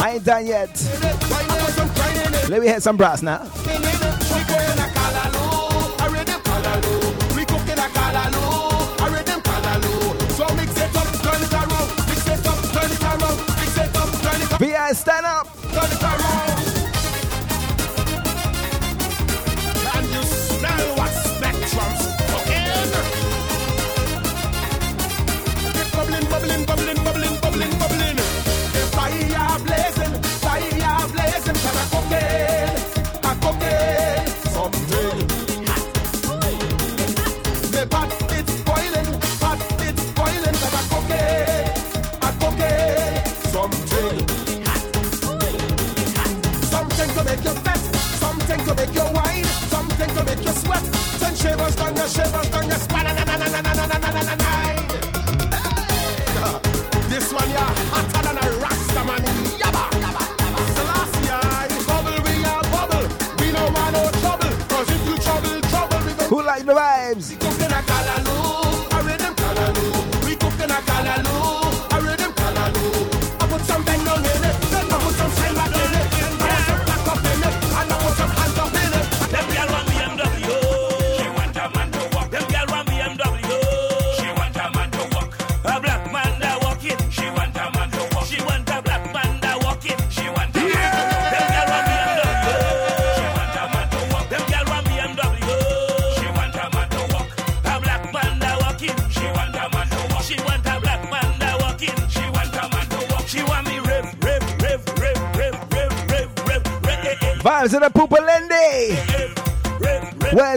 I 0.01 0.12
ain't 0.15 0.25
done 0.25 0.47
yet. 0.47 0.71
Let 2.49 2.61
me 2.61 2.69
hit 2.69 2.85
some 2.85 2.97
brass 2.97 3.21
now. 3.21 3.51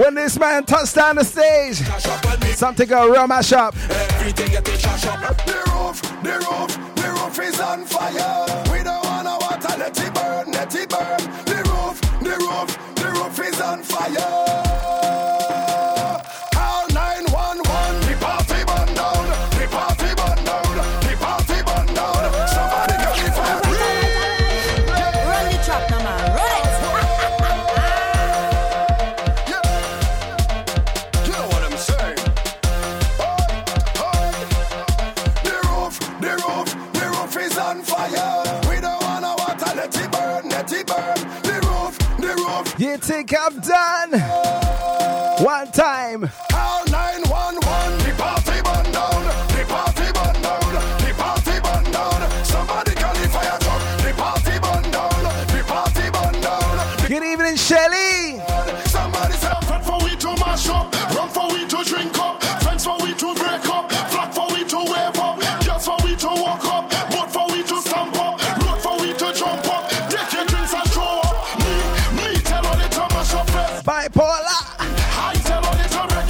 when 0.00 0.14
this 0.14 0.38
man 0.38 0.64
touched 0.64 0.94
down 0.94 1.16
the 1.16 1.24
stage, 1.24 1.76
something 2.56 2.88
go 2.88 3.10
real 3.10 3.26
mash 3.26 3.52
up. 3.52 3.76
Everything 3.90 4.50
getting 4.50 4.78
trash 4.78 5.06
up. 5.06 5.36
The 5.44 5.52
roof, 5.72 6.00
the 6.22 6.36
roof, 6.48 6.94
the 6.96 7.08
roof 7.10 7.38
is 7.38 7.60
on 7.60 7.84
fire. 7.84 8.46
We 8.72 8.82
don't 8.82 9.04
wanna 9.04 9.36
water, 9.40 9.78
let 9.78 9.98
it 9.98 10.14
burn, 10.14 10.52
let 10.52 10.74
it 10.74 10.88
burn. 10.88 11.20
The 11.44 11.60
roof, 11.70 12.00
the 12.20 12.36
roof, 12.46 12.94
the 12.94 13.10
roof 13.10 13.40
is 13.46 13.60
on 13.60 13.82
fire. 13.82 14.39
Think 43.70 44.39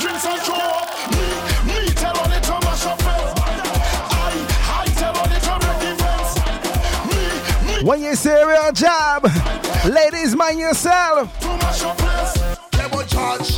Drinks 0.00 0.24
and 0.26 0.40
throw 0.42 0.54
up. 0.56 0.88
Me, 1.12 1.26
me 1.66 1.88
tell 1.94 2.16
all 2.18 2.28
the 2.28 2.40
to 2.40 2.52
mash 2.64 2.86
up. 2.86 2.98
I, 3.02 4.46
I 4.82 4.86
tell 4.94 5.16
all 5.16 5.28
the 5.28 5.38
to 5.40 5.54
break 5.62 5.82
events. 5.92 6.32
Me, 7.08 7.78
me 7.78 7.88
When 7.88 8.02
you 8.02 8.14
say 8.14 8.44
real 8.44 8.72
job, 8.72 9.24
ladies, 9.88 10.34
mind 10.36 10.58
yourself. 10.58 11.38
to 11.40 11.48
mash 11.48 11.82
up 11.82 11.96
place. 11.98 12.56
Clever 12.72 13.04
George. 13.04 13.50
I 13.50 13.55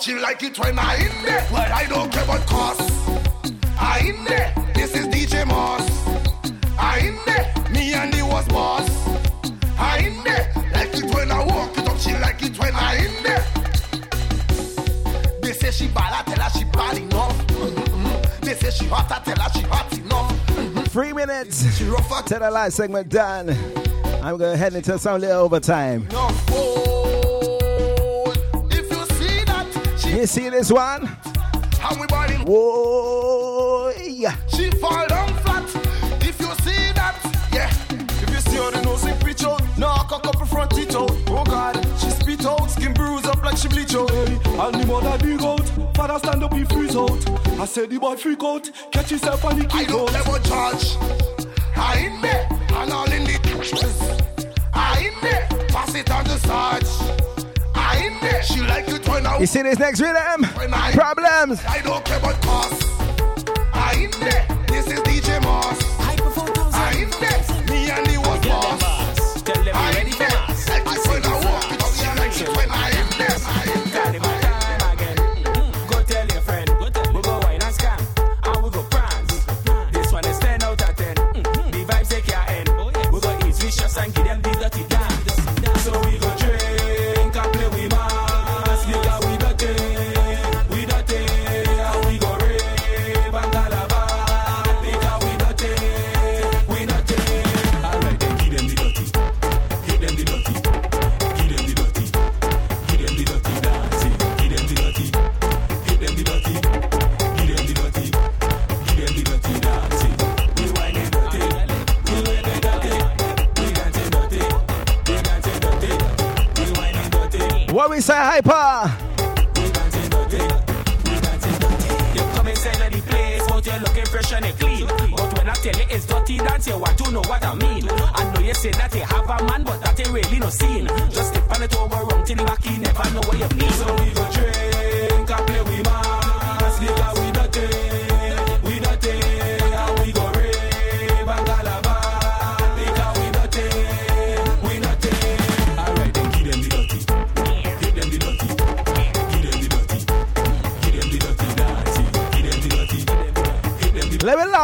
up. 0.00 0.04
She 0.04 0.14
like 0.18 0.42
it 0.42 0.58
when 0.58 0.78
I 0.78 0.96
in 0.96 1.24
there. 1.24 1.46
Well, 1.52 1.72
I 1.72 1.86
don't 1.86 2.12
care 2.12 2.24
what 2.24 2.40
cost. 2.46 2.80
I 3.78 4.00
in 4.00 4.24
there. 4.24 4.54
This 4.74 4.94
is 4.94 5.06
DJ 5.08 5.46
Moss. 5.46 5.88
I 6.78 6.98
in 6.98 7.18
there. 7.26 7.52
Me 7.70 7.92
and 7.94 8.14
he 8.14 8.22
was 8.22 8.46
boss. 8.48 8.88
I 9.78 9.98
in 9.98 10.24
there. 10.24 10.52
Like 10.72 10.94
it 10.94 11.14
when 11.14 11.30
I 11.30 11.44
walk 11.44 11.76
it 11.76 11.88
up. 11.88 11.98
She 11.98 12.12
like 12.14 12.42
it 12.42 12.58
when 12.58 12.74
I 12.74 12.96
in 12.96 13.22
there. 13.22 13.44
They 15.42 15.52
say 15.52 15.70
she 15.70 15.88
bad, 15.88 16.12
I 16.12 16.22
tell 16.30 16.44
her 16.44 16.58
she 16.58 16.64
bad 16.64 16.98
enough. 16.98 17.46
Mhm. 17.48 18.40
They 18.40 18.54
say 18.54 18.70
she 18.70 18.86
hot, 18.86 19.10
I 19.10 19.18
tell 19.24 19.38
her 19.38 19.50
she 19.52 19.62
hot 19.66 19.92
enough. 19.98 20.88
Three 20.88 21.12
minutes 21.12 21.78
to 21.78 22.38
the 22.38 22.50
live 22.50 22.72
segment 22.72 23.08
done. 23.08 23.50
I'm 24.22 24.36
gonna 24.36 24.56
head 24.56 24.74
into 24.74 24.98
some 24.98 25.20
little 25.20 25.40
overtime. 25.40 26.08
If 26.10 26.89
You 30.20 30.26
see 30.26 30.50
this 30.50 30.70
one? 30.70 31.06
how 31.78 31.98
we 31.98 32.06
balling. 32.06 32.42
Whoa, 32.42 33.90
yeah. 34.02 34.36
She 34.48 34.70
fall 34.72 35.06
down 35.08 35.32
flat. 35.38 35.64
If 36.22 36.38
you 36.38 36.46
see 36.60 36.92
that, 36.92 37.16
yeah. 37.54 37.70
If 38.22 38.28
you 38.28 38.40
see 38.40 38.56
how 38.58 38.70
the 38.70 38.82
nose 38.82 39.02
pitch 39.24 39.44
out, 39.44 39.62
knock 39.78 40.12
a 40.12 40.20
couple 40.20 40.44
front 40.44 40.72
teeth 40.72 40.94
out. 40.94 41.10
Oh 41.28 41.42
God, 41.44 41.76
she 41.98 42.10
spit 42.10 42.44
out, 42.44 42.70
skin 42.70 42.92
bruise 42.92 43.24
up 43.24 43.42
like 43.42 43.56
she 43.56 43.68
bleach 43.68 43.94
out. 43.94 44.10
Hey, 44.10 44.34
and 44.44 44.74
the 44.74 44.84
mother 44.86 45.16
dig 45.24 45.40
out, 45.40 45.66
father 45.96 46.18
stand 46.18 46.44
up, 46.44 46.52
he 46.52 46.64
freeze 46.64 46.94
out. 46.94 47.30
I 47.58 47.64
said 47.64 47.88
the 47.88 47.98
boy 47.98 48.16
freak 48.16 48.44
out, 48.44 48.70
catch 48.92 49.08
himself 49.08 49.42
and 49.44 49.62
he 49.62 49.66
I 49.68 49.84
kick 49.84 49.88
don't 49.88 50.14
out. 50.14 50.26
ever 50.26 50.38
charge. 50.40 50.96
I 51.76 51.98
in 51.98 52.20
there 52.20 52.46
and 52.74 52.92
all 52.92 53.10
in 53.10 53.24
the. 53.24 54.60
I 54.74 55.00
in 55.00 55.18
there. 55.22 55.48
Pass 55.68 55.94
it 55.94 56.10
on 56.10 56.24
the 56.24 56.36
Sarge. 56.40 57.29
I 58.22 58.26
in 58.26 58.32
there. 58.32 58.42
She 58.42 58.60
like 58.60 58.88
it 58.88 59.08
when 59.08 59.26
I. 59.26 59.38
You 59.38 59.46
see 59.46 59.62
this 59.62 59.78
next 59.78 60.00
rhythm? 60.00 60.44
I- 60.44 60.92
Problems. 60.92 61.60
I 61.66 61.80
don't 61.82 62.04
care 62.04 62.20
what 62.20 62.40
cost. 62.42 62.82
I 63.72 63.94
in 63.94 64.10
there. 64.20 64.46
This 64.68 64.86
is 64.86 65.00
DJ 65.00 65.42
Moss. 65.42 65.78
I 66.00 66.92
in 67.02 67.10
there. 67.20 67.40
Me 67.70 67.90
and 67.90 68.06
he 68.08 68.18
was 68.18 68.40
boss. 68.46 68.89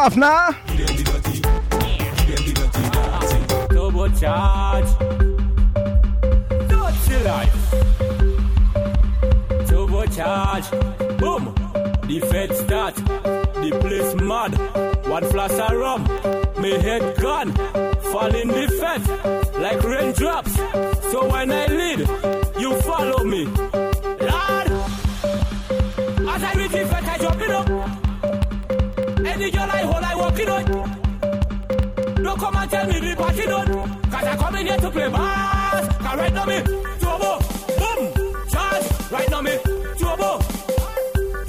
Off 0.06 0.16
now. 0.16 0.52
Turbo 3.70 4.08
charge. 4.20 4.90
Dirty 6.68 7.16
life. 7.24 7.56
Turbo 9.68 10.06
charge. 10.06 10.70
Boom. 11.18 11.54
The 12.06 12.20
fed 12.30 12.54
start. 12.54 12.94
The 12.94 13.70
place 13.80 14.14
mad. 14.22 14.52
One 15.08 15.24
flash 15.24 15.58
of 15.58 15.76
rum. 15.76 16.02
Me 16.62 16.70
head 16.70 17.16
gone. 17.20 17.52
Fall 18.12 18.34
in 18.34 18.48
the 18.48 18.68
fat. 18.80 19.02
Like 19.58 19.82
raindrops. 19.82 20.54
So 21.10 21.28
when 21.28 21.50
I 21.50 21.66
lead, 21.66 22.00
you 22.60 22.80
follow 22.82 23.24
me. 23.24 23.46
Lord. 24.28 24.68
As 26.32 26.42
I 26.44 26.52
reach 26.54 26.70
the 26.70 26.86
fat, 26.90 27.04
I 27.04 27.18
jump 27.18 27.40
it 27.40 27.50
up. 27.50 27.85
Any 29.36 29.50
girl 29.50 29.70
I 29.70 29.82
hold, 29.82 30.02
I 30.02 30.14
walk 30.16 30.38
it 30.38 30.48
on. 30.48 30.64
Don't 32.24 32.38
come 32.40 32.56
and 32.56 32.70
tell 32.70 32.86
me 32.86 33.00
the 33.00 33.14
party 33.16 33.44
done. 33.44 33.66
Cause 34.10 34.24
I 34.24 34.34
come 34.34 34.56
in 34.56 34.66
here 34.66 34.78
to 34.78 34.90
play 34.90 35.10
bass. 35.10 35.88
Cause 35.98 36.16
right 36.16 36.32
now 36.32 36.46
me, 36.46 36.62
turbo, 37.02 37.38
boom, 37.76 38.12
charge. 38.48 38.86
Right 39.12 39.28
now 39.30 39.42
me, 39.42 39.58
turbo, 39.98 40.38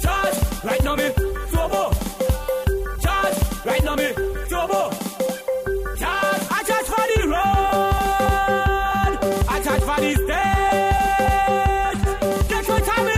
charge. 0.02 0.36
Right 0.64 0.84
now 0.84 0.96
me, 0.96 1.10
turbo, 1.50 1.90
charge. 3.00 3.36
Right 3.64 3.82
now 3.82 3.96
me, 3.96 4.12
turbo, 4.50 4.90
charge. 5.96 6.42
I 6.50 6.62
charge 6.68 6.86
for 6.92 7.06
the 7.08 7.20
road. 7.32 9.16
I 9.48 9.60
charge 9.64 9.82
for 9.88 9.98
the 10.04 10.12
stage. 10.12 12.04
Get 12.50 12.68
what 12.68 12.84
time 12.84 13.08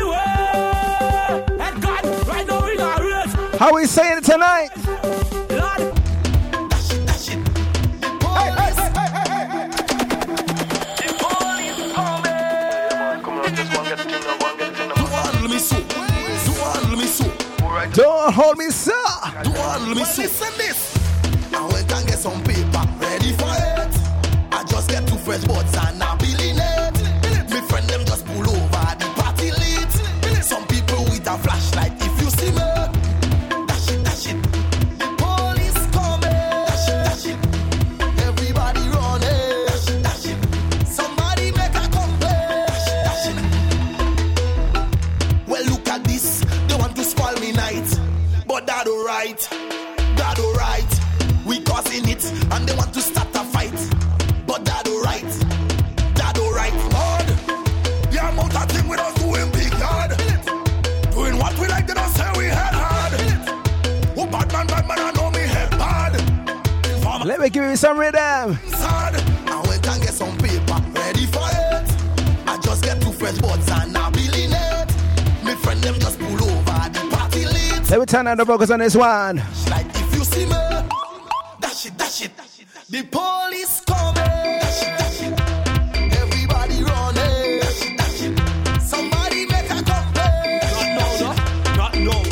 lit. 78.31 78.39
Let 78.39 78.39
me 78.39 78.39
turn 78.39 78.39
on 78.39 78.39
the 78.39 78.47
focus 78.47 78.71
on 78.71 78.79
this 78.81 78.97
one. 78.97 79.37
Like 79.71 79.87
if 79.87 80.15
you 80.15 80.25
see 80.25 80.45
me, 80.45 80.53
dash 81.61 81.87
it, 81.87 81.97
dash 81.97 82.23
it. 82.23 82.31
The 82.89 83.03
police 83.05 83.83
coming. 83.87 84.15
Dash 84.15 84.83
it, 84.83 84.99
dash 84.99 85.23
it. 85.23 85.41
Everybody 86.17 86.83
running. 86.85 87.61
Dash 87.61 87.83
it, 87.85 87.97
dash 87.99 88.23
it. 88.23 88.39
Somebody 88.83 89.47
make 89.47 89.71
a 89.71 89.83
complaint. 89.83 90.65
Not 91.77 91.95
no. 91.97 92.23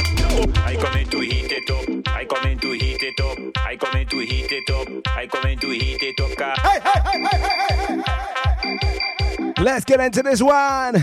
I 0.65 0.77
come 0.77 0.97
in 0.97 1.09
to 1.09 1.21
heat 1.21 1.53
it 1.53 1.71
up. 1.71 1.89
I 2.15 2.25
come 2.25 2.47
in 2.47 2.59
to 2.59 2.73
heat 2.73 3.03
it 3.03 3.21
up. 3.21 3.39
I 3.65 3.77
come 3.77 3.97
in 3.97 4.09
to 4.09 4.19
heat 4.19 4.53
it 4.53 4.71
up. 4.71 4.89
I 5.17 5.27
come 5.27 5.47
in 5.47 5.59
to 5.59 5.71
heat 5.71 6.03
it 6.03 6.21
up. 6.21 6.37
Car. 6.37 6.55
Hey, 6.63 6.81
hey, 6.81 7.01
hey, 7.05 7.21
hey, 7.25 7.39
hey, 7.39 8.79
hey. 9.39 9.53
Let's 9.63 9.85
get 9.85 10.01
into 10.01 10.23
this 10.23 10.43
one. 10.43 10.97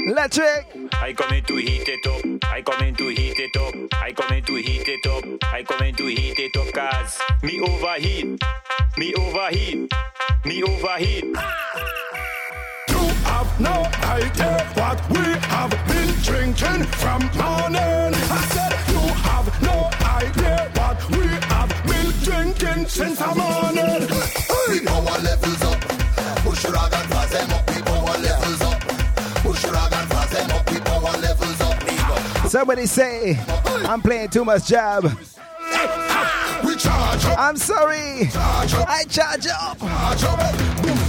Electric. 0.00 0.66
I 1.00 1.12
come 1.12 1.32
in 1.32 1.44
to 1.44 1.56
heat 1.56 1.83
to 4.54 4.62
heat 4.62 4.88
it 4.88 5.06
up. 5.06 5.24
I 5.52 5.64
come 5.64 5.82
in 5.82 5.94
to 5.96 6.06
heat 6.06 6.38
it 6.38 6.56
up. 6.56 6.72
Cause 6.72 7.20
me 7.42 7.60
overheat. 7.60 8.40
Me 8.96 9.14
overheat. 9.14 9.92
Me 10.44 10.62
overheat. 10.62 11.24
You 12.88 13.02
have 13.30 13.60
no 13.60 13.76
idea 14.04 14.54
what 14.74 15.00
we 15.10 15.24
have 15.54 15.74
been 15.88 16.10
drinking 16.22 16.84
from 17.02 17.20
Somebody 32.54 32.86
say, 32.86 33.36
I'm 33.66 34.00
playing 34.00 34.28
too 34.28 34.44
much 34.44 34.68
jab. 34.68 35.06
I'm 37.36 37.56
sorry. 37.56 38.30
I 38.32 39.04
charge 39.08 39.48
up. 39.48 39.82
We 39.82 39.88
charge 39.88 40.22
up. 40.22 40.38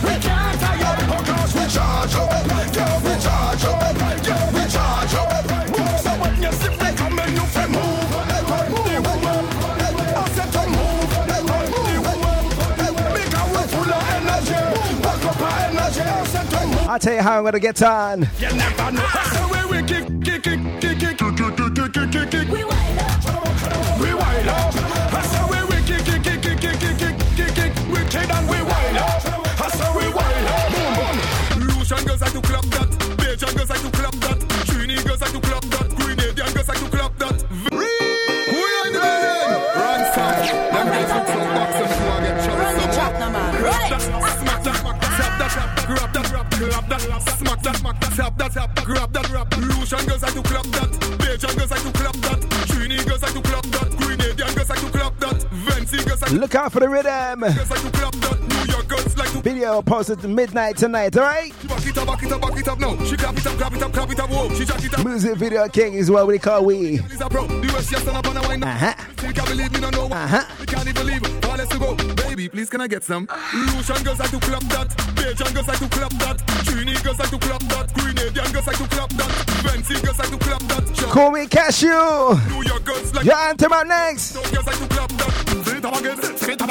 We 0.04 0.18
charge 0.26 0.56
up. 0.56 1.54
We 1.54 1.70
charge 1.70 2.16
up. 2.16 2.34
We 2.34 2.50
charge 2.50 2.74
up. 2.74 3.04
We 3.04 3.14
charge 3.22 3.64
up. 3.64 3.94
We 3.94 4.00
charge 4.02 4.28
up. 4.28 4.54
We 4.56 4.70
charge 4.72 5.14
up. 5.14 5.36
I'll 16.90 17.00
tell 17.00 17.14
you 17.14 17.22
how 17.22 17.38
I'm 17.38 17.44
gonna 17.44 17.60
get 17.60 17.84
on. 17.84 18.28
You 18.40 18.52
never 18.56 18.92
know 18.92 19.45
kick, 20.46 20.62
kick, 20.80 21.00
kick, 21.00 21.18
kick, 21.18 21.36
kick, 21.36 21.56
kick, 21.58 21.74
kick, 21.74 21.94
kick, 21.94 22.12
kick, 22.12 22.30
kick. 22.30 22.48
We 22.50 22.64
wild 22.64 23.00
up. 23.00 24.00
We 24.00 24.14
wild 24.14 24.48
up. 24.48 24.76
I 25.10 25.22
said 25.26 25.50
we 25.50 25.58
we 25.66 25.78
kick, 25.90 26.06
kick, 26.06 26.22
kick, 26.22 26.42
kick, 26.44 26.60
kick, 26.62 26.78
kick, 26.80 26.98
kick, 27.02 27.18
kick, 27.36 27.52
kick. 27.58 27.74
Wicked 27.90 28.30
and 28.30 28.46
we 28.48 28.62
wild 28.62 28.98
up. 28.98 29.26
I 29.58 29.70
said 29.74 29.92
we 29.98 30.06
wild 30.14 30.48
up. 30.54 30.70
Boom, 30.70 30.94
boom. 30.98 31.18
Lucian 31.66 32.06
girls 32.06 32.22
like 32.22 32.34
to 32.34 32.42
clap 32.42 32.66
that. 32.78 32.90
Bajan 33.18 33.58
girls 33.58 33.70
like 33.72 33.82
to 33.82 33.90
clap 33.90 34.14
that. 34.22 34.38
Trini 34.70 35.04
girls 35.04 35.22
like 35.22 35.34
to 35.34 35.42
clap 35.42 35.66
that. 35.74 35.90
Grenadian 35.98 36.54
girls 36.54 36.68
like 36.68 36.80
to 36.80 36.90
clap 36.94 37.18
that. 37.18 37.42
Who 37.42 37.82
you 38.62 38.82
in 38.86 38.94
the 38.94 39.02
building? 39.02 39.50
Ransom. 39.82 40.30
Them 40.70 40.86
girls 40.94 41.10
with 41.10 41.26
some 41.26 41.42
box 41.58 41.74
and 41.74 41.90
a 41.90 42.22
get 42.22 42.38
shot. 42.46 42.58
Run 42.62 42.76
the 42.78 42.86
trap, 42.94 43.14
no 43.18 43.28
man. 43.34 43.50
Grab 43.58 43.90
that, 43.90 44.02
smack 44.06 44.62
that, 44.62 44.78
tap 45.18 45.34
that, 45.42 45.50
grab 45.90 46.14
that, 46.14 46.26
grab 46.30 46.86
that, 46.86 47.02
smack 47.34 47.62
that, 47.64 48.12
tap 48.16 48.34
that, 48.38 48.86
grab 48.86 49.02
that, 49.02 49.05
Girls 49.86 50.02
to 50.02 50.42
clap 50.42 50.66
that, 50.66 50.90
girls 51.20 51.42
to 51.42 51.92
clap 51.92 52.16
that, 52.16 52.40
Trini 52.66 53.06
girls 53.06 53.22
to 53.22 53.40
clap 53.40 53.64
that, 53.66 53.92
Grenadian 53.92 54.56
girls 54.56 54.68
to 54.68 54.90
clap 54.90 55.20
that, 55.20 55.36
Vincy 55.52 56.04
girls 56.04 56.22
like 56.24 56.32
Look 56.32 56.56
out 56.56 56.72
for 56.72 56.80
the 56.80 56.90
rhythm. 56.90 57.42
girls 57.42 57.70
to 57.70 57.92
clap 57.92 58.14
that, 58.14 58.42
New 58.42 58.74
York 58.74 58.88
girls 58.88 59.16
like 59.16 59.32
to 59.32 59.42
Video 59.44 59.84
posted 59.84 60.24
midnight 60.24 60.78
tonight, 60.78 61.16
alright? 61.16 61.54
back 61.68 61.86
it 61.86 61.98
up, 62.00 62.08
back 62.08 62.24
it 62.24 62.32
up, 62.32 62.42
back 62.42 62.58
it 62.58 62.68
up 62.68 62.80
now. 62.80 63.06
She 63.06 63.16
clap 63.16 63.38
it 63.38 63.46
up, 63.46 63.58
clap 63.58 63.74
it 63.76 63.84
up, 63.84 63.94
clap 63.94 64.12
it 64.12 64.20
up, 64.20 64.30
whoa. 64.32 64.50
She 64.56 64.66
jack 64.66 64.84
it 64.84 64.94
up. 64.98 65.06
Music 65.06 65.38
video 65.38 65.68
king 65.68 65.94
is 65.94 66.10
what 66.10 66.26
we 66.26 66.40
call 66.40 66.66
we. 66.66 66.96
Is 66.96 67.22
a 67.22 67.30
pro. 67.30 67.46
The 67.46 67.72
West 67.72 67.92
just 67.92 68.02
stand 68.02 68.18
up 68.18 68.26
and 68.26 68.44
a 68.44 68.48
wind 68.48 68.64
up. 68.64 68.70
Uh-huh. 68.70 69.14
Still 69.18 69.34
can't 69.34 69.50
believe 69.50 69.72
me, 69.72 69.80
no 69.82 69.90
know. 69.92 70.06
Uh-huh. 70.08 71.45
We 71.56 71.62
can't 71.62 71.74
even 71.74 71.90
believe. 71.90 71.96
All 71.96 71.96
let's 71.96 72.16
go. 72.16 72.16
Baby, 72.28 72.50
please 72.50 72.70
can 72.70 72.82
I 72.82 72.88
get 72.88 73.04
some? 73.04 73.28
Lucian 73.54 74.04
girls 74.04 74.20
like 74.20 74.32
to 74.32 74.40
clap 74.40 74.64
that. 74.64 74.90
Bajan 75.16 75.54
girls 75.54 75.68
like 75.68 75.80
to 75.80 75.90
clap 75.90 76.12
that. 76.12 76.38
Trini 76.66 77.04
girls 77.04 77.20
like 77.20 77.30
to 77.30 77.38
clap 77.38 77.62
that. 77.62 77.88
Grenadian 77.94 78.54
girls 78.54 78.68
like 78.68 78.78
to 78.78 78.88
clap 78.88 79.10
that. 79.10 79.32
Vincy 79.64 80.04
girls 80.04 80.20
like 80.20 80.30
to 80.30 80.38
clap 80.38 80.62
that. 80.62 81.10
Call 81.12 81.32
me 81.32 81.48
Cashew. 81.48 81.88
New 81.88 82.64
York 82.64 82.84
girls 82.84 83.14
like 83.14 83.26
Your 83.26 83.38
anthem 83.38 83.72
up 83.72 83.88
next. 83.88 84.34
Those 84.34 84.52
girls 84.52 84.66
like 84.66 84.80
to 84.80 84.88
clap 84.88 85.10
that. 85.10 85.46
Send 85.66 86.66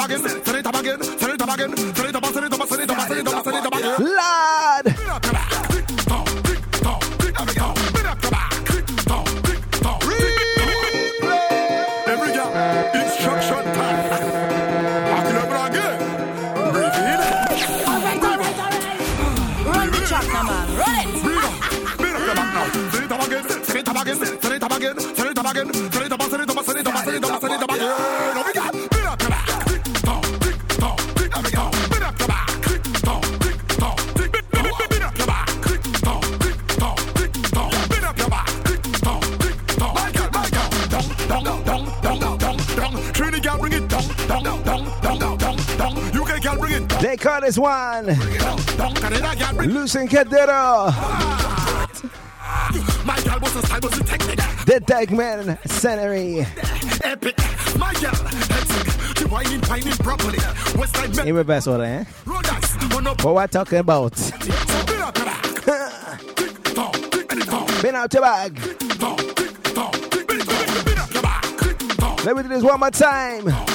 again, 24.85 25.15
turn 25.15 25.27
it 25.27 25.37
up 25.37 25.51
again, 25.51 25.71
turn 25.71 26.03
it 26.03 26.11
up, 26.11 26.19
turn 26.19 26.41
it 26.41 26.49
up, 26.49 26.65
turn 26.65 26.77
it 26.77 26.87
up, 26.87 27.05
turn 27.05 27.15
it 27.15 27.25
up, 27.25 27.41
turn 27.41 27.51
it 27.51 27.63
up 27.63 27.71
again. 27.71 28.89
They 47.01 47.17
call 47.17 47.41
this 47.41 47.57
one. 47.57 48.07
Lucien 49.67 50.07
Cadero. 50.07 50.91
My 53.05 53.21
girl 53.21 53.39
was 53.39 53.55
a. 53.55 54.54
The 54.65 54.81
Dagman, 54.81 55.59
Scenery. 55.69 56.39
Epic, 57.03 57.37
my 57.77 57.93
girl, 57.93 58.15
epic. 58.15 58.67
The 59.15 59.27
wine 59.31 59.61
properly. 59.97 60.39
West 60.75 60.95
side 60.95 61.27
in 61.27 61.35
reverse 61.35 61.67
order, 61.67 61.83
eh? 61.83 62.03
What 62.25 63.23
we're 63.23 63.45
talking 63.45 63.77
about? 63.77 64.15
Been 67.83 67.95
out 67.95 68.11
your 68.11 68.23
bag. 68.23 68.59
Let 72.25 72.35
me 72.35 72.41
do 72.41 72.49
this 72.49 72.63
one 72.63 72.79
more 72.79 72.89
time. 72.89 73.74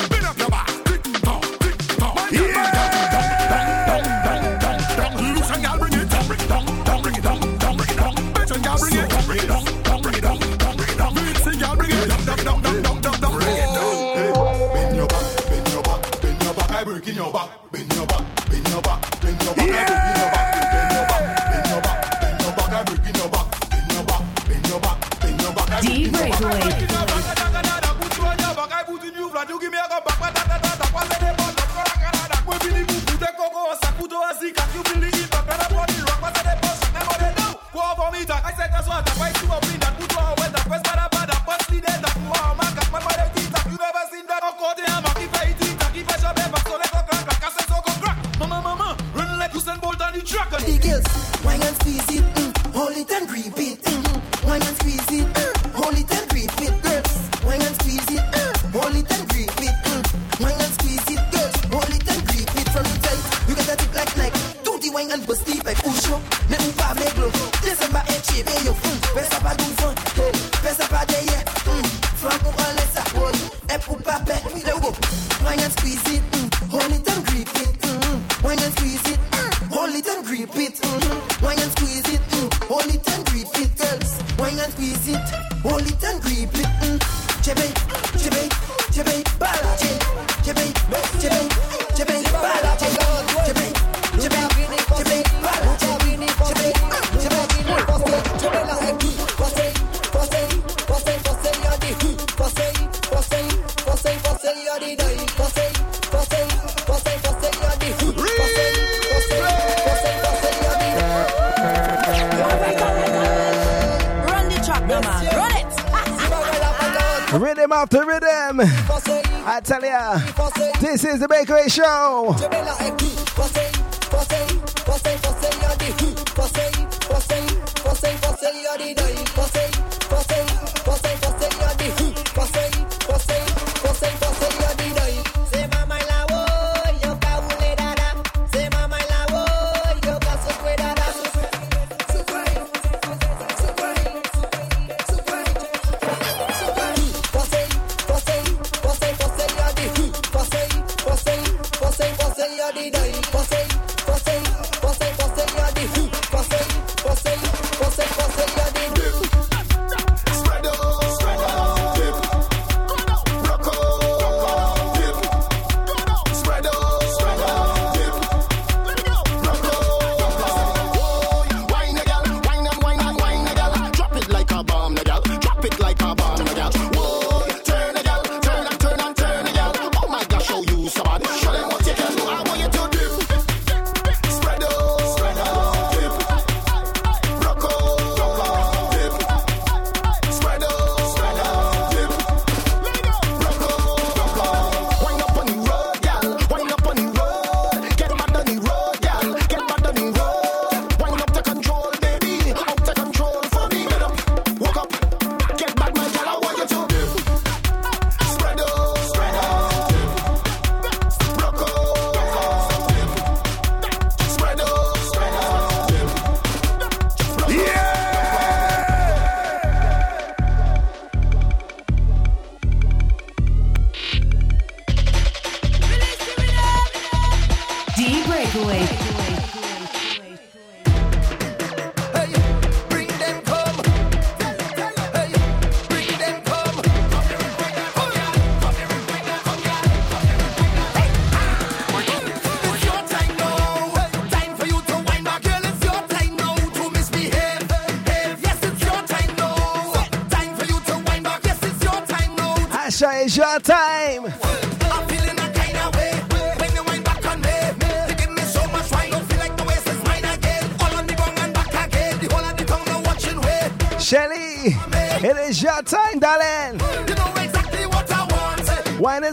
is 121.10 121.18
the 121.18 121.26
Breakaway 121.26 121.68
Show. 121.68 122.99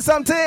something. 0.08 0.47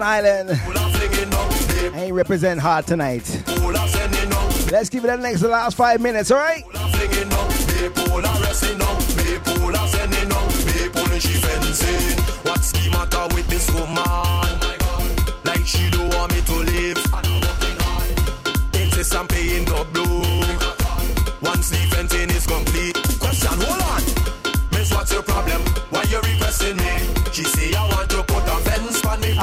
Van 0.00 0.24
Island. 0.24 0.50
I 1.94 2.04
ain't 2.04 2.14
represent 2.14 2.58
hard 2.58 2.86
tonight. 2.86 3.22
Let's 4.70 4.88
keep 4.88 5.04
it 5.04 5.08
the 5.08 5.16
next 5.16 5.40
the 5.40 5.48
last 5.48 5.76
five 5.76 6.00
minutes, 6.00 6.30
alright? 6.30 6.64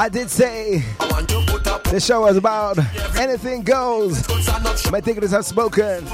I 0.07 0.09
did 0.09 0.29
say 0.29 0.85
the 1.91 1.99
show 2.01 2.21
was 2.21 2.37
about 2.37 2.77
anything 3.17 3.61
goes. 3.61 4.25
My 4.89 5.01
tickets 5.01 5.33
have 5.33 5.43
spoken. 5.43 6.05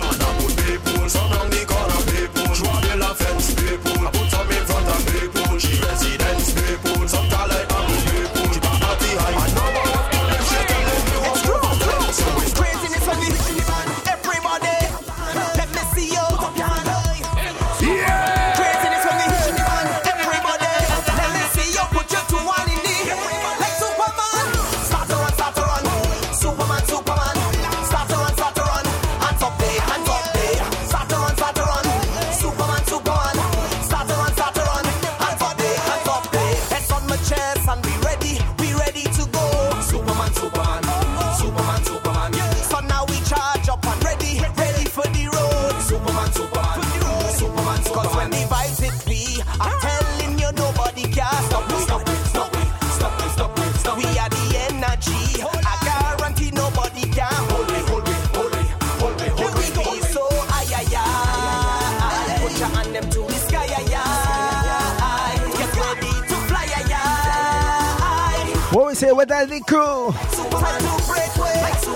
go. 70.03 70.11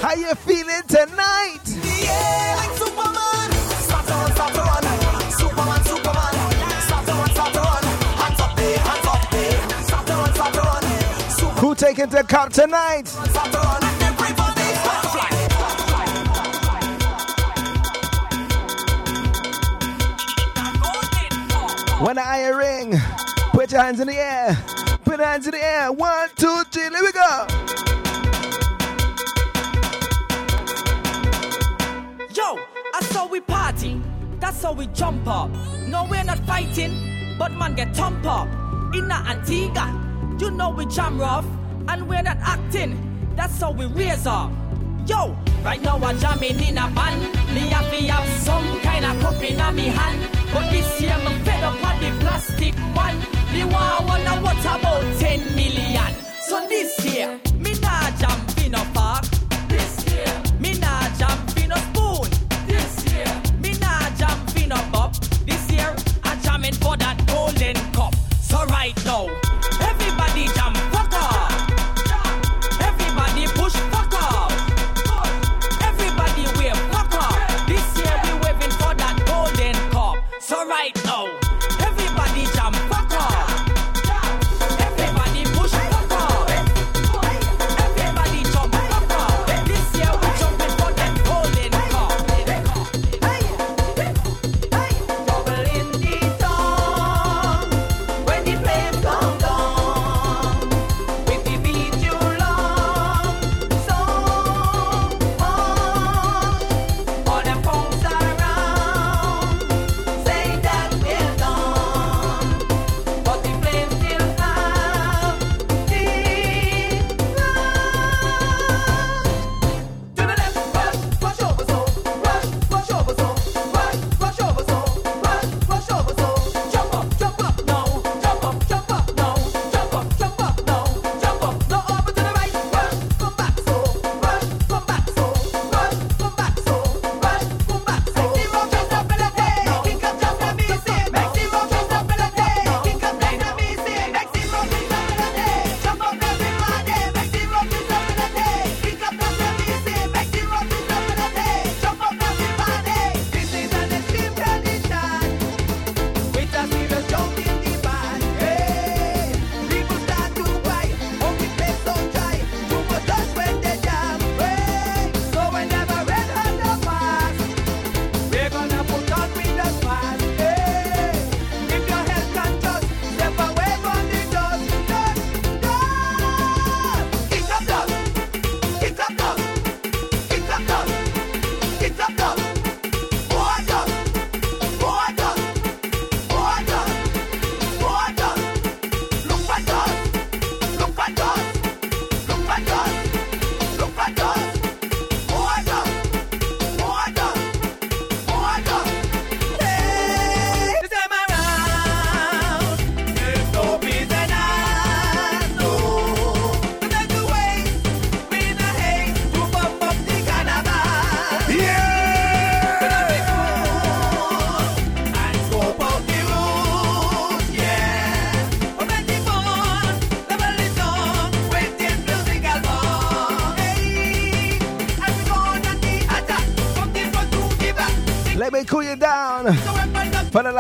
How 0.02 0.14
you 0.16 0.34
feeling 0.36 0.84
tonight? 0.88 1.60
Yeah, 1.66 2.56
like 2.58 2.78
Superman. 2.78 3.52
Superman, 5.32 5.84
Superman. 5.84 6.34
Hands 8.18 8.42
up 8.42 8.60
hands 8.60 9.08
up 9.08 9.22
Who 11.60 11.76
taking 11.76 12.08
the 12.08 12.24
cup 12.24 12.52
tonight? 12.52 13.10
When 22.00 22.20
I 22.20 22.48
ring, 22.50 22.94
put 23.52 23.72
your 23.72 23.82
hands 23.82 24.00
in 24.00 24.08
the 24.08 24.16
air. 24.16 24.56
Put 25.04 25.18
your 25.18 25.26
hands 25.26 25.48
in 25.48 25.52
the 25.52 25.64
air. 25.64 25.92
One, 25.92 26.30
two, 26.36 26.64
three, 26.72 26.90
let 26.90 27.04
me 27.04 27.12
go. 27.12 27.67
That's 34.40 34.62
how 34.62 34.74
we 34.74 34.88
jump 34.88 35.28
up. 35.28 35.50
No, 35.88 36.08
we're 36.10 36.24
not 36.24 36.40
fighting, 36.40 37.36
but 37.38 37.52
man 37.52 37.76
get 37.76 37.96
thump 37.96 38.26
up. 38.26 38.48
In 38.94 39.12
Antigua, 39.12 39.86
you 40.40 40.52
know 40.52 40.70
we 40.70 40.86
jam 40.86 41.20
rough, 41.20 41.46
and 41.88 42.08
we're 42.08 42.22
not 42.22 42.38
acting. 42.42 42.96
That's 43.36 43.60
how 43.60 43.72
we 43.72 43.86
raise 43.88 44.26
up. 44.26 44.52
Yo, 45.08 45.36
right 45.64 45.82
now 45.82 45.98
I'm 45.98 46.18
jamming 46.20 46.60
in 46.60 46.78
a 46.78 46.90
band. 46.92 47.22
Me 47.54 47.62
happy 47.62 48.08
have 48.08 48.28
some 48.40 48.80
kind 48.82 49.06
of 49.06 49.20
cup 49.22 49.42
in 49.42 49.76
me 49.76 49.86
hand. 49.86 50.30
But 50.54 50.70
this 50.72 51.02
year 51.02 51.14
I'm 51.14 51.44
fed 51.44 51.64
up 51.64 51.84
on 51.84 52.00
the 52.02 52.12
plastic 52.20 52.76
one. 52.96 53.18
Me 53.54 53.64
want 53.64 54.08
wonder 54.08 54.42
what 54.42 54.60
about 54.60 55.20
10 55.20 55.56
million. 55.56 56.14
So 56.42 56.66
this 56.68 57.06
year, 57.06 57.40
me 57.60 57.74
nah 57.80 58.12
jump 58.18 58.66
in 58.66 58.76
a 58.76 58.84
Oh. 69.20 69.47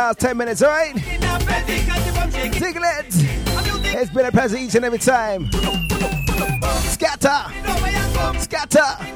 last 0.08 0.20
10 0.20 0.38
minutes, 0.38 0.64
alright? 0.64 0.96
Diglett, 2.56 3.08
it. 3.10 3.96
It's 3.98 4.10
been 4.12 4.26
a 4.26 4.32
pleasure 4.32 4.56
each 4.56 4.74
and 4.76 4.86
every 4.86 5.00
time. 5.00 5.52
Scatter. 6.86 7.52
Scatter. 8.40 9.07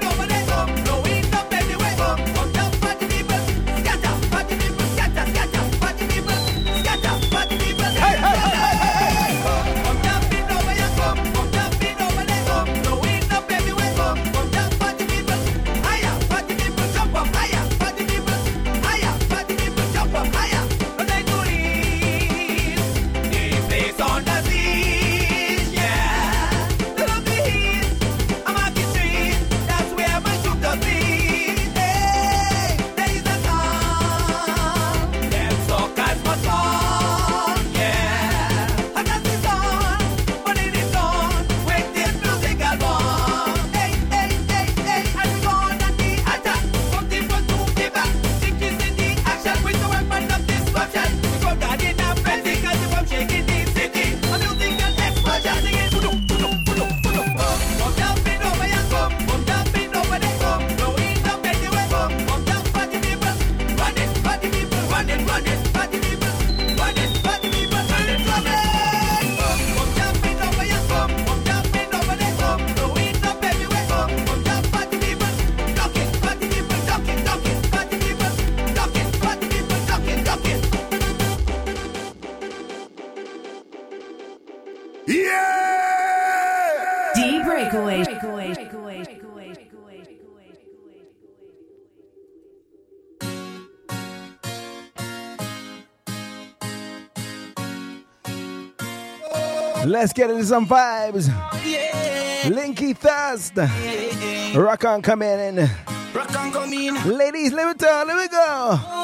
Let's 100.02 100.14
get 100.14 100.32
into 100.32 100.44
some 100.46 100.66
vibes. 100.66 101.28
Yeah. 101.64 102.50
Linky 102.50 102.98
Thirst. 102.98 103.54
Yeah. 103.56 104.58
Rock 104.58 104.84
on, 104.84 105.04
come 105.04 105.22
in. 105.22 105.70
Rock 106.12 106.36
on, 106.40 106.52
come 106.52 106.74
in. 106.74 106.96
Ladies, 107.16 107.54
let 107.54 107.68
me 107.68 107.74
talk, 107.76 108.08
let 108.08 108.18
me 108.18 108.28
go. 108.28 109.01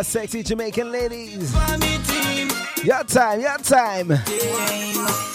my 0.00 0.02
sexy 0.02 0.42
Jamaican 0.42 0.90
ladies. 0.90 1.52
Your 2.82 3.04
time, 3.04 3.40
your 3.40 3.58
time. 3.58 5.29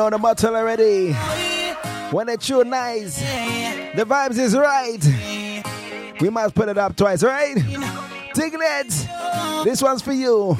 know 0.00 0.08
the 0.08 0.18
bottle 0.18 0.56
already. 0.56 1.12
When 2.10 2.30
it's 2.30 2.46
true 2.46 2.64
nice, 2.64 3.20
the 3.94 4.06
vibes 4.06 4.38
is 4.38 4.56
right. 4.56 4.98
We 6.22 6.30
must 6.30 6.54
put 6.54 6.70
it 6.70 6.78
up 6.78 6.96
twice, 6.96 7.22
right? 7.22 7.54
Tiglet, 8.34 9.64
this 9.64 9.82
one's 9.82 10.00
for 10.00 10.12
you. 10.12 10.56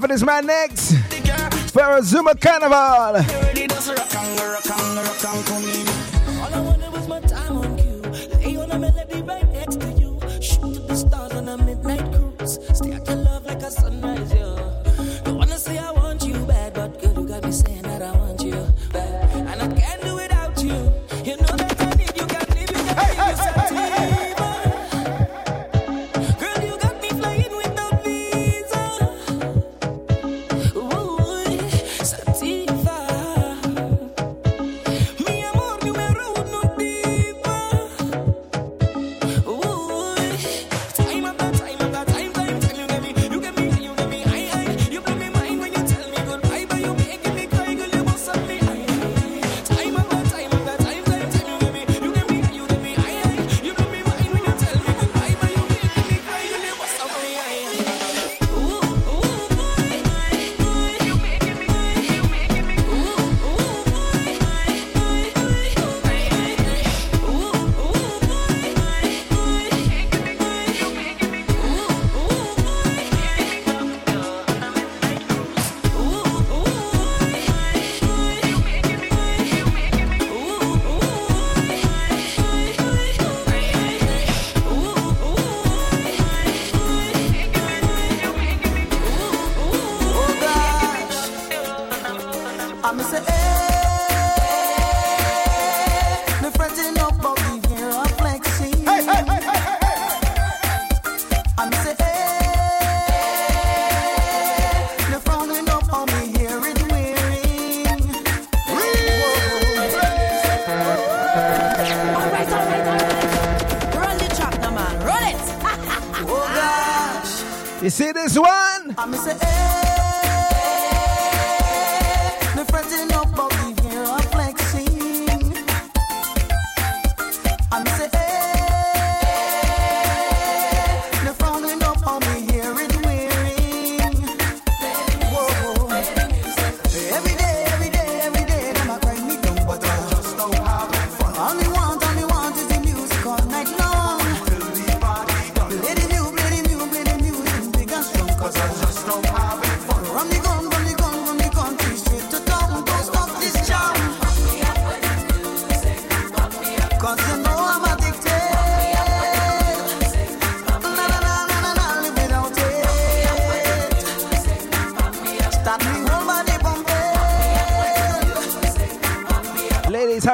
for 0.00 0.08
this 0.08 0.22
man 0.22 0.46
next. 0.46 0.92
Ferrazuma 1.72 2.34
Carnival. 2.40 3.20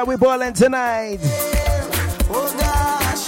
we 0.07 0.15
boiling 0.15 0.53
tonight. 0.53 1.19
Oh 2.29 2.55
gosh. 2.57 3.27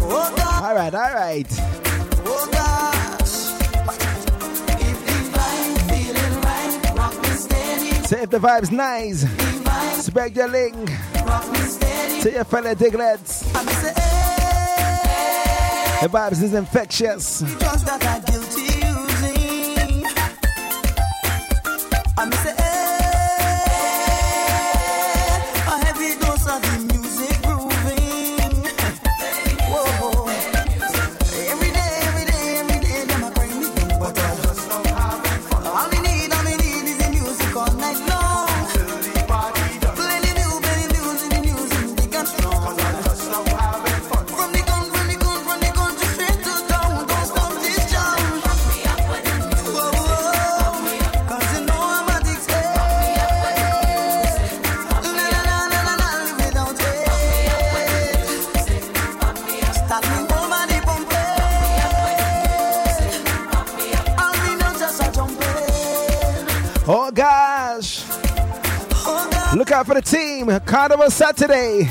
Oh 0.00 0.34
gosh. 0.34 0.62
All 0.62 0.74
right, 0.74 0.94
all 0.94 1.14
right. 1.14 1.46
Oh 2.24 2.48
right 2.50 2.88
rock 8.06 8.16
if 8.16 8.30
the 8.30 8.38
vibe's 8.38 8.70
nice, 8.70 9.24
Respect 9.24 10.02
spread 10.02 10.34
your 10.34 10.48
link 10.48 10.74
to 12.22 12.30
your 12.32 12.44
fellow 12.44 12.74
diglets. 12.74 13.42
Hey. 13.52 14.08
The 16.00 16.08
vibes 16.08 16.42
is 16.42 16.54
infectious. 16.54 17.42
Carnival 70.64 71.10
Saturday. 71.10 71.90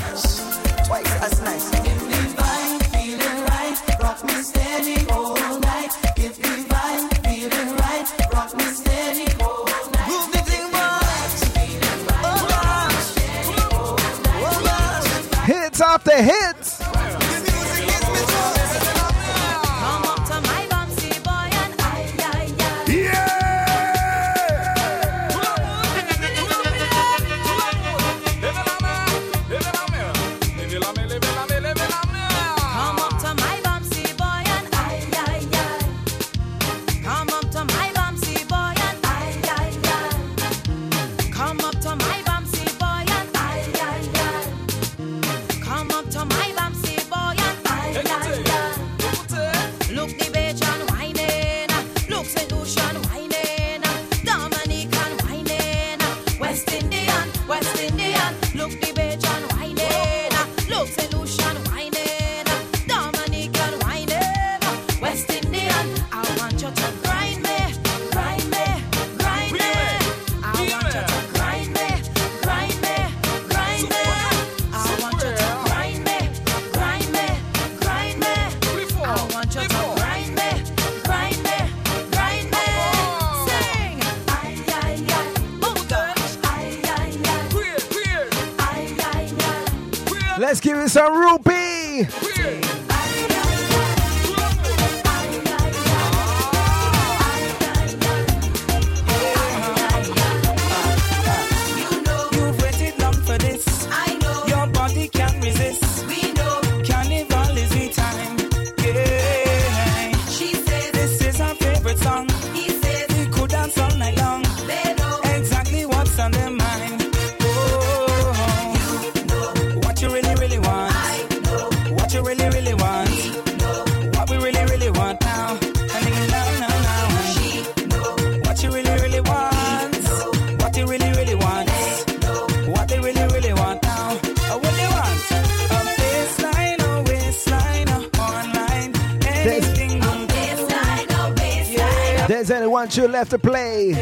have 143.28 143.40
to 143.40 143.48
play. 143.48 143.92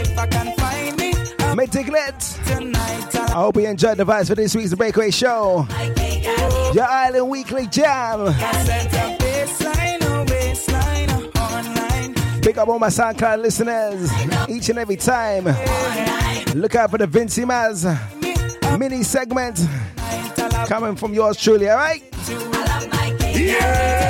Mythic 1.54 1.88
Lit. 1.88 2.38
I 2.48 3.32
hope 3.32 3.56
you 3.56 3.66
enjoyed 3.66 3.98
the 3.98 4.04
vibes 4.04 4.28
for 4.28 4.34
this 4.34 4.54
week's 4.54 4.74
Breakaway 4.74 5.10
Show. 5.10 5.66
Your 6.74 6.84
Island 6.84 7.28
Weekly 7.28 7.66
Jam. 7.66 8.26
Pick 12.42 12.58
up 12.58 12.68
all 12.68 12.78
my 12.78 12.88
SoundCloud 12.88 13.42
listeners 13.42 14.10
each 14.48 14.68
and 14.68 14.78
every 14.78 14.96
time. 14.96 15.44
Look 16.54 16.74
out 16.74 16.90
for 16.90 16.98
the 16.98 17.06
Vincy 17.06 17.46
Mass 17.46 17.84
mini 18.78 19.02
segment 19.02 19.60
coming 20.66 20.94
from 20.94 21.14
yours 21.14 21.36
truly, 21.36 21.68
alright? 21.68 22.02
Yeah! 23.34 24.05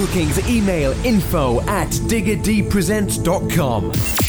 Bookings, 0.00 0.48
email 0.48 0.92
info 1.04 1.60
at 1.62 1.88
diggerdpresents.com. 1.88 4.19